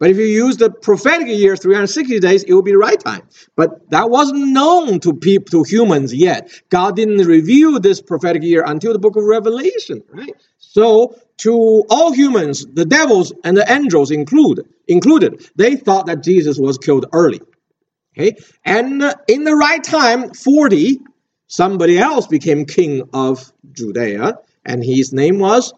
But 0.00 0.10
if 0.10 0.16
you 0.16 0.24
use 0.24 0.56
the 0.56 0.68
prophetic 0.68 1.28
year, 1.28 1.54
360 1.54 2.18
days, 2.18 2.42
it 2.42 2.52
will 2.52 2.62
be 2.62 2.72
the 2.72 2.78
right 2.78 2.98
time. 2.98 3.22
But 3.54 3.88
that 3.90 4.10
wasn't 4.10 4.48
known 4.48 4.98
to 5.00 5.14
people, 5.14 5.62
to 5.62 5.70
humans 5.70 6.12
yet. 6.12 6.50
God 6.70 6.96
didn't 6.96 7.24
reveal 7.24 7.78
this 7.78 8.00
prophetic 8.00 8.42
year 8.42 8.64
until 8.66 8.92
the 8.92 8.98
book 8.98 9.14
of 9.14 9.22
Revelation, 9.22 10.02
right? 10.10 10.34
So 10.58 11.14
to 11.38 11.84
all 11.88 12.12
humans, 12.12 12.66
the 12.66 12.84
devils 12.84 13.32
and 13.44 13.56
the 13.56 13.70
angels 13.70 14.10
include, 14.10 14.66
included, 14.88 15.48
they 15.54 15.76
thought 15.76 16.06
that 16.06 16.24
Jesus 16.24 16.58
was 16.58 16.78
killed 16.78 17.06
early. 17.12 17.40
Okay? 18.18 18.36
And 18.64 19.04
in 19.28 19.44
the 19.44 19.54
right 19.54 19.84
time, 19.84 20.34
40, 20.34 20.98
somebody 21.46 21.98
else 21.98 22.26
became 22.26 22.64
king 22.64 23.08
of 23.12 23.52
Judea, 23.70 24.38
and 24.64 24.82
his 24.82 25.12
name 25.12 25.38
was 25.38 25.72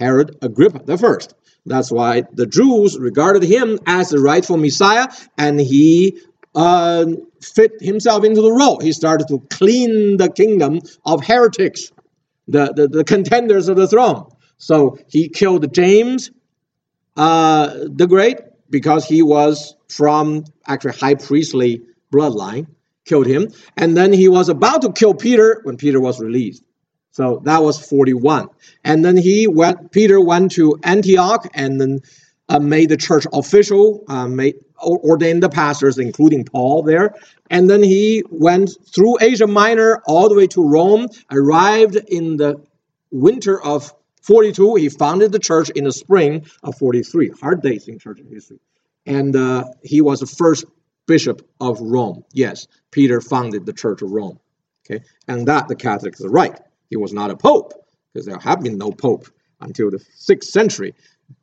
Herod 0.00 0.38
Agrippa 0.42 0.80
the 0.84 0.98
first. 0.98 1.34
That's 1.66 1.92
why 1.92 2.22
the 2.32 2.46
Jews 2.46 2.98
regarded 2.98 3.42
him 3.42 3.78
as 3.86 4.08
the 4.08 4.18
rightful 4.18 4.56
Messiah, 4.56 5.08
and 5.36 5.60
he 5.60 6.18
uh, 6.54 7.06
fit 7.42 7.72
himself 7.80 8.24
into 8.24 8.40
the 8.40 8.50
role. 8.52 8.80
He 8.80 8.92
started 8.92 9.28
to 9.28 9.40
clean 9.50 10.16
the 10.16 10.30
kingdom 10.30 10.80
of 11.04 11.24
heretics, 11.24 11.92
the, 12.48 12.72
the, 12.74 12.88
the 12.88 13.04
contenders 13.04 13.68
of 13.68 13.76
the 13.76 13.86
throne. 13.86 14.30
So 14.56 14.98
he 15.08 15.28
killed 15.28 15.72
James 15.72 16.30
uh, 17.16 17.74
the 17.84 18.06
Great 18.06 18.38
because 18.70 19.04
he 19.04 19.22
was 19.22 19.76
from 19.88 20.44
actually 20.66 20.96
high 20.96 21.14
priestly 21.14 21.82
bloodline, 22.12 22.66
killed 23.04 23.26
him. 23.26 23.52
And 23.76 23.96
then 23.96 24.12
he 24.12 24.28
was 24.28 24.48
about 24.48 24.82
to 24.82 24.92
kill 24.92 25.14
Peter 25.14 25.60
when 25.64 25.76
Peter 25.76 26.00
was 26.00 26.20
released. 26.20 26.62
So 27.12 27.40
that 27.44 27.62
was 27.62 27.84
41. 27.86 28.48
And 28.84 29.04
then 29.04 29.16
he 29.16 29.46
went, 29.46 29.90
Peter 29.90 30.20
went 30.20 30.52
to 30.52 30.78
Antioch 30.82 31.48
and 31.54 31.80
then 31.80 32.00
uh, 32.48 32.58
made 32.58 32.88
the 32.88 32.96
church 32.96 33.26
official, 33.32 34.04
uh, 34.08 34.26
made, 34.26 34.56
ordained 34.82 35.42
the 35.42 35.48
pastors, 35.48 35.98
including 35.98 36.44
Paul 36.44 36.82
there. 36.82 37.14
And 37.50 37.68
then 37.68 37.82
he 37.82 38.22
went 38.30 38.70
through 38.94 39.18
Asia 39.20 39.46
Minor 39.46 40.02
all 40.06 40.28
the 40.28 40.34
way 40.34 40.46
to 40.48 40.62
Rome, 40.62 41.08
arrived 41.30 41.96
in 41.96 42.36
the 42.36 42.64
winter 43.10 43.60
of 43.62 43.92
42, 44.22 44.76
he 44.76 44.88
founded 44.88 45.32
the 45.32 45.38
church 45.38 45.70
in 45.70 45.84
the 45.84 45.92
spring 45.92 46.46
of 46.62 46.76
43. 46.78 47.30
Hard 47.40 47.62
days 47.62 47.88
in 47.88 47.98
church 47.98 48.20
history. 48.28 48.60
And 49.06 49.34
uh, 49.34 49.64
he 49.82 50.00
was 50.00 50.20
the 50.20 50.26
first 50.26 50.66
bishop 51.06 51.48
of 51.60 51.80
Rome. 51.80 52.24
Yes, 52.32 52.66
Peter 52.90 53.20
founded 53.20 53.66
the 53.66 53.72
church 53.72 54.02
of 54.02 54.10
Rome. 54.10 54.38
Okay, 54.84 55.04
and 55.26 55.48
that 55.48 55.68
the 55.68 55.76
Catholics 55.76 56.20
are 56.20 56.28
right. 56.28 56.58
He 56.90 56.96
was 56.96 57.12
not 57.12 57.30
a 57.30 57.36
pope, 57.36 57.72
because 58.12 58.26
there 58.26 58.38
have 58.38 58.60
been 58.60 58.76
no 58.76 58.90
pope 58.90 59.26
until 59.60 59.90
the 59.90 60.04
sixth 60.14 60.50
century, 60.50 60.94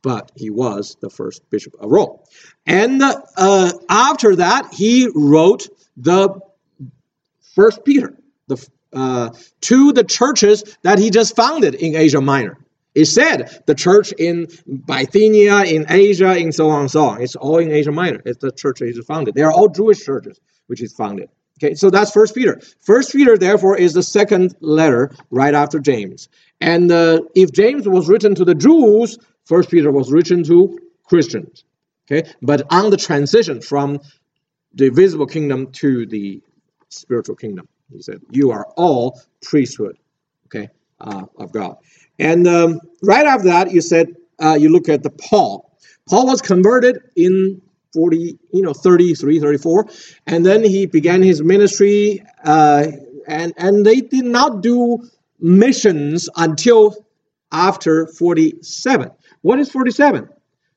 but 0.02 0.30
he 0.36 0.50
was 0.50 0.96
the 1.00 1.10
first 1.10 1.48
bishop 1.50 1.74
of 1.80 1.90
Rome. 1.90 2.18
And 2.66 3.02
uh, 3.02 3.72
after 3.88 4.36
that, 4.36 4.72
he 4.72 5.08
wrote 5.14 5.68
the 5.96 6.38
First 7.54 7.84
Peter, 7.84 8.14
the 8.46 8.68
uh, 8.92 9.30
to 9.62 9.92
the 9.92 10.04
churches 10.04 10.76
that 10.82 10.98
he 10.98 11.10
just 11.10 11.34
founded 11.34 11.74
in 11.74 11.96
Asia 11.96 12.20
Minor. 12.20 12.58
It 12.94 13.06
said 13.06 13.62
the 13.66 13.74
church 13.74 14.12
in 14.12 14.48
Bithynia, 14.66 15.64
in 15.64 15.86
Asia, 15.88 16.30
and 16.30 16.54
so 16.54 16.70
on 16.70 16.82
and 16.82 16.90
so 16.90 17.04
on. 17.04 17.22
It's 17.22 17.36
all 17.36 17.58
in 17.58 17.70
Asia 17.70 17.92
Minor. 17.92 18.22
It's 18.24 18.38
the 18.38 18.50
church 18.50 18.78
that 18.80 18.88
is 18.88 18.98
founded. 19.06 19.34
They 19.34 19.42
are 19.42 19.52
all 19.52 19.68
Jewish 19.68 20.04
churches 20.04 20.40
which 20.68 20.82
is 20.82 20.92
founded. 20.94 21.28
Okay, 21.60 21.74
so 21.74 21.90
that's 21.90 22.12
First 22.12 22.34
Peter. 22.36 22.60
First 22.80 23.12
Peter, 23.12 23.36
therefore, 23.36 23.76
is 23.76 23.92
the 23.92 24.02
second 24.02 24.54
letter 24.60 25.10
right 25.30 25.54
after 25.54 25.80
James. 25.80 26.28
And 26.60 26.90
uh, 26.92 27.22
if 27.34 27.50
James 27.52 27.88
was 27.88 28.08
written 28.08 28.34
to 28.36 28.44
the 28.44 28.54
Jews, 28.54 29.18
First 29.44 29.70
Peter 29.70 29.90
was 29.90 30.12
written 30.12 30.44
to 30.44 30.78
Christians. 31.04 31.64
Okay, 32.10 32.30
but 32.40 32.62
on 32.70 32.90
the 32.90 32.96
transition 32.96 33.60
from 33.60 34.00
the 34.72 34.90
visible 34.90 35.26
kingdom 35.26 35.72
to 35.72 36.06
the 36.06 36.40
spiritual 36.90 37.34
kingdom, 37.34 37.68
he 37.92 38.02
said, 38.02 38.20
"You 38.30 38.52
are 38.52 38.66
all 38.76 39.20
priesthood." 39.42 39.98
Okay, 40.46 40.68
uh, 41.00 41.24
of 41.36 41.52
God. 41.52 41.76
And 42.20 42.46
um, 42.46 42.80
right 43.02 43.26
after 43.26 43.48
that, 43.48 43.72
you 43.72 43.80
said 43.80 44.14
uh, 44.40 44.56
you 44.58 44.70
look 44.70 44.88
at 44.88 45.02
the 45.02 45.10
Paul. 45.10 45.76
Paul 46.08 46.26
was 46.26 46.40
converted 46.40 47.00
in 47.16 47.60
40, 47.92 48.38
you 48.52 48.62
know, 48.62 48.72
33, 48.72 49.40
34, 49.40 49.86
and 50.26 50.44
then 50.44 50.62
he 50.64 50.86
began 50.86 51.22
his 51.22 51.42
ministry. 51.42 52.22
Uh, 52.44 52.86
and 53.26 53.52
and 53.56 53.84
they 53.84 54.00
did 54.00 54.24
not 54.24 54.62
do 54.62 55.08
missions 55.38 56.28
until 56.36 57.06
after 57.52 58.06
47. 58.06 59.10
What 59.42 59.58
is 59.58 59.70
47? 59.70 60.28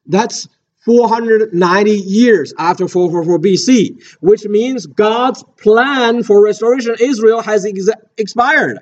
That's 0.05 0.47
490 0.86 1.91
years 1.91 2.53
after 2.57 2.88
444 2.88 3.39
BC, 3.39 4.18
which 4.20 4.45
means 4.45 4.88
God's 4.88 5.43
plan 5.57 6.24
for 6.24 6.43
restoration 6.43 6.95
Israel 6.99 7.41
has 7.41 7.66
ex- 7.66 7.89
expired 8.18 8.80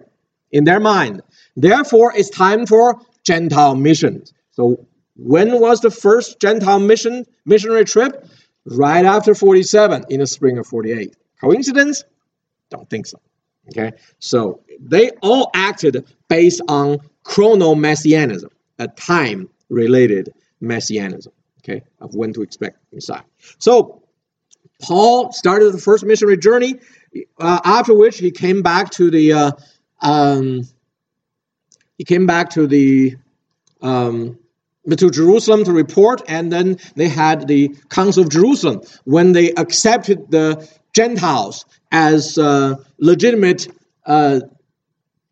in 0.51 0.63
their 0.63 0.79
mind. 0.79 1.21
Therefore, 1.55 2.13
it's 2.15 2.29
time 2.29 2.65
for 2.65 3.01
Gentile 3.23 3.75
missions. 3.75 4.33
So, 4.51 4.85
when 5.21 5.59
was 5.59 5.81
the 5.81 5.91
first 5.91 6.39
Gentile 6.39 6.79
mission 6.79 7.25
missionary 7.45 7.85
trip? 7.85 8.25
Right 8.65 9.05
after 9.05 9.33
47 9.33 10.05
in 10.09 10.19
the 10.19 10.27
spring 10.27 10.57
of 10.57 10.67
48. 10.67 11.15
Coincidence? 11.41 12.03
Don't 12.69 12.89
think 12.89 13.07
so. 13.07 13.19
Okay, 13.69 13.91
so 14.17 14.61
they 14.79 15.11
all 15.21 15.51
acted 15.53 16.05
based 16.27 16.61
on 16.67 16.99
chrono 17.23 17.75
messianism, 17.75 18.49
a 18.79 18.87
time 18.87 19.47
related 19.69 20.33
messianism, 20.59 21.31
okay, 21.59 21.83
of 21.99 22.15
when 22.15 22.33
to 22.33 22.41
expect 22.41 22.79
Messiah. 22.91 23.21
So 23.59 24.01
Paul 24.81 25.31
started 25.33 25.71
the 25.71 25.77
first 25.77 26.03
missionary 26.03 26.37
journey, 26.37 26.79
uh, 27.39 27.59
after 27.63 27.93
which 27.93 28.17
he 28.17 28.31
came 28.31 28.63
back 28.63 28.89
to 28.91 29.11
the 29.11 29.33
uh, 29.33 29.51
um, 30.01 30.67
he 31.97 32.05
came 32.05 32.25
back 32.25 32.49
to 32.51 32.65
the 32.65 33.17
um, 33.81 34.39
to 34.87 35.09
Jerusalem 35.09 35.63
to 35.65 35.71
report, 35.71 36.21
and 36.27 36.51
then 36.51 36.77
they 36.95 37.07
had 37.09 37.47
the 37.47 37.75
Council 37.89 38.23
of 38.23 38.29
Jerusalem 38.29 38.81
when 39.03 39.33
they 39.33 39.51
accepted 39.53 40.31
the 40.31 40.67
Gentiles 40.93 41.65
as 41.91 42.37
uh, 42.37 42.75
legitimate 42.97 43.67
uh, 44.05 44.41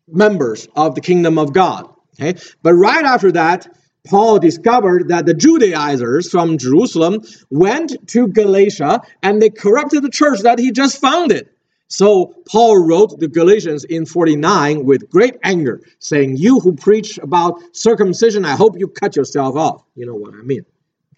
members 0.06 0.68
of 0.76 0.94
the 0.94 1.00
kingdom 1.00 1.38
of 1.38 1.52
God. 1.52 1.88
Okay, 2.20 2.38
but 2.62 2.74
right 2.74 3.04
after 3.04 3.32
that, 3.32 3.68
Paul 4.06 4.38
discovered 4.38 5.08
that 5.08 5.26
the 5.26 5.34
Judaizers 5.34 6.30
from 6.30 6.58
Jerusalem 6.58 7.20
went 7.50 8.08
to 8.08 8.28
Galatia 8.28 9.02
and 9.22 9.40
they 9.40 9.50
corrupted 9.50 10.02
the 10.02 10.10
church 10.10 10.40
that 10.40 10.58
he 10.58 10.72
just 10.72 11.00
founded. 11.00 11.48
So 11.88 12.34
Paul 12.46 12.86
wrote 12.86 13.18
the 13.18 13.28
Galatians 13.28 13.84
in 13.84 14.04
49 14.04 14.84
with 14.84 15.10
great 15.10 15.36
anger, 15.42 15.80
saying, 15.98 16.36
You 16.36 16.60
who 16.60 16.74
preach 16.74 17.18
about 17.18 17.60
circumcision, 17.72 18.44
I 18.44 18.56
hope 18.56 18.78
you 18.78 18.88
cut 18.88 19.16
yourself 19.16 19.56
off. 19.56 19.84
You 19.94 20.06
know 20.06 20.14
what 20.14 20.34
I 20.34 20.42
mean. 20.42 20.64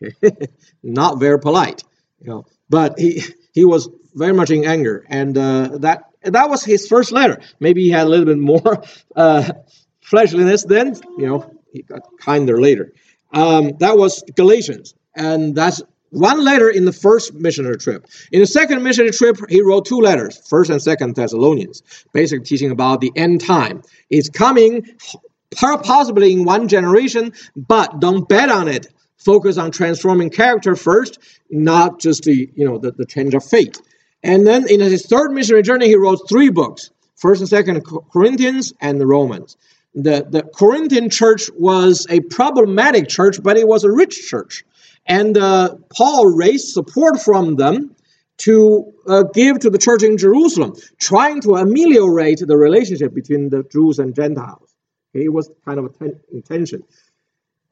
Okay? 0.02 0.46
Not 0.82 1.18
very 1.18 1.38
polite. 1.38 1.82
You 2.20 2.30
know, 2.30 2.46
but 2.68 2.98
he 2.98 3.22
he 3.52 3.64
was 3.64 3.88
very 4.14 4.32
much 4.32 4.50
in 4.50 4.64
anger, 4.64 5.04
and 5.08 5.36
uh, 5.36 5.78
that 5.78 6.04
that 6.22 6.50
was 6.50 6.64
his 6.64 6.86
first 6.86 7.12
letter. 7.12 7.40
Maybe 7.60 7.82
he 7.82 7.90
had 7.90 8.06
a 8.06 8.10
little 8.10 8.26
bit 8.26 8.38
more 8.38 8.82
uh, 9.16 9.52
fleshliness 10.02 10.64
then. 10.64 10.94
You 11.18 11.26
know, 11.26 11.54
he 11.72 11.82
got 11.82 12.02
kinder 12.18 12.60
later. 12.60 12.92
Um, 13.32 13.72
that 13.78 13.96
was 13.96 14.22
Galatians, 14.36 14.94
and 15.14 15.54
that's 15.54 15.82
one 16.10 16.44
letter 16.44 16.68
in 16.68 16.84
the 16.84 16.92
first 16.92 17.34
missionary 17.34 17.76
trip. 17.78 18.06
In 18.32 18.40
the 18.40 18.46
second 18.46 18.82
missionary 18.82 19.12
trip, 19.12 19.36
he 19.48 19.62
wrote 19.62 19.86
two 19.86 20.00
letters, 20.00 20.36
First 20.48 20.70
and 20.70 20.82
Second 20.82 21.14
Thessalonians, 21.14 21.82
basically 22.12 22.44
teaching 22.44 22.70
about 22.70 23.00
the 23.00 23.12
end 23.16 23.40
time. 23.40 23.82
It's 24.10 24.28
coming 24.28 24.86
possibly 25.56 26.32
in 26.32 26.44
one 26.44 26.68
generation, 26.68 27.32
but 27.56 28.00
don't 28.00 28.28
bet 28.28 28.50
on 28.50 28.68
it. 28.68 28.88
Focus 29.18 29.58
on 29.58 29.70
transforming 29.70 30.30
character 30.30 30.74
first, 30.74 31.18
not 31.50 32.00
just 32.00 32.24
the 32.24 32.50
you 32.54 32.64
know 32.64 32.78
the, 32.78 32.92
the 32.92 33.04
change 33.04 33.34
of 33.34 33.44
fate. 33.44 33.80
And 34.22 34.46
then 34.46 34.68
in 34.68 34.80
his 34.80 35.04
third 35.04 35.32
missionary 35.32 35.62
journey, 35.62 35.88
he 35.88 35.96
wrote 35.96 36.26
three 36.28 36.48
books: 36.48 36.90
First 37.16 37.40
and 37.40 37.48
Second 37.48 37.84
Corinthians 38.12 38.72
and 38.80 38.98
the 38.98 39.06
Romans. 39.06 39.58
The 39.94 40.26
the 40.28 40.42
Corinthian 40.54 41.10
church 41.10 41.50
was 41.58 42.06
a 42.08 42.20
problematic 42.20 43.08
church, 43.08 43.42
but 43.42 43.58
it 43.58 43.68
was 43.68 43.84
a 43.84 43.90
rich 43.90 44.26
church. 44.26 44.64
And 45.06 45.36
uh, 45.36 45.76
Paul 45.96 46.34
raised 46.34 46.68
support 46.68 47.20
from 47.20 47.56
them 47.56 47.96
to 48.38 48.92
uh, 49.06 49.24
give 49.34 49.60
to 49.60 49.70
the 49.70 49.78
church 49.78 50.02
in 50.02 50.16
Jerusalem, 50.16 50.74
trying 50.98 51.42
to 51.42 51.56
ameliorate 51.56 52.38
the 52.38 52.56
relationship 52.56 53.14
between 53.14 53.50
the 53.50 53.64
Jews 53.70 53.98
and 53.98 54.14
Gentiles. 54.14 54.74
Okay, 55.14 55.24
it 55.26 55.32
was 55.32 55.50
kind 55.64 55.78
of 55.78 55.86
a 55.86 55.88
ten- 55.90 56.20
intention. 56.32 56.84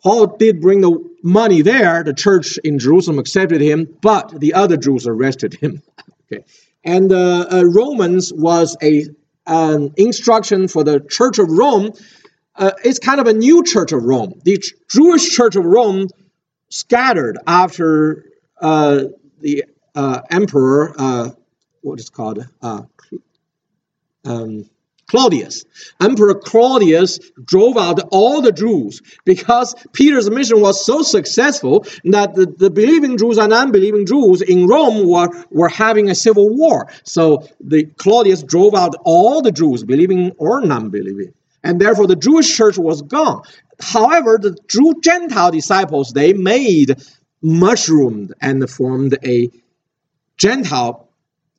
Paul 0.03 0.27
did 0.27 0.61
bring 0.61 0.81
the 0.81 0.99
money 1.23 1.63
there. 1.63 2.05
The 2.05 2.13
church 2.13 2.59
in 2.59 2.79
Jerusalem 2.79 3.19
accepted 3.19 3.61
him, 3.61 3.97
but 4.01 4.39
the 4.39 4.55
other 4.55 4.77
Jews 4.77 5.07
arrested 5.07 5.55
him. 5.55 5.83
okay, 6.33 6.45
and 6.85 7.13
uh, 7.13 7.47
uh, 7.51 7.65
Romans 7.65 8.33
was 8.33 8.77
a 8.83 9.07
an 9.47 9.95
instruction 9.97 10.69
for 10.69 10.85
the 10.85 11.01
Church 11.01 11.39
of 11.39 11.49
Rome. 11.49 11.93
Uh, 12.55 12.73
it's 12.85 12.99
kind 12.99 13.21
of 13.21 13.27
a 13.27 13.33
new 13.33 13.65
Church 13.65 13.93
of 13.93 14.03
Rome. 14.03 14.41
The 14.45 14.63
Jewish 14.91 15.31
Church 15.31 15.57
of 15.57 15.65
Rome 15.65 16.09
scattered 16.69 17.39
after 17.47 18.25
uh, 18.61 19.05
the 19.41 19.65
uh, 19.95 20.21
emperor, 20.31 20.95
uh, 20.99 21.31
what 21.83 21.99
is 21.99 22.11
called 22.11 22.47
uh, 22.63 22.83
um, 24.25 24.69
Claudius. 25.09 25.65
Emperor 26.01 26.35
Claudius 26.35 27.19
drove 27.43 27.79
out 27.79 27.99
all 28.11 28.43
the 28.43 28.53
Jews 28.53 29.01
because 29.25 29.75
Peter's 29.93 30.29
mission 30.29 30.61
was 30.61 30.85
so 30.85 31.03
successful 31.03 31.87
that 32.05 32.35
the, 32.35 32.45
the 32.47 32.71
believing 32.71 33.17
Jews 33.17 33.39
and 33.39 33.53
unbelieving 33.53 34.05
Jews 34.05 34.43
in 34.43 34.67
Rome 34.67 35.09
were, 35.09 35.29
were 35.51 35.71
having 35.71 36.11
a 36.11 36.15
civil 36.15 36.55
war. 36.55 36.93
So 37.05 37.49
the 37.59 37.87
Claudius 37.97 38.43
drove 38.43 38.75
out 38.75 38.97
all 39.05 39.41
the 39.41 39.51
Jews, 39.51 39.83
believing 39.83 40.33
or 40.33 40.61
non-believing. 40.61 41.33
And 41.65 41.81
therefore 41.81 42.07
the 42.07 42.17
Jewish 42.17 42.55
church 42.55 42.77
was 42.77 43.01
gone. 43.01 43.43
However, 43.81 44.39
the 44.41 44.57
Jew 44.69 45.01
Gentile 45.01 45.51
disciples, 45.51 46.13
they 46.13 46.33
made 46.33 46.97
mushroomed 47.43 48.35
and 48.41 48.69
formed 48.69 49.17
a 49.25 49.51
Gentile 50.37 51.09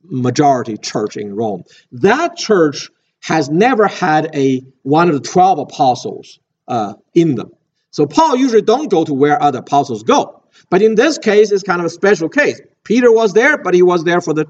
majority 0.04 0.78
church 0.78 1.18
in 1.18 1.36
Rome. 1.36 1.64
That 1.92 2.36
church 2.36 2.90
has 3.22 3.50
never 3.50 3.88
had 3.88 4.34
a 4.36 4.64
one 4.84 5.10
of 5.10 5.16
the 5.16 5.28
12 5.28 5.60
apostles 5.60 6.40
uh, 6.68 6.94
in 7.14 7.36
them. 7.36 7.52
So 7.92 8.06
Paul 8.06 8.38
usually 8.38 8.62
don't 8.62 8.90
go 8.90 9.04
to 9.04 9.14
where 9.14 9.42
other 9.42 9.60
apostles 9.60 10.04
go. 10.04 10.44
But 10.70 10.82
in 10.82 10.96
this 10.96 11.18
case, 11.18 11.52
it's 11.52 11.64
kind 11.64 11.80
of 11.80 11.86
a 11.86 11.90
special 11.90 12.30
case. 12.30 12.62
Peter 12.84 13.12
was 13.12 13.34
there, 13.34 13.58
but 13.58 13.74
he 13.74 13.82
was 13.82 14.04
there 14.04 14.22
for 14.22 14.34
the 14.34 14.46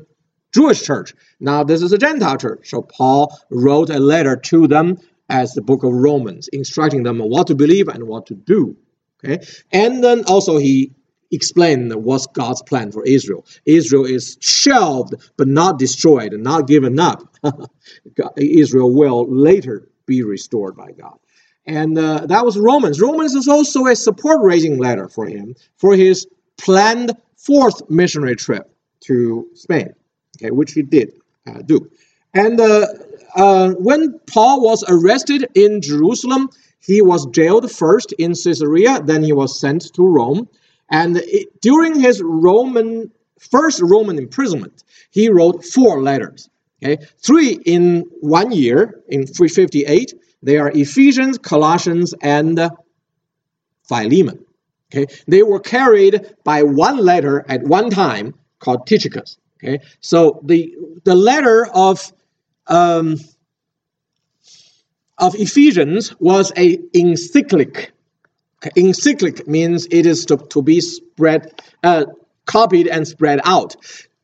Jewish 0.53 0.83
church. 0.83 1.13
Now 1.39 1.63
this 1.63 1.81
is 1.81 1.93
a 1.93 1.97
Gentile 1.97 2.37
church. 2.37 2.69
So 2.69 2.81
Paul 2.81 3.37
wrote 3.49 3.89
a 3.89 3.99
letter 3.99 4.35
to 4.35 4.67
them 4.67 4.97
as 5.29 5.53
the 5.53 5.61
book 5.61 5.83
of 5.83 5.93
Romans, 5.93 6.47
instructing 6.49 7.03
them 7.03 7.19
what 7.19 7.47
to 7.47 7.55
believe 7.55 7.87
and 7.87 8.03
what 8.03 8.27
to 8.27 8.35
do. 8.35 8.75
Okay, 9.23 9.45
and 9.71 10.03
then 10.03 10.23
also 10.25 10.57
he 10.57 10.93
explained 11.31 11.93
what's 11.93 12.27
God's 12.27 12.61
plan 12.63 12.91
for 12.91 13.05
Israel. 13.05 13.45
Israel 13.65 14.05
is 14.05 14.37
shelved 14.39 15.13
but 15.37 15.47
not 15.47 15.77
destroyed, 15.77 16.33
not 16.33 16.67
given 16.67 16.99
up. 16.99 17.37
Israel 18.37 18.93
will 18.93 19.27
later 19.29 19.87
be 20.05 20.23
restored 20.23 20.75
by 20.75 20.91
God. 20.91 21.19
And 21.65 21.97
uh, 21.97 22.25
that 22.25 22.43
was 22.43 22.57
Romans. 22.57 22.99
Romans 22.99 23.35
is 23.35 23.47
also 23.47 23.85
a 23.85 23.95
support 23.95 24.41
raising 24.41 24.79
letter 24.79 25.07
for 25.07 25.27
him 25.27 25.55
for 25.77 25.95
his 25.95 26.25
planned 26.57 27.15
fourth 27.37 27.89
missionary 27.89 28.35
trip 28.35 28.73
to 29.01 29.47
Spain, 29.53 29.93
okay, 30.37 30.51
which 30.51 30.73
he 30.73 30.81
did 30.81 31.13
uh, 31.47 31.61
do. 31.61 31.89
And 32.33 32.59
uh, 32.59 32.87
uh, 33.35 33.71
when 33.71 34.19
Paul 34.27 34.61
was 34.61 34.83
arrested 34.87 35.47
in 35.55 35.81
Jerusalem, 35.81 36.49
he 36.79 37.01
was 37.01 37.25
jailed 37.27 37.71
first 37.71 38.13
in 38.13 38.33
Caesarea, 38.33 39.01
then 39.03 39.23
he 39.23 39.33
was 39.33 39.59
sent 39.59 39.93
to 39.93 40.03
Rome. 40.03 40.47
And 40.89 41.17
it, 41.17 41.61
during 41.61 41.99
his 41.99 42.21
Roman 42.21 43.11
first 43.39 43.81
Roman 43.81 44.17
imprisonment, 44.17 44.83
he 45.11 45.29
wrote 45.29 45.63
four 45.63 46.01
letters. 46.01 46.49
Okay, 46.81 47.03
three 47.21 47.59
in 47.65 48.05
one 48.21 48.51
year 48.51 49.01
in 49.09 49.27
358. 49.27 50.13
They 50.41 50.57
are 50.57 50.71
Ephesians, 50.71 51.37
Colossians, 51.37 52.13
and 52.21 52.69
Philemon. 53.83 54.45
Okay, 54.91 55.13
they 55.27 55.43
were 55.43 55.59
carried 55.59 56.33
by 56.43 56.63
one 56.63 56.97
letter 56.97 57.45
at 57.49 57.63
one 57.63 57.89
time 57.89 58.33
called 58.59 58.87
Tychicus. 58.87 59.37
Okay, 59.61 59.79
so 59.99 60.39
the 60.45 60.73
the 61.03 61.15
letter 61.15 61.67
of 61.73 62.13
um, 62.69 63.17
of 65.17 65.35
Ephesians 65.35 66.17
was 66.19 66.51
a 66.57 66.79
encyclic. 66.93 67.91
Encyclic 68.75 69.47
means 69.47 69.87
it 69.91 70.05
is 70.05 70.25
to, 70.25 70.37
to 70.37 70.61
be 70.61 70.79
spread, 70.81 71.61
uh, 71.83 72.05
copied 72.45 72.87
and 72.87 73.07
spread 73.07 73.41
out. 73.43 73.75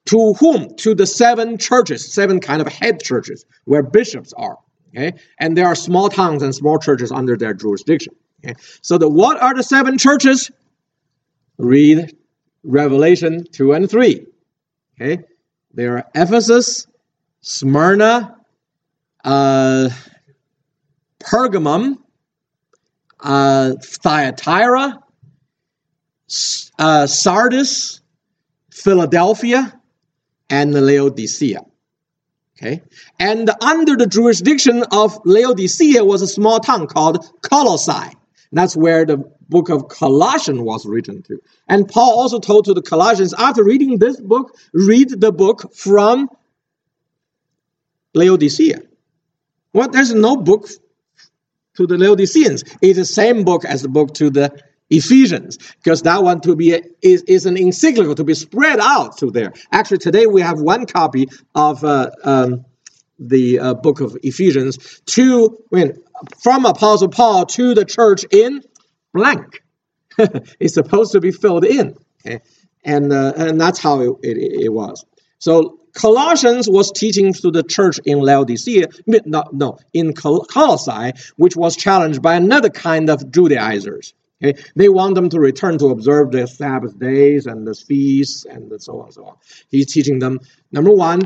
To 0.06 0.34
whom? 0.34 0.76
To 0.78 0.94
the 0.94 1.08
seven 1.08 1.58
churches, 1.58 2.14
seven 2.14 2.40
kind 2.40 2.62
of 2.62 2.68
head 2.68 3.02
churches 3.02 3.46
where 3.66 3.82
bishops 3.82 4.34
are. 4.34 4.58
Okay, 4.96 5.14
and 5.40 5.58
there 5.58 5.66
are 5.66 5.76
small 5.76 6.08
towns 6.10 6.42
and 6.42 6.56
small 6.56 6.80
churches 6.80 7.12
under 7.12 7.36
their 7.36 7.54
jurisdiction. 7.54 8.16
Okay, 8.44 8.56
so 8.82 8.98
the 8.98 9.10
what 9.10 9.42
are 9.42 9.54
the 9.54 9.64
seven 9.64 9.98
churches? 9.98 10.52
Read 11.58 12.16
Revelation 12.64 13.46
two 13.52 13.74
and 13.74 13.90
three. 13.90 14.26
Okay, 15.02 15.24
there 15.74 15.98
are 15.98 16.06
Ephesus, 16.16 16.88
Smyrna, 17.48 18.36
uh, 19.24 19.90
Pergamum, 21.20 21.98
uh, 23.20 23.74
Thyatira, 23.84 25.00
uh, 26.80 27.06
Sardis, 27.06 28.02
Philadelphia, 28.72 29.80
and 30.50 30.74
Laodicea. 30.74 31.62
Okay, 32.58 32.82
and 33.20 33.52
under 33.62 33.96
the 33.96 34.08
jurisdiction 34.08 34.84
of 34.92 35.20
Laodicea 35.24 36.04
was 36.04 36.24
a 36.24 36.28
small 36.28 36.60
town 36.60 36.88
called 36.88 37.24
Colossae. 37.44 38.16
That's 38.54 38.76
where 38.76 39.06
the 39.06 39.18
book 39.50 39.70
of 39.70 39.88
Colossians 39.90 40.62
was 40.62 40.88
written 40.88 41.22
to. 41.24 41.40
And 41.68 41.88
Paul 41.88 42.20
also 42.20 42.40
told 42.40 42.66
to 42.66 42.74
the 42.74 42.82
Colossians, 42.82 43.36
after 43.38 43.64
reading 43.64 44.00
this 44.00 44.20
book, 44.20 44.58
read 44.74 45.10
the 45.22 45.32
book 45.32 45.76
from 45.76 46.28
Laodicea. 48.16 48.80
Well, 49.74 49.90
there's 49.90 50.14
no 50.14 50.38
book 50.38 50.68
to 51.76 51.86
the 51.86 51.98
Laodiceans. 51.98 52.64
It's 52.82 52.98
the 52.98 53.06
same 53.06 53.44
book 53.44 53.66
as 53.66 53.82
the 53.82 53.90
book 53.90 54.14
to 54.16 54.30
the 54.30 54.58
Ephesians, 54.90 55.58
because 55.84 56.04
that 56.04 56.24
one 56.24 56.42
to 56.42 56.56
be 56.56 56.74
a, 56.74 56.82
is, 57.02 57.24
is 57.24 57.46
an 57.46 57.58
encyclical 57.58 58.16
to 58.16 58.24
be 58.24 58.36
spread 58.36 58.80
out 58.80 59.18
to 59.18 59.32
there. 59.32 59.54
Actually, 59.72 59.98
today 59.98 60.28
we 60.28 60.42
have 60.42 60.60
one 60.60 60.86
copy 60.86 61.28
of 61.56 61.84
uh, 61.84 62.12
um, 62.24 62.66
the 63.18 63.60
uh, 63.60 63.74
book 63.74 64.00
of 64.00 64.16
Ephesians 64.24 65.02
to 65.08 65.58
when 65.70 65.98
from 66.42 66.66
Apostle 66.66 67.10
Paul 67.10 67.46
to 67.48 67.74
the 67.74 67.84
church 67.84 68.26
in 68.32 68.62
blank. 69.14 69.64
it's 70.18 70.76
supposed 70.76 71.14
to 71.14 71.20
be 71.20 71.32
filled 71.32 71.66
in, 71.66 71.96
okay? 72.26 72.42
and 72.84 73.12
uh, 73.12 73.34
and 73.36 73.60
that's 73.60 73.80
how 73.80 74.02
it, 74.02 74.14
it, 74.22 74.66
it 74.66 74.70
was. 74.74 75.04
So 75.46 75.80
Colossians 75.94 76.68
was 76.68 76.92
teaching 76.92 77.32
to 77.32 77.52
the 77.52 77.62
church 77.62 78.00
in 78.04 78.18
Laodicea, 78.18 78.88
no, 79.06 79.44
no 79.52 79.78
in 79.94 80.14
Colossae, 80.14 81.12
which 81.36 81.56
was 81.56 81.76
challenged 81.76 82.24
by 82.24 82.34
another 82.34 82.72
kind 82.72 83.12
of 83.12 83.30
Judaizers. 83.30 84.16
Okay? 84.44 84.60
They 84.76 84.90
want 84.90 85.14
them 85.14 85.30
to 85.30 85.40
return 85.40 85.78
to 85.78 85.90
observe 85.90 86.32
the 86.32 86.48
Sabbath 86.48 86.98
days 86.98 87.46
and 87.46 87.68
the 87.68 87.76
feasts 87.76 88.46
and 88.46 88.74
so 88.82 88.98
on 88.98 89.06
and 89.06 89.14
so 89.14 89.26
on. 89.26 89.36
He's 89.70 89.86
teaching 89.86 90.18
them, 90.18 90.40
number 90.72 90.90
one, 90.90 91.22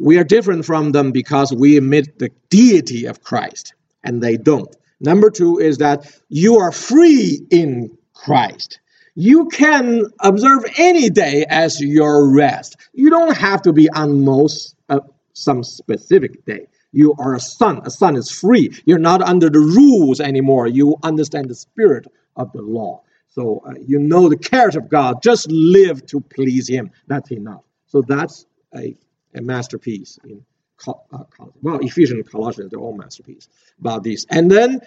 we 0.00 0.18
are 0.18 0.24
different 0.24 0.64
from 0.64 0.92
them 0.92 1.10
because 1.10 1.52
we 1.52 1.76
admit 1.76 2.20
the 2.20 2.30
deity 2.50 3.06
of 3.06 3.24
Christ, 3.24 3.74
and 4.04 4.22
they 4.22 4.36
don't. 4.36 4.72
Number 5.00 5.30
two 5.30 5.58
is 5.58 5.78
that 5.78 6.16
you 6.28 6.58
are 6.58 6.70
free 6.70 7.44
in 7.50 7.98
Christ 8.12 8.78
you 9.14 9.46
can 9.48 10.04
observe 10.20 10.64
any 10.76 11.10
day 11.10 11.44
as 11.48 11.80
your 11.80 12.32
rest. 12.34 12.76
You 12.92 13.10
don't 13.10 13.36
have 13.36 13.62
to 13.62 13.72
be 13.72 13.88
on 13.90 14.24
most 14.24 14.76
uh, 14.88 15.00
some 15.32 15.62
specific 15.62 16.44
day. 16.44 16.66
You 16.92 17.14
are 17.18 17.34
a 17.34 17.40
son. 17.40 17.80
A 17.84 17.90
son 17.90 18.16
is 18.16 18.30
free. 18.30 18.70
You're 18.86 18.98
not 18.98 19.20
under 19.22 19.50
the 19.50 19.58
rules 19.58 20.20
anymore. 20.20 20.68
You 20.68 20.96
understand 21.02 21.48
the 21.48 21.54
spirit 21.54 22.06
of 22.36 22.52
the 22.52 22.62
law. 22.62 23.02
So 23.28 23.62
uh, 23.66 23.74
you 23.84 23.98
know 23.98 24.28
the 24.28 24.38
character 24.38 24.78
of 24.78 24.88
God. 24.88 25.22
Just 25.22 25.50
live 25.50 26.06
to 26.06 26.20
please 26.20 26.68
Him. 26.68 26.90
That's 27.08 27.32
enough. 27.32 27.62
So 27.86 28.02
that's 28.02 28.46
a, 28.76 28.96
a 29.34 29.42
masterpiece 29.42 30.18
in 30.24 30.44
uh, 30.86 31.18
well, 31.62 31.78
Ephesians 31.80 32.28
Colossians, 32.28 32.70
they're 32.70 32.80
all 32.80 32.96
masterpiece 32.96 33.48
about 33.80 34.02
this. 34.02 34.26
And 34.30 34.50
then 34.50 34.80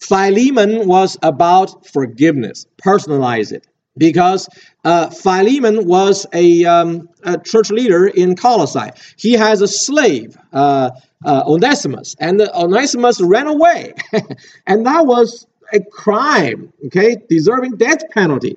Philemon 0.00 0.86
was 0.86 1.16
about 1.22 1.86
forgiveness, 1.86 2.66
personalize 2.82 3.52
it. 3.52 3.66
Because 3.96 4.48
uh, 4.84 5.10
Philemon 5.10 5.86
was 5.88 6.24
a, 6.32 6.64
um, 6.64 7.08
a, 7.24 7.36
church 7.36 7.70
leader 7.70 8.06
in 8.06 8.36
Colossae. 8.36 8.90
He 9.16 9.32
has 9.32 9.60
a 9.60 9.66
slave, 9.66 10.38
uh, 10.52 10.90
uh, 11.24 11.42
Onesimus, 11.44 12.14
and 12.20 12.40
Onesimus 12.40 13.20
ran 13.20 13.48
away. 13.48 13.94
and 14.68 14.86
that 14.86 15.04
was 15.04 15.48
a 15.72 15.80
crime, 15.80 16.72
okay, 16.86 17.16
deserving 17.28 17.76
death 17.76 18.08
penalty. 18.10 18.56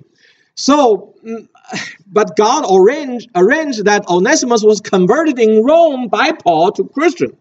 So, 0.54 1.14
mm, 1.26 1.48
but 2.06 2.36
God 2.36 2.64
arranged, 2.70 3.28
arranged 3.34 3.84
that 3.86 4.08
Onesimus 4.08 4.62
was 4.62 4.80
converted 4.80 5.40
in 5.40 5.64
Rome 5.64 6.06
by 6.06 6.32
Paul 6.32 6.70
to 6.72 6.84
Christian. 6.84 7.36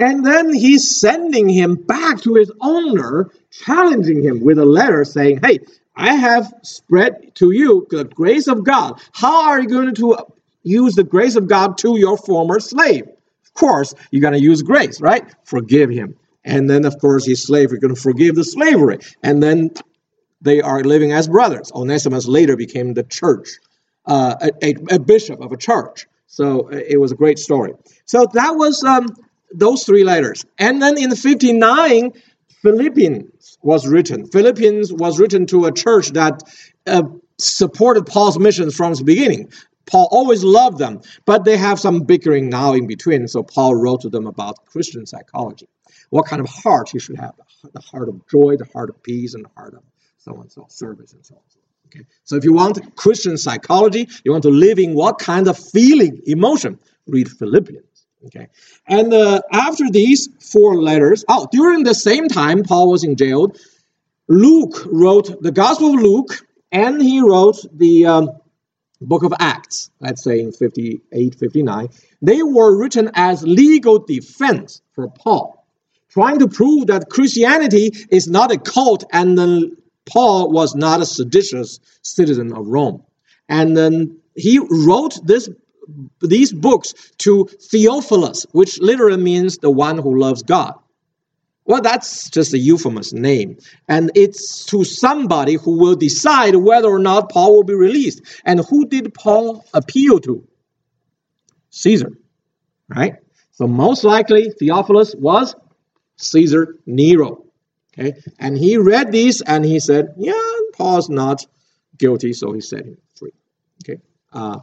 And 0.00 0.24
then 0.24 0.52
he's 0.52 0.98
sending 0.98 1.48
him 1.48 1.74
back 1.74 2.22
to 2.22 2.34
his 2.34 2.50
owner, 2.62 3.30
challenging 3.50 4.24
him 4.24 4.40
with 4.40 4.58
a 4.58 4.64
letter 4.64 5.04
saying, 5.04 5.40
Hey, 5.44 5.60
I 5.94 6.14
have 6.14 6.52
spread 6.62 7.34
to 7.34 7.50
you 7.50 7.86
the 7.90 8.04
grace 8.04 8.48
of 8.48 8.64
God. 8.64 8.98
How 9.12 9.50
are 9.50 9.60
you 9.60 9.68
going 9.68 9.94
to 9.94 10.16
use 10.62 10.94
the 10.94 11.04
grace 11.04 11.36
of 11.36 11.46
God 11.46 11.76
to 11.78 11.98
your 11.98 12.16
former 12.16 12.60
slave? 12.60 13.06
Of 13.06 13.54
course, 13.54 13.94
you're 14.10 14.22
going 14.22 14.32
to 14.32 14.40
use 14.40 14.62
grace, 14.62 15.02
right? 15.02 15.24
Forgive 15.44 15.90
him. 15.90 16.16
And 16.44 16.70
then, 16.70 16.86
of 16.86 16.98
course, 16.98 17.26
his 17.26 17.42
slave, 17.42 17.70
you're 17.70 17.80
going 17.80 17.94
to 17.94 18.00
forgive 18.00 18.34
the 18.36 18.44
slavery. 18.44 19.00
And 19.22 19.42
then 19.42 19.72
they 20.40 20.62
are 20.62 20.82
living 20.82 21.12
as 21.12 21.28
brothers. 21.28 21.70
Onesimus 21.74 22.26
later 22.26 22.56
became 22.56 22.94
the 22.94 23.02
church, 23.02 23.58
uh, 24.06 24.48
a, 24.62 24.74
a, 24.90 24.98
bishop 24.98 25.42
of 25.42 25.52
a 25.52 25.58
church. 25.58 26.06
So 26.26 26.70
uh, 26.72 26.76
it 26.76 26.98
was 26.98 27.12
a 27.12 27.14
great 27.14 27.38
story. 27.38 27.74
So 28.06 28.26
that 28.32 28.56
was 28.56 28.82
um, 28.82 29.14
those 29.52 29.84
three 29.84 30.04
letters. 30.04 30.44
And 30.58 30.80
then 30.80 30.98
in 30.98 31.14
59, 31.14 32.12
Philippians 32.62 33.58
was 33.62 33.86
written. 33.86 34.26
Philippians 34.26 34.92
was 34.92 35.18
written 35.18 35.46
to 35.46 35.66
a 35.66 35.72
church 35.72 36.10
that 36.10 36.42
uh, 36.86 37.02
supported 37.38 38.06
Paul's 38.06 38.38
missions 38.38 38.74
from 38.74 38.94
the 38.94 39.04
beginning. 39.04 39.50
Paul 39.86 40.08
always 40.10 40.44
loved 40.44 40.78
them, 40.78 41.00
but 41.24 41.44
they 41.44 41.56
have 41.56 41.80
some 41.80 42.00
bickering 42.00 42.48
now 42.48 42.74
in 42.74 42.86
between. 42.86 43.26
So 43.26 43.42
Paul 43.42 43.74
wrote 43.74 44.02
to 44.02 44.08
them 44.08 44.26
about 44.26 44.64
Christian 44.66 45.04
psychology, 45.06 45.66
what 46.10 46.26
kind 46.26 46.40
of 46.40 46.48
heart 46.48 46.94
you 46.94 47.00
should 47.00 47.18
have 47.18 47.34
the 47.72 47.80
heart 47.80 48.08
of 48.08 48.26
joy, 48.28 48.56
the 48.56 48.66
heart 48.72 48.90
of 48.90 49.02
peace, 49.02 49.34
and 49.34 49.44
the 49.44 49.50
heart 49.56 49.74
of 49.74 49.82
so 50.18 50.36
on, 50.36 50.48
so 50.48 50.66
service 50.68 51.12
and 51.12 51.24
so 51.24 51.34
on. 51.34 51.42
Okay. 51.86 52.06
So 52.24 52.36
if 52.36 52.44
you 52.44 52.52
want 52.52 52.94
Christian 52.96 53.36
psychology, 53.36 54.08
you 54.24 54.30
want 54.30 54.44
to 54.44 54.50
live 54.50 54.78
in 54.78 54.94
what 54.94 55.18
kind 55.18 55.48
of 55.48 55.58
feeling, 55.58 56.22
emotion, 56.26 56.78
read 57.06 57.28
Philippians. 57.28 57.84
Okay. 58.26 58.48
And 58.86 59.12
uh, 59.14 59.40
after 59.50 59.90
these 59.90 60.28
four 60.52 60.80
letters, 60.80 61.24
oh, 61.28 61.48
during 61.50 61.84
the 61.84 61.94
same 61.94 62.28
time 62.28 62.62
Paul 62.62 62.90
was 62.90 63.04
in 63.04 63.16
jail, 63.16 63.54
Luke 64.28 64.86
wrote 64.86 65.42
the 65.42 65.50
Gospel 65.50 65.94
of 65.94 66.00
Luke, 66.00 66.46
and 66.70 67.02
he 67.02 67.20
wrote 67.20 67.56
the 67.72 68.06
um, 68.06 68.30
book 69.00 69.22
of 69.22 69.32
Acts, 69.40 69.90
let's 70.00 70.22
say 70.22 70.40
in 70.40 70.52
58, 70.52 71.34
59. 71.34 71.88
They 72.22 72.42
were 72.42 72.76
written 72.76 73.10
as 73.14 73.42
legal 73.42 73.98
defense 73.98 74.82
for 74.92 75.08
Paul, 75.08 75.66
trying 76.10 76.38
to 76.40 76.48
prove 76.48 76.88
that 76.88 77.08
Christianity 77.08 77.92
is 78.10 78.28
not 78.28 78.52
a 78.52 78.58
cult 78.58 79.04
and 79.12 79.38
then 79.38 79.76
Paul 80.06 80.50
was 80.50 80.74
not 80.74 81.00
a 81.00 81.06
seditious 81.06 81.80
citizen 82.02 82.52
of 82.52 82.66
Rome. 82.66 83.02
And 83.48 83.76
then 83.76 84.18
he 84.34 84.58
wrote 84.58 85.18
this, 85.26 85.48
these 86.20 86.52
books 86.52 86.94
to 87.18 87.46
Theophilus, 87.70 88.46
which 88.52 88.80
literally 88.80 89.22
means 89.22 89.58
the 89.58 89.70
one 89.70 89.98
who 89.98 90.18
loves 90.18 90.42
God. 90.42 90.74
Well, 91.64 91.82
that's 91.82 92.28
just 92.30 92.52
a 92.52 92.58
euphemous 92.58 93.12
name. 93.12 93.58
And 93.86 94.10
it's 94.14 94.64
to 94.66 94.82
somebody 94.82 95.54
who 95.54 95.78
will 95.78 95.94
decide 95.94 96.56
whether 96.56 96.88
or 96.88 96.98
not 96.98 97.30
Paul 97.30 97.54
will 97.54 97.64
be 97.64 97.74
released. 97.74 98.22
And 98.44 98.60
who 98.68 98.86
did 98.86 99.14
Paul 99.14 99.64
appeal 99.72 100.18
to? 100.20 100.46
Caesar, 101.70 102.12
right? 102.88 103.14
So 103.52 103.66
most 103.66 104.04
likely 104.04 104.50
Theophilus 104.50 105.14
was 105.14 105.54
Caesar 106.16 106.76
Nero. 106.86 107.44
Okay, 107.92 108.20
and 108.38 108.56
he 108.56 108.76
read 108.76 109.12
these 109.12 109.40
and 109.40 109.64
he 109.64 109.80
said, 109.80 110.14
"Yeah, 110.16 110.32
Paul's 110.74 111.08
not 111.08 111.44
guilty," 111.98 112.32
so 112.32 112.52
he 112.52 112.60
set 112.60 112.86
him 112.86 112.96
free. 113.14 113.32
Okay, 113.84 114.00
uh, 114.32 114.60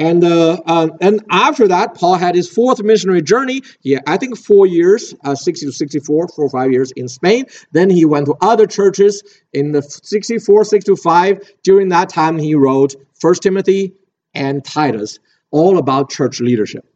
and 0.00 0.24
uh, 0.24 0.58
uh, 0.64 0.88
and 1.02 1.22
after 1.28 1.68
that, 1.68 1.94
Paul 1.94 2.14
had 2.14 2.34
his 2.34 2.48
fourth 2.48 2.82
missionary 2.82 3.20
journey. 3.20 3.60
Yeah, 3.82 3.98
I 4.06 4.16
think 4.16 4.38
four 4.38 4.66
years, 4.66 5.14
uh, 5.24 5.34
60 5.34 5.66
to 5.66 5.72
64, 5.72 6.28
four 6.28 6.46
or 6.46 6.48
five 6.48 6.72
years 6.72 6.90
in 6.92 7.06
Spain. 7.06 7.44
Then 7.72 7.90
he 7.90 8.06
went 8.06 8.24
to 8.26 8.34
other 8.40 8.66
churches 8.66 9.22
in 9.52 9.72
the 9.72 9.82
64, 9.82 10.64
65. 10.64 11.52
During 11.62 11.90
that 11.90 12.08
time, 12.08 12.38
he 12.38 12.54
wrote 12.54 12.94
First 13.20 13.42
Timothy 13.42 13.92
and 14.32 14.64
Titus, 14.64 15.18
all 15.50 15.76
about 15.76 16.08
church 16.08 16.40
leadership. 16.40 16.86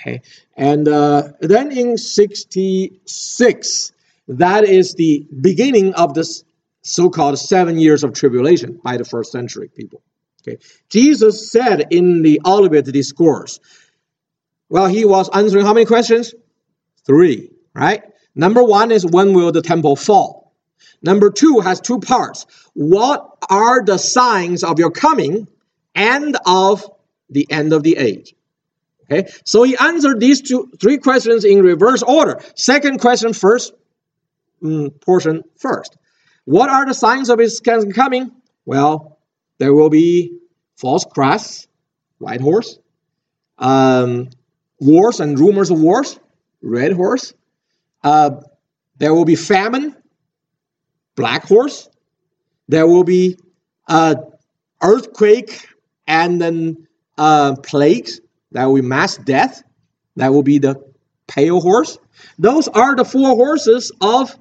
Okay, 0.00 0.22
and 0.56 0.88
uh, 0.88 1.32
then 1.40 1.70
in 1.76 1.98
66, 1.98 3.92
that 4.28 4.64
is 4.64 4.94
the 4.94 5.26
beginning 5.42 5.92
of 5.92 6.14
this 6.14 6.42
so-called 6.80 7.38
seven 7.38 7.78
years 7.78 8.02
of 8.02 8.14
tribulation 8.14 8.80
by 8.82 8.96
the 8.96 9.04
first 9.04 9.30
century 9.30 9.68
people. 9.68 10.00
Okay. 10.46 10.58
Jesus 10.88 11.50
said 11.50 11.86
in 11.90 12.22
the 12.22 12.40
Olivet 12.44 12.84
Discourse, 12.86 13.60
well, 14.68 14.86
he 14.86 15.04
was 15.04 15.28
answering 15.30 15.64
how 15.64 15.74
many 15.74 15.86
questions? 15.86 16.34
Three, 17.06 17.50
right? 17.74 18.02
Number 18.34 18.62
one 18.62 18.92
is 18.92 19.04
when 19.04 19.32
will 19.32 19.50
the 19.50 19.62
temple 19.62 19.96
fall? 19.96 20.54
Number 21.02 21.30
two 21.30 21.60
has 21.60 21.80
two 21.80 22.00
parts. 22.00 22.46
What 22.74 23.36
are 23.48 23.82
the 23.84 23.98
signs 23.98 24.64
of 24.64 24.78
your 24.78 24.90
coming 24.90 25.48
and 25.94 26.36
of 26.46 26.88
the 27.30 27.46
end 27.50 27.72
of 27.72 27.82
the 27.82 27.96
age? 27.96 28.34
Okay, 29.10 29.30
so 29.44 29.62
he 29.62 29.76
answered 29.76 30.20
these 30.20 30.42
two, 30.42 30.70
three 30.78 30.98
questions 30.98 31.44
in 31.44 31.62
reverse 31.62 32.02
order. 32.02 32.40
Second 32.54 33.00
question 33.00 33.32
first, 33.32 33.72
mm, 34.62 35.00
portion 35.00 35.44
first. 35.56 35.96
What 36.44 36.68
are 36.68 36.84
the 36.84 36.94
signs 36.94 37.30
of 37.30 37.38
his 37.38 37.60
coming? 37.60 38.32
Well, 38.66 39.17
there 39.58 39.74
will 39.74 39.90
be 39.90 40.38
false 40.76 41.04
Christ, 41.04 41.68
white 42.18 42.40
horse, 42.40 42.78
um, 43.58 44.30
wars 44.80 45.20
and 45.20 45.38
rumors 45.38 45.70
of 45.70 45.80
wars, 45.80 46.18
red 46.62 46.92
horse. 46.92 47.34
Uh, 48.02 48.42
there 48.96 49.14
will 49.14 49.24
be 49.24 49.36
famine, 49.36 49.96
black 51.16 51.44
horse. 51.44 51.88
There 52.68 52.86
will 52.86 53.04
be 53.04 53.36
uh, 53.88 54.16
earthquake 54.82 55.66
and 56.06 56.40
then 56.40 56.86
uh, 57.16 57.56
plagues. 57.56 58.20
There 58.52 58.66
will 58.68 58.76
be 58.76 58.82
mass 58.82 59.16
death. 59.16 59.62
That 60.16 60.32
will 60.32 60.42
be 60.42 60.58
the 60.58 60.82
pale 61.26 61.60
horse. 61.60 61.98
Those 62.38 62.68
are 62.68 62.96
the 62.96 63.04
four 63.04 63.36
horses 63.36 63.92
of 64.00 64.36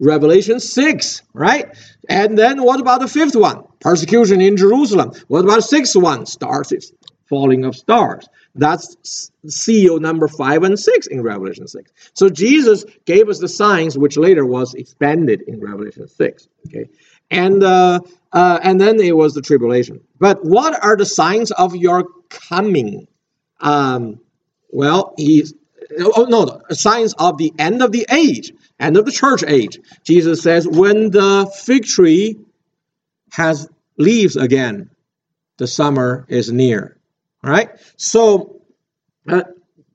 Revelation 0.00 0.60
6, 0.60 1.22
right? 1.34 1.76
And 2.08 2.38
then 2.38 2.62
what 2.62 2.80
about 2.80 3.00
the 3.00 3.08
fifth 3.08 3.34
one? 3.34 3.64
Persecution 3.80 4.40
in 4.40 4.56
Jerusalem. 4.56 5.12
What 5.26 5.44
about 5.44 5.64
sixth 5.64 5.96
one? 5.96 6.26
Stars, 6.26 6.92
falling 7.28 7.64
of 7.64 7.76
stars. 7.76 8.28
That's 8.54 9.30
seal 9.46 10.00
number 10.00 10.28
five 10.28 10.62
and 10.62 10.78
six 10.78 11.06
in 11.06 11.22
Revelation 11.22 11.68
6. 11.68 11.92
So 12.14 12.28
Jesus 12.28 12.84
gave 13.04 13.28
us 13.28 13.38
the 13.38 13.48
signs, 13.48 13.96
which 13.96 14.16
later 14.16 14.44
was 14.44 14.74
expanded 14.74 15.42
in 15.46 15.60
Revelation 15.60 16.08
6. 16.08 16.48
Okay. 16.66 16.88
And 17.30 17.62
uh, 17.62 18.00
uh, 18.32 18.58
and 18.62 18.80
then 18.80 19.00
it 19.00 19.16
was 19.16 19.34
the 19.34 19.42
tribulation. 19.42 20.00
But 20.18 20.44
what 20.44 20.82
are 20.82 20.96
the 20.96 21.06
signs 21.06 21.50
of 21.50 21.76
your 21.76 22.04
coming? 22.30 23.06
Um, 23.60 24.20
well, 24.70 25.14
he's 25.16 25.54
oh 26.00 26.26
no, 26.28 26.60
signs 26.70 27.14
of 27.14 27.38
the 27.38 27.52
end 27.58 27.82
of 27.82 27.92
the 27.92 28.06
age 28.10 28.52
end 28.80 28.96
of 28.96 29.04
the 29.04 29.12
church 29.12 29.42
age. 29.46 29.78
Jesus 30.04 30.42
says, 30.42 30.66
when 30.66 31.10
the 31.10 31.50
fig 31.64 31.84
tree 31.84 32.38
has 33.32 33.68
leaves 33.96 34.36
again, 34.36 34.90
the 35.58 35.66
summer 35.66 36.24
is 36.28 36.50
near. 36.50 36.96
All 37.42 37.50
right? 37.50 37.70
So 37.96 38.62
uh, 39.28 39.42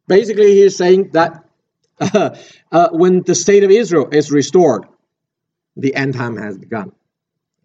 basically, 0.07 0.55
he's 0.55 0.77
saying 0.77 1.11
that 1.13 1.43
uh, 1.99 2.35
uh, 2.71 2.89
when 2.91 3.23
the 3.23 3.35
state 3.35 3.63
of 3.63 3.71
Israel 3.71 4.09
is 4.11 4.31
restored, 4.31 4.85
the 5.75 5.95
end 5.95 6.13
time 6.13 6.37
has 6.37 6.57
begun. 6.57 6.91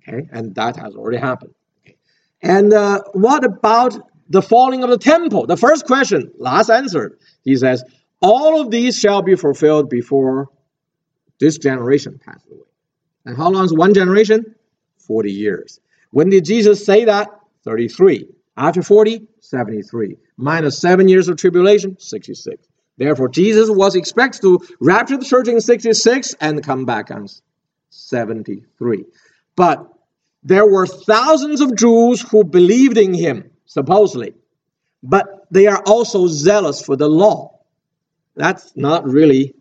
Okay? 0.06 0.28
And 0.32 0.54
that 0.54 0.76
has 0.76 0.94
already 0.94 1.18
happened. 1.18 1.54
Okay? 1.82 1.96
And 2.40 2.72
uh, 2.72 3.02
what 3.12 3.44
about 3.44 3.98
the 4.28 4.42
falling 4.42 4.84
of 4.84 4.90
the 4.90 4.98
temple? 4.98 5.46
The 5.46 5.56
first 5.56 5.86
question, 5.86 6.32
last 6.38 6.70
answer. 6.70 7.18
He 7.42 7.56
says, 7.56 7.82
all 8.20 8.60
of 8.60 8.70
these 8.70 8.98
shall 8.98 9.22
be 9.22 9.36
fulfilled 9.36 9.90
before 9.90 10.48
this 11.40 11.58
generation 11.58 12.20
passed 12.24 12.46
away. 12.50 12.60
And 13.24 13.36
how 13.36 13.50
long 13.50 13.64
is 13.64 13.72
one 13.72 13.94
generation? 13.94 14.54
40 14.98 15.32
years. 15.32 15.80
When 16.10 16.30
did 16.30 16.44
Jesus 16.44 16.84
say 16.84 17.04
that? 17.04 17.28
33. 17.64 18.26
After 18.56 18.82
40, 18.82 19.26
73. 19.40 20.16
Minus 20.36 20.80
seven 20.80 21.08
years 21.08 21.28
of 21.28 21.36
tribulation, 21.36 21.98
66. 21.98 22.66
Therefore, 22.96 23.28
Jesus 23.28 23.70
was 23.70 23.94
expected 23.94 24.42
to 24.42 24.60
rapture 24.80 25.16
the 25.16 25.24
church 25.24 25.48
in 25.48 25.60
66 25.60 26.34
and 26.40 26.62
come 26.64 26.84
back 26.84 27.10
on 27.10 27.28
73. 27.90 29.04
But 29.54 29.86
there 30.42 30.66
were 30.66 30.86
thousands 30.86 31.60
of 31.60 31.76
Jews 31.76 32.20
who 32.22 32.44
believed 32.44 32.98
in 32.98 33.14
him, 33.14 33.50
supposedly. 33.66 34.34
But 35.02 35.46
they 35.50 35.66
are 35.66 35.82
also 35.86 36.26
zealous 36.26 36.82
for 36.82 36.96
the 36.96 37.08
law. 37.08 37.60
That's 38.34 38.72
not 38.76 39.04
really 39.04 39.54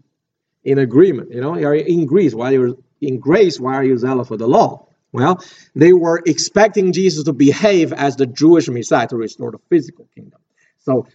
in 0.67 0.77
agreement. 0.79 1.31
You 1.31 1.39
know, 1.39 1.57
you're 1.57 1.73
in 1.73 2.05
Greece. 2.05 2.35
Why 2.35 2.51
you're 2.51 2.75
in 2.99 3.19
grace? 3.19 3.57
Why 3.57 3.75
are 3.75 3.85
you 3.85 3.97
zealous 3.97 4.27
for 4.27 4.35
the 4.35 4.47
law? 4.47 4.87
Well, 5.13 5.41
they 5.73 5.93
were 5.93 6.21
expecting 6.25 6.91
Jesus 6.91 7.23
to 7.23 7.33
behave 7.33 7.93
as 7.93 8.17
the 8.17 8.25
Jewish 8.25 8.67
Messiah 8.67 9.07
to 9.07 9.15
restore 9.15 9.51
the 9.51 9.59
physical 9.69 10.09
kingdom. 10.13 10.41
So 10.79 11.07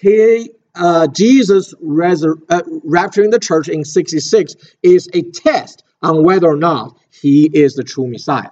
he, 0.00 0.50
uh, 0.74 1.08
Jesus 1.08 1.74
resur- 1.74 2.40
uh, 2.48 2.62
rapturing 2.86 3.30
the 3.30 3.38
church 3.38 3.68
in 3.68 3.84
66 3.84 4.54
is 4.82 5.10
a 5.12 5.22
test 5.22 5.84
on 6.00 6.24
whether 6.24 6.48
or 6.48 6.56
not 6.56 6.96
he 7.10 7.50
is 7.52 7.74
the 7.74 7.84
true 7.84 8.08
Messiah. 8.08 8.50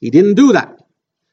He 0.00 0.08
didn't 0.08 0.34
do 0.34 0.54
that. 0.54 0.78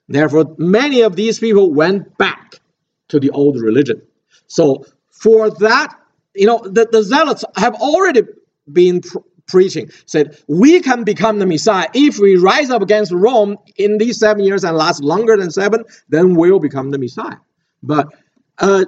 Therefore, 0.09 0.53
many 0.57 1.01
of 1.01 1.15
these 1.15 1.39
people 1.39 1.73
went 1.73 2.17
back 2.17 2.59
to 3.07 3.21
the 3.21 3.29
old 3.29 3.57
religion. 3.61 4.01
So, 4.47 4.85
for 5.09 5.49
that, 5.49 5.95
you 6.35 6.45
know, 6.45 6.59
the, 6.59 6.87
the 6.91 7.03
zealots 7.03 7.43
have 7.55 7.75
already 7.75 8.23
been 8.71 9.01
pr- 9.01 9.19
preaching, 9.47 9.89
said, 10.05 10.37
we 10.47 10.79
can 10.79 11.03
become 11.03 11.39
the 11.39 11.45
Messiah. 11.45 11.87
If 11.93 12.19
we 12.19 12.37
rise 12.37 12.69
up 12.69 12.81
against 12.81 13.11
Rome 13.11 13.57
in 13.77 13.97
these 13.97 14.19
seven 14.19 14.43
years 14.43 14.63
and 14.63 14.77
last 14.77 15.03
longer 15.03 15.35
than 15.37 15.51
seven, 15.51 15.83
then 16.09 16.35
we'll 16.35 16.59
become 16.59 16.91
the 16.91 16.99
Messiah. 16.99 17.37
But 17.81 18.07
uh, 18.59 18.85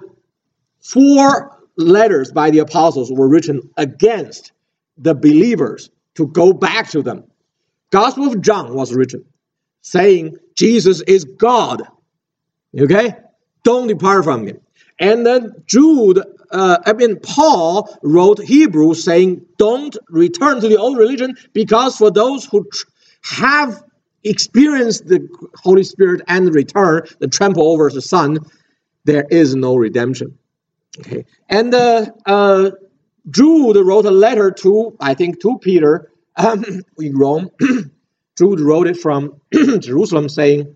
four 0.81 1.57
letters 1.77 2.31
by 2.31 2.51
the 2.51 2.59
apostles 2.59 3.11
were 3.11 3.27
written 3.27 3.61
against 3.77 4.51
the 4.97 5.15
believers 5.15 5.89
to 6.15 6.27
go 6.27 6.53
back 6.53 6.89
to 6.89 7.01
them. 7.01 7.23
Gospel 7.91 8.27
of 8.27 8.41
John 8.41 8.75
was 8.75 8.93
written 8.93 9.25
saying 9.81 10.37
Jesus 10.55 11.01
is 11.01 11.25
God. 11.25 11.83
Okay? 12.79 13.15
Don't 13.63 13.87
depart 13.87 14.23
from 14.23 14.47
him. 14.47 14.59
And 14.99 15.25
then 15.25 15.51
Jude, 15.65 16.23
uh, 16.51 16.77
I 16.85 16.93
mean, 16.93 17.19
Paul 17.19 17.97
wrote 18.03 18.41
Hebrew 18.41 18.93
saying, 18.93 19.45
don't 19.57 19.95
return 20.09 20.61
to 20.61 20.67
the 20.67 20.77
old 20.77 20.97
religion 20.97 21.37
because 21.53 21.97
for 21.97 22.11
those 22.11 22.45
who 22.45 22.67
tr- 22.71 22.85
have 23.23 23.83
experienced 24.23 25.07
the 25.07 25.27
Holy 25.55 25.83
Spirit 25.83 26.21
and 26.27 26.53
return, 26.53 27.03
the 27.19 27.27
trample 27.27 27.67
over 27.71 27.89
the 27.89 28.01
Son, 28.01 28.39
there 29.05 29.25
is 29.29 29.55
no 29.55 29.75
redemption. 29.75 30.37
Okay. 30.99 31.25
And 31.49 31.73
uh, 31.73 32.07
uh, 32.25 32.71
Jude 33.29 33.77
wrote 33.77 34.05
a 34.05 34.11
letter 34.11 34.51
to, 34.51 34.95
I 34.99 35.13
think, 35.13 35.41
to 35.41 35.57
Peter 35.59 36.11
um, 36.35 36.63
in 36.99 37.17
Rome. 37.17 37.49
Jude 38.37 38.59
wrote 38.59 38.87
it 38.87 38.97
from 38.97 39.41
Jerusalem 39.53 40.29
saying 40.29 40.75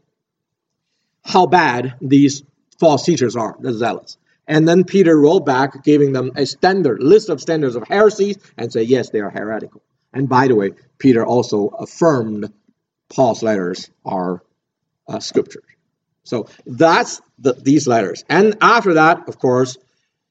how 1.24 1.48
bad 1.48 1.96
these 2.02 2.44
false 2.80 3.04
teachers 3.04 3.36
are, 3.36 3.56
the 3.60 3.74
zealots. 3.74 4.18
And 4.48 4.68
then 4.68 4.84
Peter 4.84 5.18
wrote 5.18 5.46
back, 5.46 5.84
giving 5.84 6.14
them 6.14 6.32
a 6.36 6.46
standard 6.46 7.02
list 7.02 7.30
of 7.30 7.42
standards 7.42 7.76
of 7.76 7.88
heresies, 7.88 8.38
and 8.58 8.72
say, 8.72 8.84
yes, 8.84 9.10
they 9.10 9.20
are 9.20 9.30
heretical. 9.30 9.82
And 10.14 10.30
by 10.30 10.48
the 10.48 10.56
way, 10.56 10.72
Peter 10.98 11.26
also 11.26 11.68
affirmed 11.68 12.52
Paul's 13.10 13.44
letters 13.44 13.90
are 14.06 14.44
uh, 15.08 15.20
scriptures. 15.20 15.64
So 16.24 16.48
that's 16.66 17.22
the, 17.38 17.54
these 17.54 17.88
letters. 17.88 18.24
And 18.30 18.58
after 18.62 18.96
that, 18.96 19.28
of 19.28 19.38
course, 19.38 19.78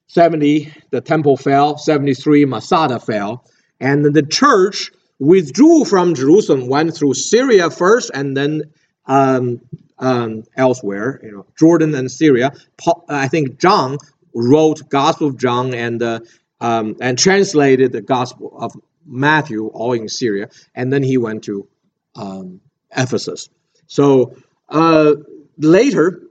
70, 0.09 0.73
the 0.91 1.01
temple 1.01 1.37
fell, 1.37 1.79
73, 1.79 2.45
Masada 2.45 2.99
fell, 2.99 3.45
and 3.81 4.05
the 4.05 4.23
church 4.23 4.91
withdrew 5.19 5.85
from 5.85 6.15
Jerusalem, 6.15 6.69
went 6.69 6.97
through 6.97 7.15
Syria 7.15 7.71
first, 7.71 8.11
and 8.13 8.37
then 8.37 8.63
um, 9.07 9.61
um, 9.99 10.45
elsewhere, 10.57 11.21
you 11.23 11.33
know, 11.33 11.47
Jordan 11.59 11.95
and 11.95 12.11
Syria. 12.11 12.53
Paul, 12.77 13.05
I 13.09 13.29
think 13.29 13.59
John 13.59 13.99
wrote 14.35 14.89
Gospel 14.89 15.29
of 15.29 15.39
John 15.39 15.75
and 15.75 16.03
uh, 16.03 16.21
um, 16.61 16.97
and 17.01 17.19
translated 17.19 17.93
the 17.93 18.01
Gospel 18.01 18.57
of 18.59 18.75
Matthew 19.07 19.67
all 19.69 19.93
in 19.93 20.09
Syria, 20.09 20.49
and 20.75 20.93
then 20.93 21.03
he 21.03 21.19
went 21.19 21.45
to 21.45 21.69
um, 22.17 22.61
Ephesus. 22.97 23.49
So 23.87 24.37
uh, 24.69 25.15
later, 25.59 26.23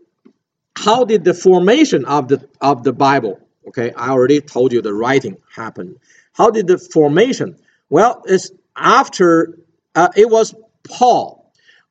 how 0.75 1.05
did 1.05 1.23
the 1.23 1.33
formation 1.33 2.05
of 2.05 2.27
the 2.27 2.47
of 2.59 2.83
the 2.83 2.93
Bible? 2.93 3.39
Okay, 3.67 3.91
I 3.93 4.09
already 4.09 4.41
told 4.41 4.73
you 4.73 4.81
the 4.81 4.93
writing 4.93 5.37
happened. 5.55 5.97
How 6.33 6.49
did 6.49 6.67
the 6.67 6.77
formation? 6.77 7.57
Well, 7.89 8.23
it's 8.25 8.51
after 8.75 9.57
uh, 9.95 10.09
it 10.15 10.29
was 10.29 10.53
Paul. 10.83 11.42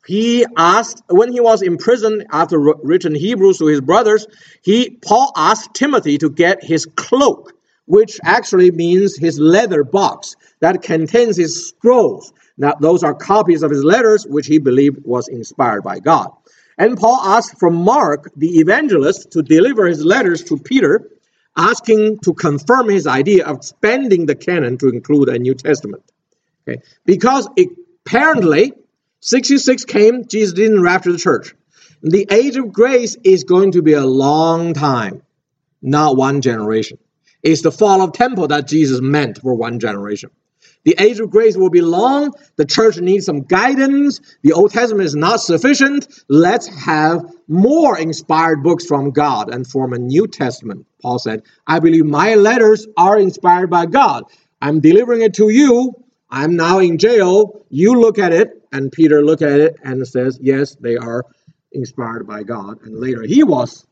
He 0.07 0.45
asked 0.57 1.03
when 1.09 1.33
he 1.33 1.41
was 1.41 1.63
in 1.63 1.77
prison 1.77 2.25
after 2.31 2.59
written 2.59 3.15
Hebrews 3.15 3.59
to 3.59 3.67
his 3.67 3.81
brothers. 3.81 4.27
He 4.63 4.91
Paul 4.91 5.33
asked 5.37 5.75
Timothy 5.75 6.19
to 6.19 6.31
get 6.31 6.65
his 6.65 6.87
cloak, 6.87 7.53
which 7.87 8.19
actually 8.25 8.71
means 8.73 9.17
his 9.17 9.39
leather 9.39 9.85
box 9.85 10.35
that 10.61 10.83
contains 10.83 11.37
his 11.37 11.69
scrolls. 11.69 12.33
Now 12.59 12.75
those 12.81 13.05
are 13.05 13.15
copies 13.15 13.63
of 13.63 13.71
his 13.71 13.85
letters, 13.85 14.27
which 14.27 14.47
he 14.47 14.59
believed 14.59 15.05
was 15.05 15.29
inspired 15.29 15.83
by 15.83 16.01
God. 16.01 16.31
And 16.79 16.99
Paul 16.99 17.21
asked 17.23 17.59
from 17.61 17.77
Mark, 17.77 18.31
the 18.37 18.59
evangelist, 18.59 19.31
to 19.33 19.43
deliver 19.43 19.87
his 19.87 20.05
letters 20.05 20.43
to 20.45 20.57
Peter, 20.57 21.09
asking 21.57 22.19
to 22.21 22.35
confirm 22.35 22.89
his 22.89 23.07
idea 23.07 23.47
of 23.47 23.59
expanding 23.59 24.27
the 24.27 24.35
canon 24.35 24.79
to 24.79 24.89
include 24.89 25.29
a 25.29 25.39
New 25.39 25.55
Testament. 25.55 26.03
Okay? 26.67 26.81
Because 27.05 27.47
apparently 28.05 28.73
66 29.25 29.85
came, 29.85 30.27
Jesus 30.27 30.53
didn't 30.53 30.83
rapture 30.83 31.13
the 31.13 31.19
church. 31.19 31.55
The 32.03 32.27
age 32.29 32.57
of 32.57 32.73
grace 32.73 33.17
is 33.23 33.45
going 33.45 33.73
to 33.73 33.83
be 33.83 33.93
a 33.93 34.05
long 34.05 34.75
time, 34.75 35.23
not 35.81 36.17
one 36.17 36.41
generation. 36.41 36.99
It's 37.41 37.63
the 37.63 37.71
fall 37.71 38.03
of 38.03 38.13
temple 38.13 38.49
that 38.49 38.67
Jesus 38.67 39.01
meant 39.01 39.39
for 39.41 39.55
one 39.55 39.79
generation. 39.79 40.31
The 40.85 40.97
age 40.99 41.21
of 41.21 41.31
grace 41.31 41.57
will 41.57 41.71
be 41.71 41.83
long. 41.83 42.35
The 42.57 42.65
church 42.65 42.99
needs 42.99 43.27
some 43.27 43.43
guidance. 43.43 44.21
The 44.43 44.55
Old 44.55 44.73
Testament 44.73 45.07
is 45.07 45.15
not 45.15 45.41
sufficient. 45.41 46.09
Let's 46.29 46.67
have 46.85 47.23
more 47.47 47.97
inspired 47.97 48.65
books 48.65 48.87
from 48.87 49.13
God 49.13 49.55
and 49.55 49.65
form 49.65 49.93
a 49.93 50.01
New 50.01 50.27
Testament. 50.27 50.87
Paul 51.01 51.21
said, 51.21 51.45
I 51.65 51.79
believe 51.79 52.05
my 52.05 52.35
letters 52.35 52.89
are 52.97 53.17
inspired 53.17 53.71
by 53.71 53.87
God. 53.87 54.25
I'm 54.61 54.81
delivering 54.81 55.23
it 55.23 55.35
to 55.35 55.49
you 55.49 56.02
I'm 56.33 56.57
now 56.57 56.79
in 56.79 56.97
jail. 56.97 57.65
You 57.69 58.01
look 58.01 58.19
at 58.19 58.33
it, 58.33 58.67
and 58.73 58.91
Peter 58.91 59.23
look 59.23 59.43
at 59.43 59.61
it 59.61 59.77
and 59.85 60.09
says, 60.09 60.39
yes, 60.43 60.75
they 60.77 60.97
are 60.97 61.27
inspired 61.73 62.27
by 62.27 62.43
God. 62.43 62.81
And 62.83 62.99
later 62.99 63.23
he 63.23 63.45
was 63.45 63.87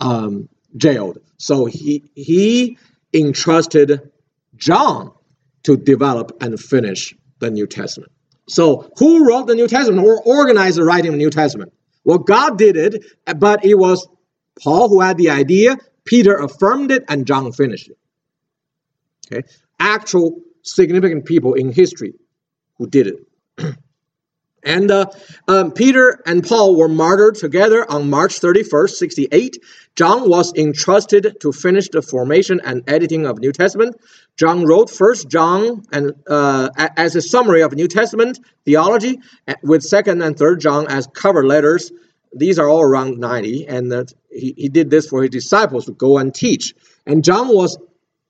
um, 0.00 0.48
jailed. 0.76 1.18
So 1.38 1.66
he 1.66 2.04
he 2.14 2.76
entrusted 3.14 4.10
John 4.56 5.12
to 5.62 5.76
develop 5.76 6.36
and 6.40 6.58
finish 6.58 7.14
the 7.38 7.50
New 7.50 7.66
Testament. 7.66 8.12
So 8.48 8.90
who 8.98 9.26
wrote 9.28 9.46
the 9.46 9.54
New 9.54 9.68
Testament 9.68 10.06
or 10.06 10.22
organized 10.22 10.78
the 10.78 10.84
writing 10.84 11.08
of 11.08 11.12
the 11.14 11.18
New 11.18 11.30
Testament? 11.30 11.72
Well, 12.04 12.18
God 12.18 12.58
did 12.58 12.76
it, 12.76 13.04
but 13.36 13.64
it 13.64 13.74
was 13.76 14.08
Paul 14.60 14.88
who 14.88 15.00
had 15.00 15.18
the 15.18 15.30
idea, 15.30 15.76
Peter 16.04 16.36
affirmed 16.36 16.90
it, 16.90 17.04
and 17.08 17.26
John 17.26 17.52
finished 17.52 17.88
it. 17.88 17.98
Okay, 19.32 19.48
actual 19.78 20.40
significant 20.66 21.24
people 21.24 21.54
in 21.54 21.72
history 21.72 22.14
who 22.78 22.86
did 22.86 23.06
it. 23.06 23.26
and 24.62 24.90
uh, 24.90 25.06
um, 25.48 25.72
Peter 25.72 26.20
and 26.26 26.46
Paul 26.46 26.76
were 26.76 26.88
martyred 26.88 27.36
together 27.36 27.90
on 27.90 28.10
March 28.10 28.40
31st, 28.40 28.90
68. 28.90 29.58
John 29.94 30.28
was 30.28 30.52
entrusted 30.54 31.36
to 31.40 31.52
finish 31.52 31.88
the 31.88 32.02
formation 32.02 32.60
and 32.64 32.82
editing 32.88 33.26
of 33.26 33.38
New 33.38 33.52
Testament. 33.52 33.96
John 34.36 34.66
wrote 34.66 34.90
First 34.90 35.28
John 35.28 35.82
and 35.92 36.12
uh, 36.28 36.68
as 36.76 37.16
a 37.16 37.22
summary 37.22 37.62
of 37.62 37.72
New 37.72 37.88
Testament 37.88 38.38
theology, 38.64 39.20
with 39.62 39.82
Second 39.82 40.20
and 40.20 40.36
Third 40.36 40.60
John 40.60 40.86
as 40.88 41.06
cover 41.06 41.46
letters. 41.46 41.90
These 42.34 42.58
are 42.58 42.68
all 42.68 42.82
around 42.82 43.18
90, 43.18 43.66
and 43.66 44.12
he, 44.30 44.52
he 44.56 44.68
did 44.68 44.90
this 44.90 45.08
for 45.08 45.22
his 45.22 45.30
disciples 45.30 45.86
to 45.86 45.92
go 45.92 46.18
and 46.18 46.34
teach. 46.34 46.74
And 47.06 47.24
John 47.24 47.48
was 47.48 47.78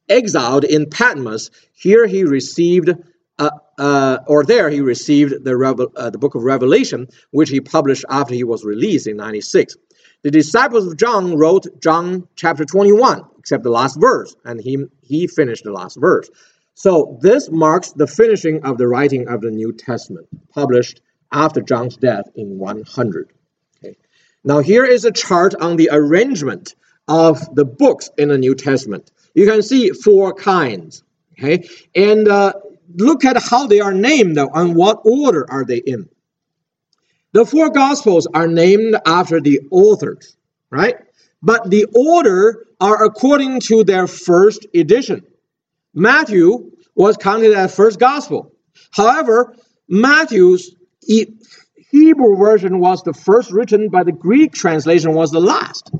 exiled 0.08 0.64
in 0.64 0.88
Patmos, 0.88 1.50
here 1.72 2.06
he 2.06 2.24
received, 2.24 2.90
uh, 3.38 3.50
uh, 3.78 4.18
or 4.26 4.44
there 4.44 4.70
he 4.70 4.80
received 4.80 5.44
the, 5.44 5.90
uh, 5.96 6.10
the 6.10 6.18
book 6.18 6.34
of 6.34 6.42
Revelation, 6.42 7.08
which 7.30 7.50
he 7.50 7.60
published 7.60 8.04
after 8.08 8.34
he 8.34 8.44
was 8.44 8.64
released 8.64 9.06
in 9.06 9.16
96. 9.16 9.76
The 10.22 10.30
disciples 10.30 10.86
of 10.86 10.96
John 10.96 11.36
wrote 11.36 11.80
John 11.80 12.26
chapter 12.34 12.64
21, 12.64 13.24
except 13.38 13.62
the 13.62 13.70
last 13.70 14.00
verse, 14.00 14.34
and 14.44 14.60
he, 14.60 14.84
he 15.02 15.26
finished 15.26 15.64
the 15.64 15.72
last 15.72 16.00
verse. 16.00 16.28
So 16.74 17.18
this 17.22 17.48
marks 17.50 17.92
the 17.92 18.06
finishing 18.06 18.64
of 18.64 18.76
the 18.76 18.86
writing 18.86 19.28
of 19.28 19.40
the 19.40 19.50
New 19.50 19.72
Testament, 19.72 20.26
published 20.50 21.00
after 21.32 21.60
John's 21.60 21.96
death 21.96 22.28
in 22.34 22.58
100. 22.58 23.32
Okay. 23.78 23.96
Now 24.44 24.58
here 24.58 24.84
is 24.84 25.04
a 25.04 25.12
chart 25.12 25.54
on 25.54 25.76
the 25.76 25.90
arrangement 25.92 26.74
of 27.08 27.54
the 27.54 27.64
books 27.64 28.10
in 28.18 28.28
the 28.28 28.38
New 28.38 28.54
Testament. 28.54 29.10
You 29.36 29.46
can 29.46 29.62
see 29.62 29.90
four 29.90 30.32
kinds. 30.34 31.04
Okay, 31.38 31.68
and 31.94 32.26
uh, 32.26 32.54
look 32.96 33.24
at 33.24 33.40
how 33.42 33.66
they 33.66 33.80
are 33.80 33.92
named. 33.92 34.38
and 34.38 34.74
what 34.74 35.02
order 35.04 35.46
are 35.50 35.64
they 35.64 35.78
in? 35.78 36.08
The 37.32 37.44
four 37.44 37.68
Gospels 37.68 38.26
are 38.32 38.48
named 38.48 38.96
after 39.04 39.38
the 39.42 39.60
authors, 39.70 40.38
right? 40.70 40.96
But 41.42 41.70
the 41.70 41.84
order 41.94 42.66
are 42.80 43.04
according 43.04 43.60
to 43.68 43.84
their 43.84 44.06
first 44.06 44.66
edition. 44.74 45.22
Matthew 45.92 46.72
was 46.94 47.18
counted 47.18 47.52
as 47.52 47.74
first 47.76 48.00
Gospel. 48.00 48.52
However, 48.90 49.54
Matthew's 49.86 50.74
Hebrew 51.90 52.36
version 52.36 52.80
was 52.80 53.02
the 53.02 53.12
first 53.12 53.52
written, 53.52 53.90
but 53.90 54.06
the 54.06 54.12
Greek 54.12 54.54
translation 54.54 55.12
was 55.12 55.30
the 55.30 55.40
last. 55.40 55.90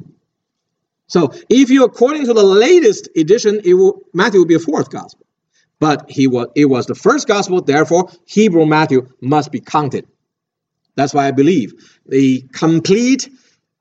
So 1.09 1.33
if 1.49 1.71
you 1.71 1.85
according 1.85 2.27
to 2.27 2.35
the 2.35 2.43
latest 2.43 3.09
edition, 3.17 3.61
it 3.65 3.75
will, 3.75 4.03
Matthew 4.13 4.41
will 4.41 4.47
be 4.47 4.55
a 4.55 4.61
fourth 4.61 4.91
gospel. 4.91 5.27
But 5.79 6.11
he 6.11 6.27
was 6.27 6.49
it 6.57 6.65
was 6.65 6.87
the 6.87 6.95
first 6.95 7.29
gospel, 7.29 7.61
therefore 7.61 8.11
Hebrew 8.25 8.65
Matthew 8.65 9.09
must 9.21 9.53
be 9.53 9.61
counted. 9.61 10.07
That's 10.95 11.13
why 11.13 11.29
I 11.29 11.33
believe 11.33 11.75
the 12.07 12.43
complete 12.53 13.29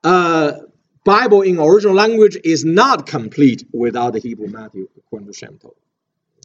uh, 0.03 0.51
Bible 1.05 1.41
in 1.41 1.57
original 1.57 1.95
language 1.95 2.37
is 2.43 2.65
not 2.65 3.07
complete 3.07 3.65
without 3.71 4.11
the 4.11 4.19
Hebrew 4.19 4.47
Matthew, 4.47 4.89
according 4.97 5.27
to 5.27 5.33
Shem 5.33 5.57
Tob. 5.57 5.71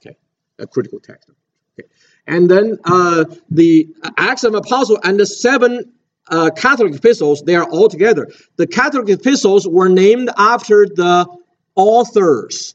Okay, 0.00 0.16
a 0.60 0.68
critical 0.68 1.00
text. 1.00 1.30
Okay, 1.74 1.88
and 2.28 2.48
then 2.48 2.78
uh, 2.84 3.24
the 3.50 3.88
Acts 4.16 4.44
of 4.44 4.54
Apostle 4.54 5.00
and 5.02 5.18
the 5.18 5.26
seven 5.26 5.92
uh, 6.28 6.50
Catholic 6.56 6.94
epistles, 6.94 7.42
they 7.42 7.54
are 7.56 7.68
all 7.68 7.88
together. 7.88 8.28
The 8.56 8.66
Catholic 8.66 9.08
epistles 9.08 9.66
were 9.66 9.88
named 9.88 10.30
after 10.36 10.86
the 10.86 11.26
authors. 11.74 12.74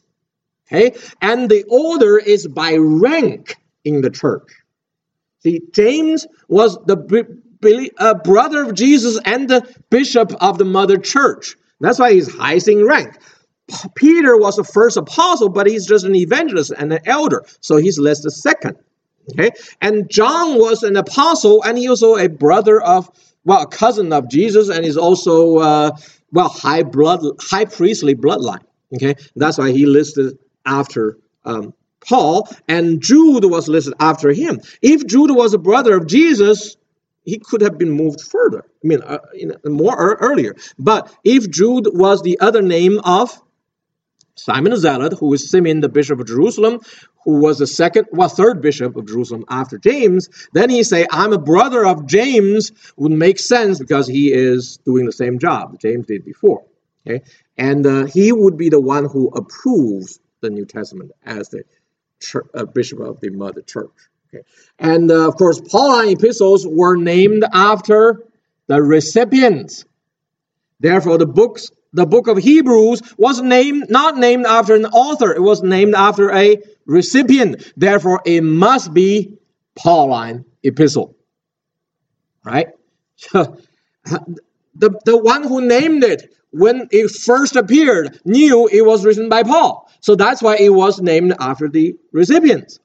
Okay? 0.67 0.97
And 1.21 1.49
the 1.49 1.63
order 1.69 2.17
is 2.17 2.47
by 2.47 2.75
rank 2.75 3.57
in 3.83 4.01
the 4.01 4.09
church. 4.09 4.51
See, 5.43 5.61
James 5.73 6.25
was 6.47 6.77
the 6.85 7.91
uh, 7.97 8.13
brother 8.15 8.63
of 8.63 8.73
Jesus 8.73 9.19
and 9.25 9.47
the 9.47 9.67
bishop 9.89 10.33
of 10.41 10.57
the 10.57 10.65
mother 10.65 10.97
church. 10.97 11.55
That's 11.79 11.99
why 11.99 12.13
he's 12.13 12.33
highest 12.33 12.67
in 12.67 12.85
rank. 12.85 13.15
Peter 13.95 14.37
was 14.37 14.55
the 14.55 14.63
first 14.63 14.97
apostle, 14.97 15.49
but 15.49 15.67
he's 15.67 15.87
just 15.87 16.05
an 16.05 16.15
evangelist 16.15 16.71
and 16.77 16.93
an 16.93 16.99
elder, 17.05 17.43
so 17.61 17.77
he's 17.77 17.97
listed 17.97 18.31
second. 18.31 18.77
Okay, 19.31 19.51
and 19.81 20.07
John 20.09 20.59
was 20.59 20.83
an 20.83 20.95
apostle, 20.95 21.63
and 21.63 21.77
he 21.77 21.89
also 21.89 22.15
a 22.15 22.29
brother 22.29 22.79
of 22.79 23.09
well, 23.45 23.61
a 23.61 23.67
cousin 23.67 24.11
of 24.11 24.29
Jesus, 24.29 24.69
and 24.69 24.85
is 24.85 24.97
also 24.97 25.57
uh, 25.57 25.91
well 26.31 26.49
high 26.49 26.83
blood, 26.83 27.21
high 27.39 27.65
priestly 27.65 28.15
bloodline. 28.15 28.63
Okay, 28.93 29.15
that's 29.35 29.57
why 29.57 29.71
he 29.71 29.85
listed 29.85 30.37
after 30.65 31.17
um, 31.45 31.73
Paul, 32.07 32.49
and 32.67 33.01
Jude 33.01 33.45
was 33.45 33.67
listed 33.67 33.93
after 33.99 34.31
him. 34.31 34.59
If 34.81 35.05
Jude 35.07 35.31
was 35.31 35.53
a 35.53 35.57
brother 35.57 35.95
of 35.95 36.07
Jesus, 36.07 36.77
he 37.23 37.39
could 37.39 37.61
have 37.61 37.77
been 37.77 37.91
moved 37.91 38.21
further. 38.21 38.65
I 38.83 38.87
mean, 38.87 39.01
uh, 39.01 39.19
more 39.65 40.15
earlier. 40.15 40.55
But 40.77 41.13
if 41.23 41.49
Jude 41.49 41.87
was 41.93 42.21
the 42.21 42.39
other 42.39 42.61
name 42.61 42.99
of 43.03 43.41
Simon 44.35 44.75
Zealot, 44.75 45.13
who 45.13 45.33
is 45.33 45.49
Simeon 45.49 45.79
the 45.79 45.89
bishop 45.89 46.19
of 46.19 46.27
Jerusalem, 46.27 46.81
who 47.23 47.39
was 47.39 47.57
the 47.57 47.67
second, 47.67 48.07
well, 48.11 48.29
third 48.29 48.61
bishop 48.61 48.95
of 48.95 49.07
Jerusalem 49.07 49.45
after 49.49 49.77
James, 49.77 50.29
then 50.53 50.69
he 50.69 50.83
say, 50.83 51.07
I'm 51.09 51.33
a 51.33 51.37
brother 51.37 51.85
of 51.85 52.05
James, 52.05 52.71
would 52.97 53.11
make 53.11 53.39
sense 53.39 53.79
because 53.79 54.07
he 54.07 54.31
is 54.31 54.77
doing 54.85 55.05
the 55.05 55.11
same 55.11 55.39
job 55.39 55.79
James 55.79 56.05
did 56.05 56.25
before. 56.25 56.65
Okay, 57.07 57.23
and 57.57 57.85
uh, 57.85 58.05
he 58.05 58.31
would 58.31 58.57
be 58.57 58.69
the 58.69 58.81
one 58.81 59.05
who 59.05 59.29
approves 59.29 60.19
the 60.41 60.49
New 60.49 60.65
Testament 60.65 61.11
as 61.23 61.49
the 61.49 61.63
church, 62.19 62.47
uh, 62.53 62.65
bishop 62.65 62.99
of 62.99 63.21
the 63.21 63.29
mother 63.29 63.61
church. 63.61 63.91
Okay, 64.33 64.43
and 64.79 65.09
uh, 65.11 65.27
of 65.27 65.35
course, 65.35 65.61
Pauline 65.61 66.09
epistles 66.09 66.67
were 66.67 66.95
named 66.95 67.43
after 67.53 68.23
the 68.67 68.81
recipients. 68.81 69.85
Therefore, 70.79 71.17
the 71.17 71.27
books 71.27 71.71
the 71.95 72.05
book 72.05 72.27
of 72.27 72.37
Hebrews 72.37 73.01
was 73.17 73.41
named 73.41 73.89
not 73.89 74.17
named 74.17 74.45
after 74.45 74.75
an 74.75 74.85
author, 74.85 75.33
it 75.33 75.41
was 75.41 75.63
named 75.63 75.95
after 75.95 76.29
a 76.31 76.61
recipient. 76.85 77.73
Therefore, 77.77 78.21
it 78.25 78.41
must 78.41 78.93
be 78.93 79.37
Pauline 79.75 80.45
epistle. 80.61 81.15
Right? 82.43 82.67
the, 83.33 83.49
the 84.75 85.17
one 85.17 85.43
who 85.43 85.61
named 85.61 86.03
it 86.03 86.33
when 86.51 86.87
it 86.91 87.11
first 87.11 87.55
appeared 87.55 88.19
knew 88.25 88.67
it 88.67 88.85
was 88.85 89.05
written 89.05 89.29
by 89.29 89.43
Paul. 89.43 89.89
So 90.01 90.15
that's 90.15 90.41
why 90.41 90.57
it 90.57 90.73
was 90.73 91.01
named 91.01 91.33
after 91.39 91.69
the 91.69 91.95
recipients. 92.11 92.79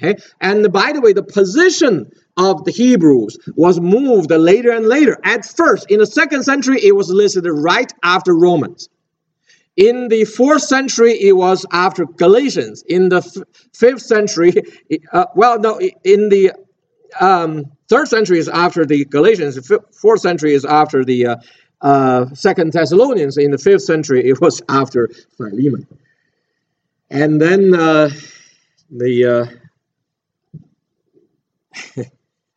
Okay? 0.00 0.20
And 0.40 0.72
by 0.72 0.92
the 0.92 1.00
way, 1.00 1.12
the 1.12 1.22
position 1.22 2.12
of 2.36 2.64
the 2.64 2.72
Hebrews 2.72 3.38
was 3.54 3.80
moved 3.80 4.30
later 4.30 4.70
and 4.72 4.86
later. 4.86 5.18
At 5.24 5.44
first, 5.44 5.90
in 5.90 5.98
the 5.98 6.06
second 6.06 6.42
century, 6.42 6.80
it 6.82 6.94
was 6.94 7.08
listed 7.08 7.46
right 7.46 7.92
after 8.02 8.36
Romans. 8.36 8.88
In 9.76 10.08
the 10.08 10.24
fourth 10.24 10.62
century, 10.62 11.12
it 11.12 11.32
was 11.32 11.66
after 11.72 12.06
Galatians. 12.06 12.82
In 12.88 13.08
the 13.08 13.22
fifth 13.72 14.02
century, 14.02 14.54
uh, 15.12 15.26
well, 15.34 15.58
no, 15.58 15.80
in 15.80 16.28
the 16.28 16.52
um, 17.20 17.64
third 17.88 18.08
century 18.08 18.38
is 18.38 18.48
after 18.48 18.86
the 18.86 19.04
Galatians. 19.04 19.56
The 19.56 19.80
fourth 19.92 20.20
century 20.20 20.54
is 20.54 20.64
after 20.64 21.04
the 21.04 21.26
uh, 21.26 21.36
uh, 21.80 22.26
Second 22.34 22.72
Thessalonians. 22.72 23.36
In 23.36 23.50
the 23.50 23.58
fifth 23.58 23.82
century, 23.82 24.28
it 24.28 24.40
was 24.40 24.62
after 24.68 25.10
Philemon. 25.36 25.86
And 27.10 27.40
then 27.40 27.74
uh, 27.74 28.10
the 28.90 29.50
uh, 31.96 32.04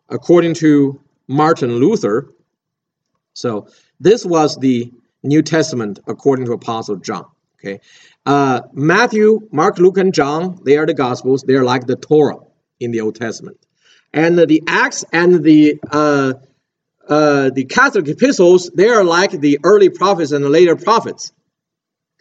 according 0.10 0.54
to 0.56 1.00
Martin 1.28 1.76
Luther. 1.76 2.34
So 3.34 3.68
this 4.00 4.26
was 4.26 4.56
the 4.58 4.92
New 5.24 5.42
Testament 5.42 6.00
according 6.08 6.46
to 6.46 6.54
Apostle 6.54 6.98
John. 6.98 7.26
Okay, 7.60 7.80
uh, 8.26 8.62
Matthew, 8.74 9.48
Mark, 9.52 9.80
Luke, 9.80 9.98
and 9.98 10.14
John. 10.14 10.60
They 10.64 10.78
are 10.78 10.86
the 10.86 10.94
Gospels. 10.94 11.44
They 11.44 11.56
are 11.56 11.64
like 11.64 11.88
the 11.88 11.96
Torah 11.96 12.38
in 12.80 12.92
the 12.92 13.02
Old 13.02 13.16
Testament, 13.16 13.58
and 14.14 14.38
the 14.38 14.64
Acts 14.68 15.04
and 15.12 15.44
the 15.44 15.80
uh, 15.92 16.34
uh, 17.08 17.50
the 17.50 17.66
Catholic 17.66 18.08
epistles. 18.08 18.70
They 18.70 18.90
are 18.90 19.04
like 19.04 19.32
the 19.32 19.60
early 19.64 19.90
prophets 19.90 20.32
and 20.32 20.46
the 20.46 20.50
later 20.50 20.76
prophets. 20.76 21.34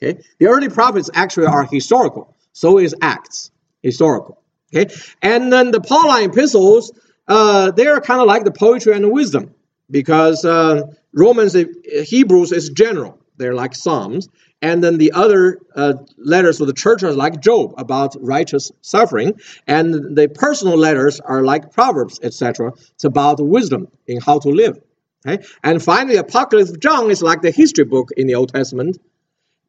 Okay, 0.02 0.20
the 0.38 0.46
early 0.46 0.68
prophets 0.68 1.10
actually 1.14 1.46
are 1.46 1.64
historical. 1.64 2.34
So 2.52 2.78
is 2.78 2.94
Acts 3.02 3.50
historical. 3.82 4.42
Okay, 4.74 4.92
and 5.22 5.52
then 5.52 5.70
the 5.70 5.80
Pauline 5.80 6.30
epistles 6.30 6.92
uh, 7.28 7.70
they 7.72 7.86
are 7.86 8.00
kind 8.00 8.20
of 8.20 8.26
like 8.26 8.44
the 8.44 8.52
poetry 8.52 8.94
and 8.94 9.04
the 9.04 9.08
wisdom 9.08 9.54
because 9.90 10.44
uh, 10.44 10.82
Romans, 11.12 11.56
Hebrews 12.04 12.52
is 12.52 12.70
general. 12.70 13.18
They're 13.36 13.54
like 13.54 13.74
Psalms. 13.74 14.28
And 14.62 14.82
then 14.82 14.96
the 14.96 15.12
other 15.12 15.58
uh, 15.74 15.94
letters 16.16 16.60
of 16.60 16.66
the 16.66 16.72
church 16.72 17.02
are 17.02 17.12
like 17.12 17.40
Job 17.40 17.74
about 17.76 18.16
righteous 18.20 18.72
suffering. 18.80 19.38
And 19.66 20.16
the 20.16 20.28
personal 20.28 20.76
letters 20.76 21.20
are 21.20 21.42
like 21.42 21.72
Proverbs, 21.72 22.18
etc. 22.22 22.72
It's 22.94 23.04
about 23.04 23.38
wisdom 23.38 23.88
in 24.06 24.20
how 24.20 24.38
to 24.40 24.48
live. 24.48 24.80
Okay? 25.26 25.44
And 25.62 25.82
finally, 25.82 26.16
Apocalypse 26.16 26.70
of 26.70 26.80
John 26.80 27.10
is 27.10 27.22
like 27.22 27.42
the 27.42 27.50
history 27.50 27.84
book 27.84 28.10
in 28.16 28.26
the 28.26 28.34
Old 28.34 28.52
Testament 28.52 28.98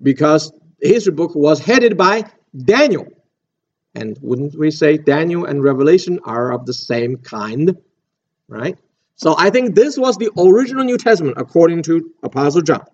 because 0.02 0.52
the 0.80 0.88
history 0.88 1.14
book 1.14 1.36
was 1.36 1.60
headed 1.60 1.98
by 1.98 2.24
Daniel. 2.56 3.08
And 3.98 4.16
wouldn't 4.22 4.56
we 4.56 4.70
say 4.70 4.98
Daniel 4.98 5.46
and 5.46 5.64
Revelation 5.64 6.20
are 6.24 6.54
of 6.54 6.68
the 6.68 6.74
same 6.74 7.18
kind? 7.18 7.76
Right? 8.48 8.78
So 9.16 9.34
I 9.36 9.50
think 9.50 9.74
this 9.74 9.98
was 9.98 10.18
the 10.18 10.30
original 10.38 10.84
New 10.84 11.00
Testament 11.00 11.38
according 11.40 11.82
to 11.84 12.14
Apostle 12.22 12.62
John. 12.62 12.86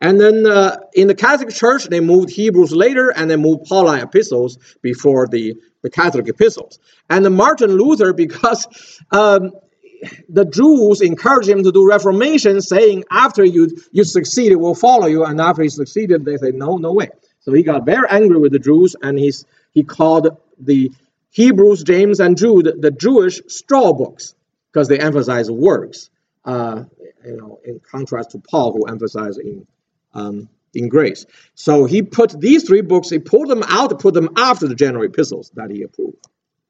And 0.00 0.20
then 0.20 0.44
uh, 0.46 0.78
in 0.94 1.06
the 1.06 1.14
Catholic 1.14 1.50
Church, 1.50 1.84
they 1.84 2.00
moved 2.00 2.30
Hebrews 2.30 2.72
later 2.72 3.10
and 3.10 3.30
they 3.30 3.36
moved 3.36 3.66
Pauline 3.66 4.00
epistles 4.00 4.58
before 4.82 5.28
the, 5.28 5.54
the 5.82 5.90
Catholic 5.90 6.26
epistles. 6.26 6.80
And 7.08 7.24
the 7.24 7.30
Martin 7.30 7.70
Luther, 7.70 8.12
because 8.24 8.66
um, 9.12 9.52
the 10.28 10.44
Jews 10.44 11.00
encouraged 11.00 11.48
him 11.48 11.62
to 11.62 11.70
do 11.70 11.88
Reformation, 11.88 12.60
saying, 12.60 13.04
after 13.12 13.44
you, 13.44 13.70
you 13.92 14.02
succeeded, 14.02 14.56
we'll 14.56 14.74
follow 14.74 15.06
you. 15.06 15.24
And 15.24 15.40
after 15.40 15.62
he 15.62 15.68
succeeded, 15.68 16.24
they 16.24 16.36
say, 16.36 16.50
no, 16.50 16.78
no 16.78 16.92
way. 16.92 17.10
So 17.40 17.52
he 17.52 17.62
got 17.62 17.86
very 17.86 18.08
angry 18.10 18.38
with 18.38 18.50
the 18.50 18.58
Jews 18.58 18.96
and 19.00 19.16
he's, 19.16 19.44
he 19.78 19.84
called 19.84 20.36
the 20.58 20.90
Hebrews, 21.30 21.84
James, 21.84 22.18
and 22.18 22.36
Jude 22.36 22.82
the 22.82 22.90
Jewish 22.90 23.40
straw 23.46 23.92
books 23.92 24.34
because 24.72 24.88
they 24.88 24.98
emphasize 24.98 25.48
works, 25.48 26.10
uh, 26.44 26.82
you 27.24 27.36
know, 27.36 27.60
in 27.64 27.78
contrast 27.78 28.32
to 28.32 28.38
Paul 28.38 28.72
who 28.72 28.86
emphasized 28.86 29.38
in 29.38 29.68
um, 30.14 30.48
in 30.74 30.88
grace. 30.88 31.26
So 31.54 31.84
he 31.84 32.02
put 32.02 32.40
these 32.40 32.64
three 32.64 32.80
books, 32.80 33.08
he 33.08 33.20
pulled 33.20 33.48
them 33.48 33.62
out, 33.68 33.96
put 34.00 34.14
them 34.14 34.30
after 34.36 34.66
the 34.66 34.74
general 34.74 35.04
epistles 35.04 35.52
that 35.54 35.70
he 35.70 35.84
approved. 35.84 36.26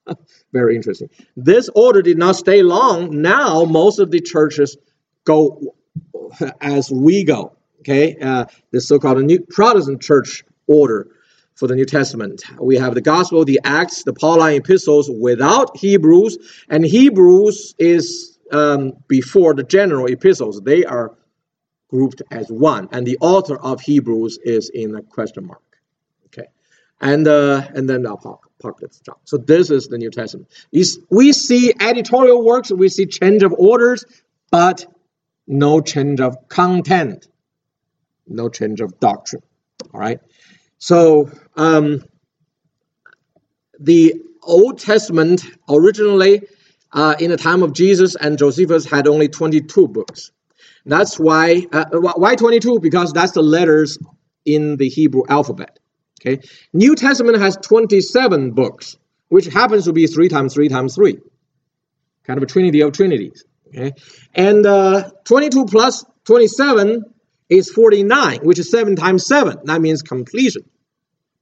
Very 0.52 0.76
interesting. 0.76 1.08
This 1.34 1.70
order 1.74 2.02
did 2.02 2.18
not 2.18 2.36
stay 2.36 2.62
long. 2.62 3.22
Now 3.22 3.64
most 3.64 4.00
of 4.00 4.10
the 4.10 4.20
churches 4.20 4.76
go 5.24 5.74
as 6.60 6.90
we 6.90 7.24
go. 7.24 7.56
Okay, 7.80 8.18
uh, 8.20 8.44
the 8.70 8.82
so-called 8.82 9.24
New 9.24 9.40
Protestant 9.40 10.02
church 10.02 10.44
order 10.66 11.08
for 11.58 11.66
the 11.66 11.74
New 11.74 11.84
Testament. 11.84 12.44
We 12.60 12.76
have 12.76 12.94
the 12.94 13.00
Gospel, 13.00 13.44
the 13.44 13.60
Acts, 13.64 14.04
the 14.04 14.12
Pauline 14.12 14.58
epistles 14.58 15.10
without 15.10 15.76
Hebrews, 15.76 16.38
and 16.68 16.84
Hebrews 16.84 17.74
is 17.78 18.38
um, 18.52 18.92
before 19.08 19.54
the 19.54 19.64
general 19.64 20.06
epistles. 20.06 20.60
They 20.60 20.84
are 20.84 21.16
grouped 21.88 22.22
as 22.30 22.46
one, 22.48 22.88
and 22.92 23.04
the 23.04 23.18
author 23.20 23.56
of 23.56 23.80
Hebrews 23.80 24.38
is 24.44 24.70
in 24.72 24.94
a 24.94 25.02
question 25.02 25.46
mark. 25.46 25.62
Okay, 26.26 26.46
and 27.00 27.26
uh, 27.26 27.66
and 27.74 27.90
then 27.90 28.02
the 28.02 28.12
apocalypse 28.12 29.00
John. 29.00 29.16
So 29.24 29.36
this 29.36 29.70
is 29.70 29.88
the 29.88 29.98
New 29.98 30.10
Testament. 30.10 30.48
We 31.10 31.32
see 31.32 31.74
editorial 31.80 32.44
works, 32.44 32.70
we 32.70 32.88
see 32.88 33.06
change 33.06 33.42
of 33.42 33.52
orders, 33.52 34.04
but 34.52 34.86
no 35.48 35.80
change 35.80 36.20
of 36.20 36.48
content, 36.48 37.26
no 38.28 38.48
change 38.48 38.80
of 38.80 39.00
doctrine. 39.00 39.42
All 39.92 39.98
right. 39.98 40.20
So 40.78 41.30
um, 41.56 42.02
the 43.78 44.14
Old 44.42 44.78
Testament 44.78 45.44
originally, 45.68 46.42
uh, 46.92 47.14
in 47.20 47.30
the 47.30 47.36
time 47.36 47.62
of 47.62 47.72
Jesus 47.72 48.16
and 48.16 48.38
Josephus, 48.38 48.84
had 48.84 49.06
only 49.06 49.28
22 49.28 49.88
books. 49.88 50.30
That's 50.86 51.18
why 51.18 51.66
uh, 51.70 51.84
why 51.92 52.34
22 52.34 52.80
because 52.80 53.12
that's 53.12 53.32
the 53.32 53.42
letters 53.42 53.98
in 54.46 54.76
the 54.76 54.88
Hebrew 54.88 55.22
alphabet. 55.28 55.78
Okay, 56.20 56.42
New 56.72 56.96
Testament 56.96 57.38
has 57.38 57.56
27 57.56 58.52
books, 58.52 58.96
which 59.28 59.46
happens 59.46 59.84
to 59.84 59.92
be 59.92 60.06
three 60.06 60.28
times 60.28 60.54
three 60.54 60.68
times 60.68 60.94
three, 60.94 61.18
kind 62.24 62.38
of 62.38 62.42
a 62.42 62.46
trinity 62.46 62.80
of 62.80 62.92
trinities. 62.92 63.44
Okay, 63.68 63.92
and 64.34 64.64
uh, 64.64 65.10
22 65.24 65.66
plus 65.66 66.06
27 66.24 67.04
is 67.48 67.70
49, 67.70 68.40
which 68.40 68.58
is 68.58 68.70
seven 68.70 68.96
times 68.96 69.26
seven. 69.26 69.58
That 69.64 69.80
means 69.80 70.02
completion. 70.02 70.64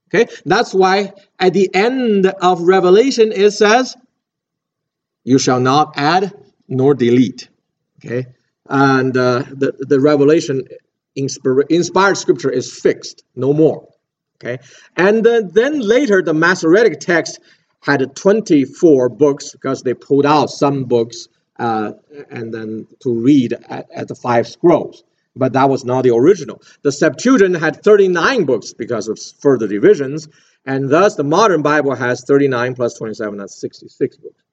Okay, 0.09 0.31
that's 0.45 0.73
why 0.73 1.13
at 1.37 1.53
the 1.53 1.69
end 1.73 2.25
of 2.25 2.61
Revelation 2.61 3.33
it 3.33 3.51
says, 3.51 3.95
"You 5.25 5.37
shall 5.37 5.59
not 5.59 5.93
add 5.97 6.33
nor 6.69 6.93
delete." 6.93 7.49
Okay, 7.99 8.27
and 8.69 9.15
uh, 9.17 9.43
the 9.49 9.73
the 9.79 9.99
revelation 9.99 10.63
inspired 11.15 12.15
scripture 12.15 12.49
is 12.49 12.71
fixed, 12.71 13.23
no 13.35 13.51
more. 13.51 13.89
Okay, 14.37 14.59
and 14.95 15.27
uh, 15.27 15.41
then 15.51 15.81
later 15.81 16.21
the 16.21 16.33
Masoretic 16.33 17.01
text 17.01 17.39
had 17.81 18.15
24 18.15 19.09
books 19.09 19.51
because 19.51 19.81
they 19.81 19.93
pulled 19.93 20.25
out 20.25 20.49
some 20.49 20.85
books 20.85 21.27
uh, 21.59 21.93
and 22.29 22.53
then 22.53 22.87
to 22.99 23.13
read 23.13 23.53
at, 23.69 23.89
at, 23.91 24.07
the 24.07 24.15
five 24.15 24.47
scrolls. 24.47 25.03
But 25.37 25.53
that 25.53 25.69
was 25.69 25.85
not 25.85 26.03
the 26.03 26.15
original. 26.15 26.61
The 26.81 26.91
Septuagint 26.91 27.57
had 27.57 27.83
39 27.83 28.45
books 28.45 28.73
because 28.73 29.07
of 29.07 29.19
further 29.39 29.67
divisions, 29.67 30.27
and 30.65 30.89
thus 30.89 31.15
the 31.15 31.23
modern 31.23 31.61
Bible 31.61 31.95
has 31.95 32.23
39 32.23 32.75
plus 32.75 32.95
27, 32.95 33.37
that's 33.37 33.59
66 33.59 34.17
books. 34.17 34.43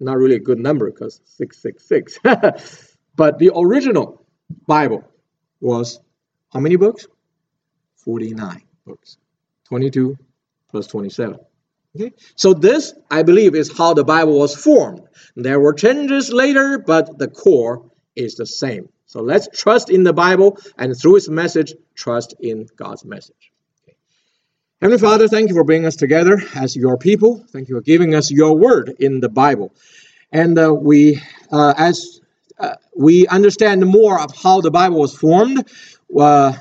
Not 0.00 0.16
really 0.18 0.36
a 0.36 0.40
good 0.40 0.58
number 0.58 0.90
because 0.90 1.20
666. 1.26 2.18
But 3.16 3.38
the 3.38 3.52
original 3.54 4.26
Bible 4.66 5.04
was 5.60 6.00
how 6.52 6.60
many 6.60 6.76
books? 6.76 7.06
49 7.96 8.62
books. 8.86 9.18
22 9.64 10.18
plus 10.70 10.86
27. 10.88 11.38
Okay? 11.96 12.12
So 12.34 12.54
this, 12.54 12.92
I 13.10 13.22
believe, 13.22 13.54
is 13.54 13.76
how 13.76 13.94
the 13.94 14.04
Bible 14.04 14.38
was 14.38 14.54
formed. 14.54 15.02
There 15.36 15.60
were 15.60 15.72
changes 15.72 16.32
later, 16.32 16.78
but 16.78 17.18
the 17.18 17.28
core 17.28 17.90
is 18.16 18.34
the 18.34 18.46
same. 18.46 18.88
So 19.14 19.22
let's 19.22 19.46
trust 19.56 19.90
in 19.90 20.02
the 20.02 20.12
Bible 20.12 20.58
and 20.76 20.92
through 21.00 21.14
its 21.18 21.28
message, 21.28 21.72
trust 21.94 22.34
in 22.40 22.66
God's 22.74 23.04
message. 23.04 23.52
Heavenly 24.80 24.98
Father, 24.98 25.28
thank 25.28 25.50
you 25.50 25.54
for 25.54 25.62
bringing 25.62 25.86
us 25.86 25.94
together 25.94 26.42
as 26.56 26.74
your 26.74 26.98
people. 26.98 27.44
Thank 27.52 27.68
you 27.68 27.76
for 27.76 27.80
giving 27.80 28.16
us 28.16 28.32
your 28.32 28.58
word 28.58 28.92
in 28.98 29.20
the 29.20 29.28
Bible. 29.28 29.72
And 30.32 30.58
uh, 30.58 30.74
we, 30.74 31.22
uh, 31.52 31.74
as 31.78 32.20
uh, 32.58 32.74
we 32.96 33.28
understand 33.28 33.86
more 33.86 34.20
of 34.20 34.36
how 34.36 34.60
the 34.62 34.72
Bible 34.72 34.98
was 34.98 35.14
formed, 35.14 35.64
uh, 36.18 36.54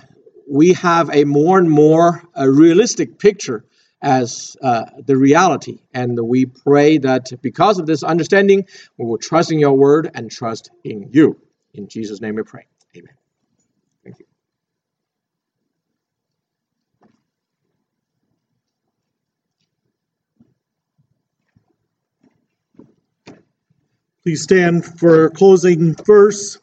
we 0.47 0.73
have 0.73 1.09
a 1.11 1.23
more 1.23 1.57
and 1.57 1.71
more 1.71 2.21
uh, 2.39 2.47
realistic 2.47 3.17
picture 3.17 3.65
as 3.99 4.55
uh, 4.61 4.85
the 5.03 5.17
reality. 5.17 5.79
And 5.91 6.19
we 6.19 6.45
pray 6.45 6.99
that 6.99 7.31
because 7.41 7.79
of 7.79 7.87
this 7.87 8.03
understanding, 8.03 8.67
we 8.99 9.07
will 9.07 9.17
trust 9.17 9.51
in 9.51 9.57
your 9.57 9.73
word 9.73 10.11
and 10.13 10.29
trust 10.29 10.69
in 10.83 11.09
you. 11.11 11.39
In 11.73 11.87
Jesus' 11.87 12.21
name 12.21 12.35
we 12.35 12.43
pray. 12.43 12.65
Amen. 12.95 13.13
Thank 14.03 14.19
you. 14.19 14.25
Please 24.23 24.43
stand 24.43 24.85
for 24.85 25.29
closing 25.31 25.95
verse. 25.95 26.57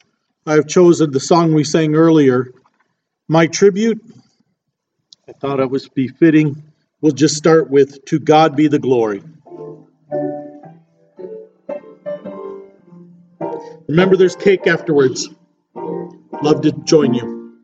I've 0.47 0.67
chosen 0.67 1.11
the 1.11 1.21
song 1.21 1.53
we 1.53 1.65
sang 1.65 1.95
earlier, 1.95 2.53
My 3.29 3.47
Tribute. 3.49 4.03
I 5.29 5.33
thought 5.33 5.61
it 5.61 5.71
was 5.71 5.89
befitting. 5.89 6.63
We'll 7.01 7.13
just 7.13 7.37
start 7.37 7.71
with 7.71 8.05
To 8.07 8.19
God 8.19 8.57
Be 8.57 8.69
the 8.69 8.79
Glory. 8.79 9.23
Remember, 13.91 14.17
there's 14.17 14.37
cake 14.37 14.69
afterwards. 14.69 15.29
Love 15.75 16.61
to 16.63 16.71
join 16.85 17.13
you. 17.13 17.59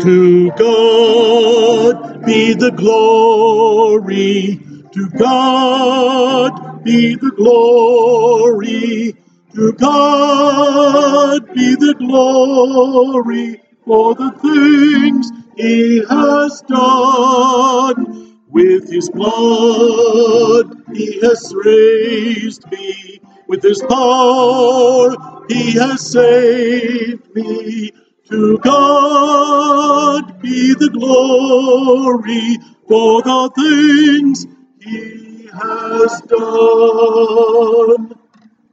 To 0.00 0.50
God 0.50 2.26
be 2.26 2.52
the 2.52 2.70
glory. 2.70 4.60
To 4.92 5.08
God 5.18 6.84
be 6.84 7.14
the 7.14 7.30
glory. 7.30 9.16
To 9.54 9.72
God 9.72 11.54
be 11.54 11.74
the 11.76 11.94
glory 11.98 13.62
for 13.86 14.14
the 14.16 14.32
things 14.42 15.30
he 15.56 16.04
has 16.10 16.60
done. 16.68 18.38
With 18.50 18.90
his 18.90 19.08
blood 19.08 20.76
he 20.92 21.20
has 21.22 21.54
raised 21.64 22.70
me. 22.70 23.15
With 23.48 23.62
his 23.62 23.82
power 23.82 25.14
he 25.48 25.72
has 25.74 26.10
saved 26.10 27.34
me. 27.34 27.92
To 28.30 28.58
God 28.58 30.42
be 30.42 30.74
the 30.74 30.90
glory 30.90 32.58
for 32.88 33.22
the 33.22 33.50
things 33.54 34.46
he 34.80 35.48
has 35.52 36.20
done. 36.22 38.18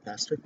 Pastor? 0.04 0.40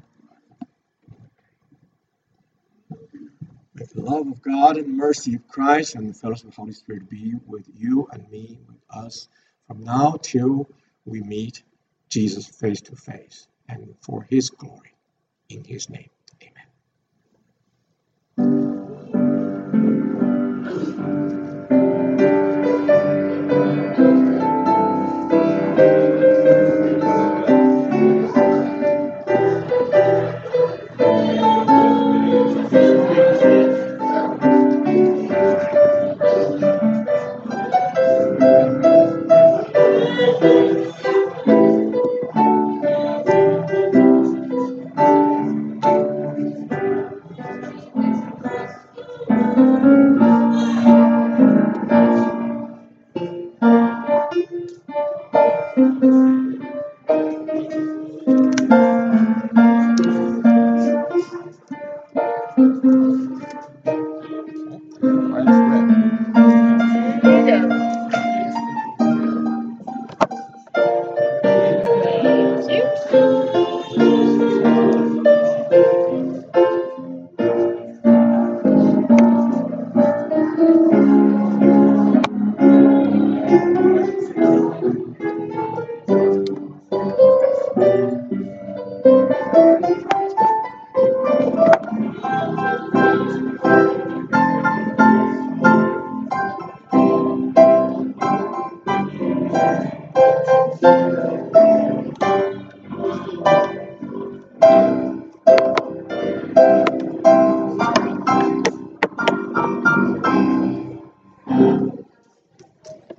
May 3.74 3.84
the 3.94 4.02
love 4.02 4.26
of 4.26 4.42
God 4.42 4.76
and 4.76 4.86
the 4.86 4.92
mercy 4.92 5.36
of 5.36 5.48
Christ 5.48 5.94
and 5.94 6.10
the 6.10 6.14
fellowship 6.14 6.48
of 6.48 6.50
the 6.50 6.56
Holy 6.56 6.72
Spirit 6.72 7.08
be 7.08 7.34
with 7.46 7.66
you 7.74 8.08
and 8.12 8.30
me, 8.30 8.58
with 8.68 8.82
us, 8.90 9.28
from 9.66 9.84
now 9.84 10.18
till 10.20 10.68
we 11.06 11.22
meet 11.22 11.62
Jesus 12.10 12.46
face 12.46 12.82
to 12.82 12.94
face 12.94 13.48
and 13.68 13.94
for 14.02 14.26
his 14.30 14.50
glory 14.50 14.94
in 15.50 15.64
his 15.64 15.90
name. 15.90 16.10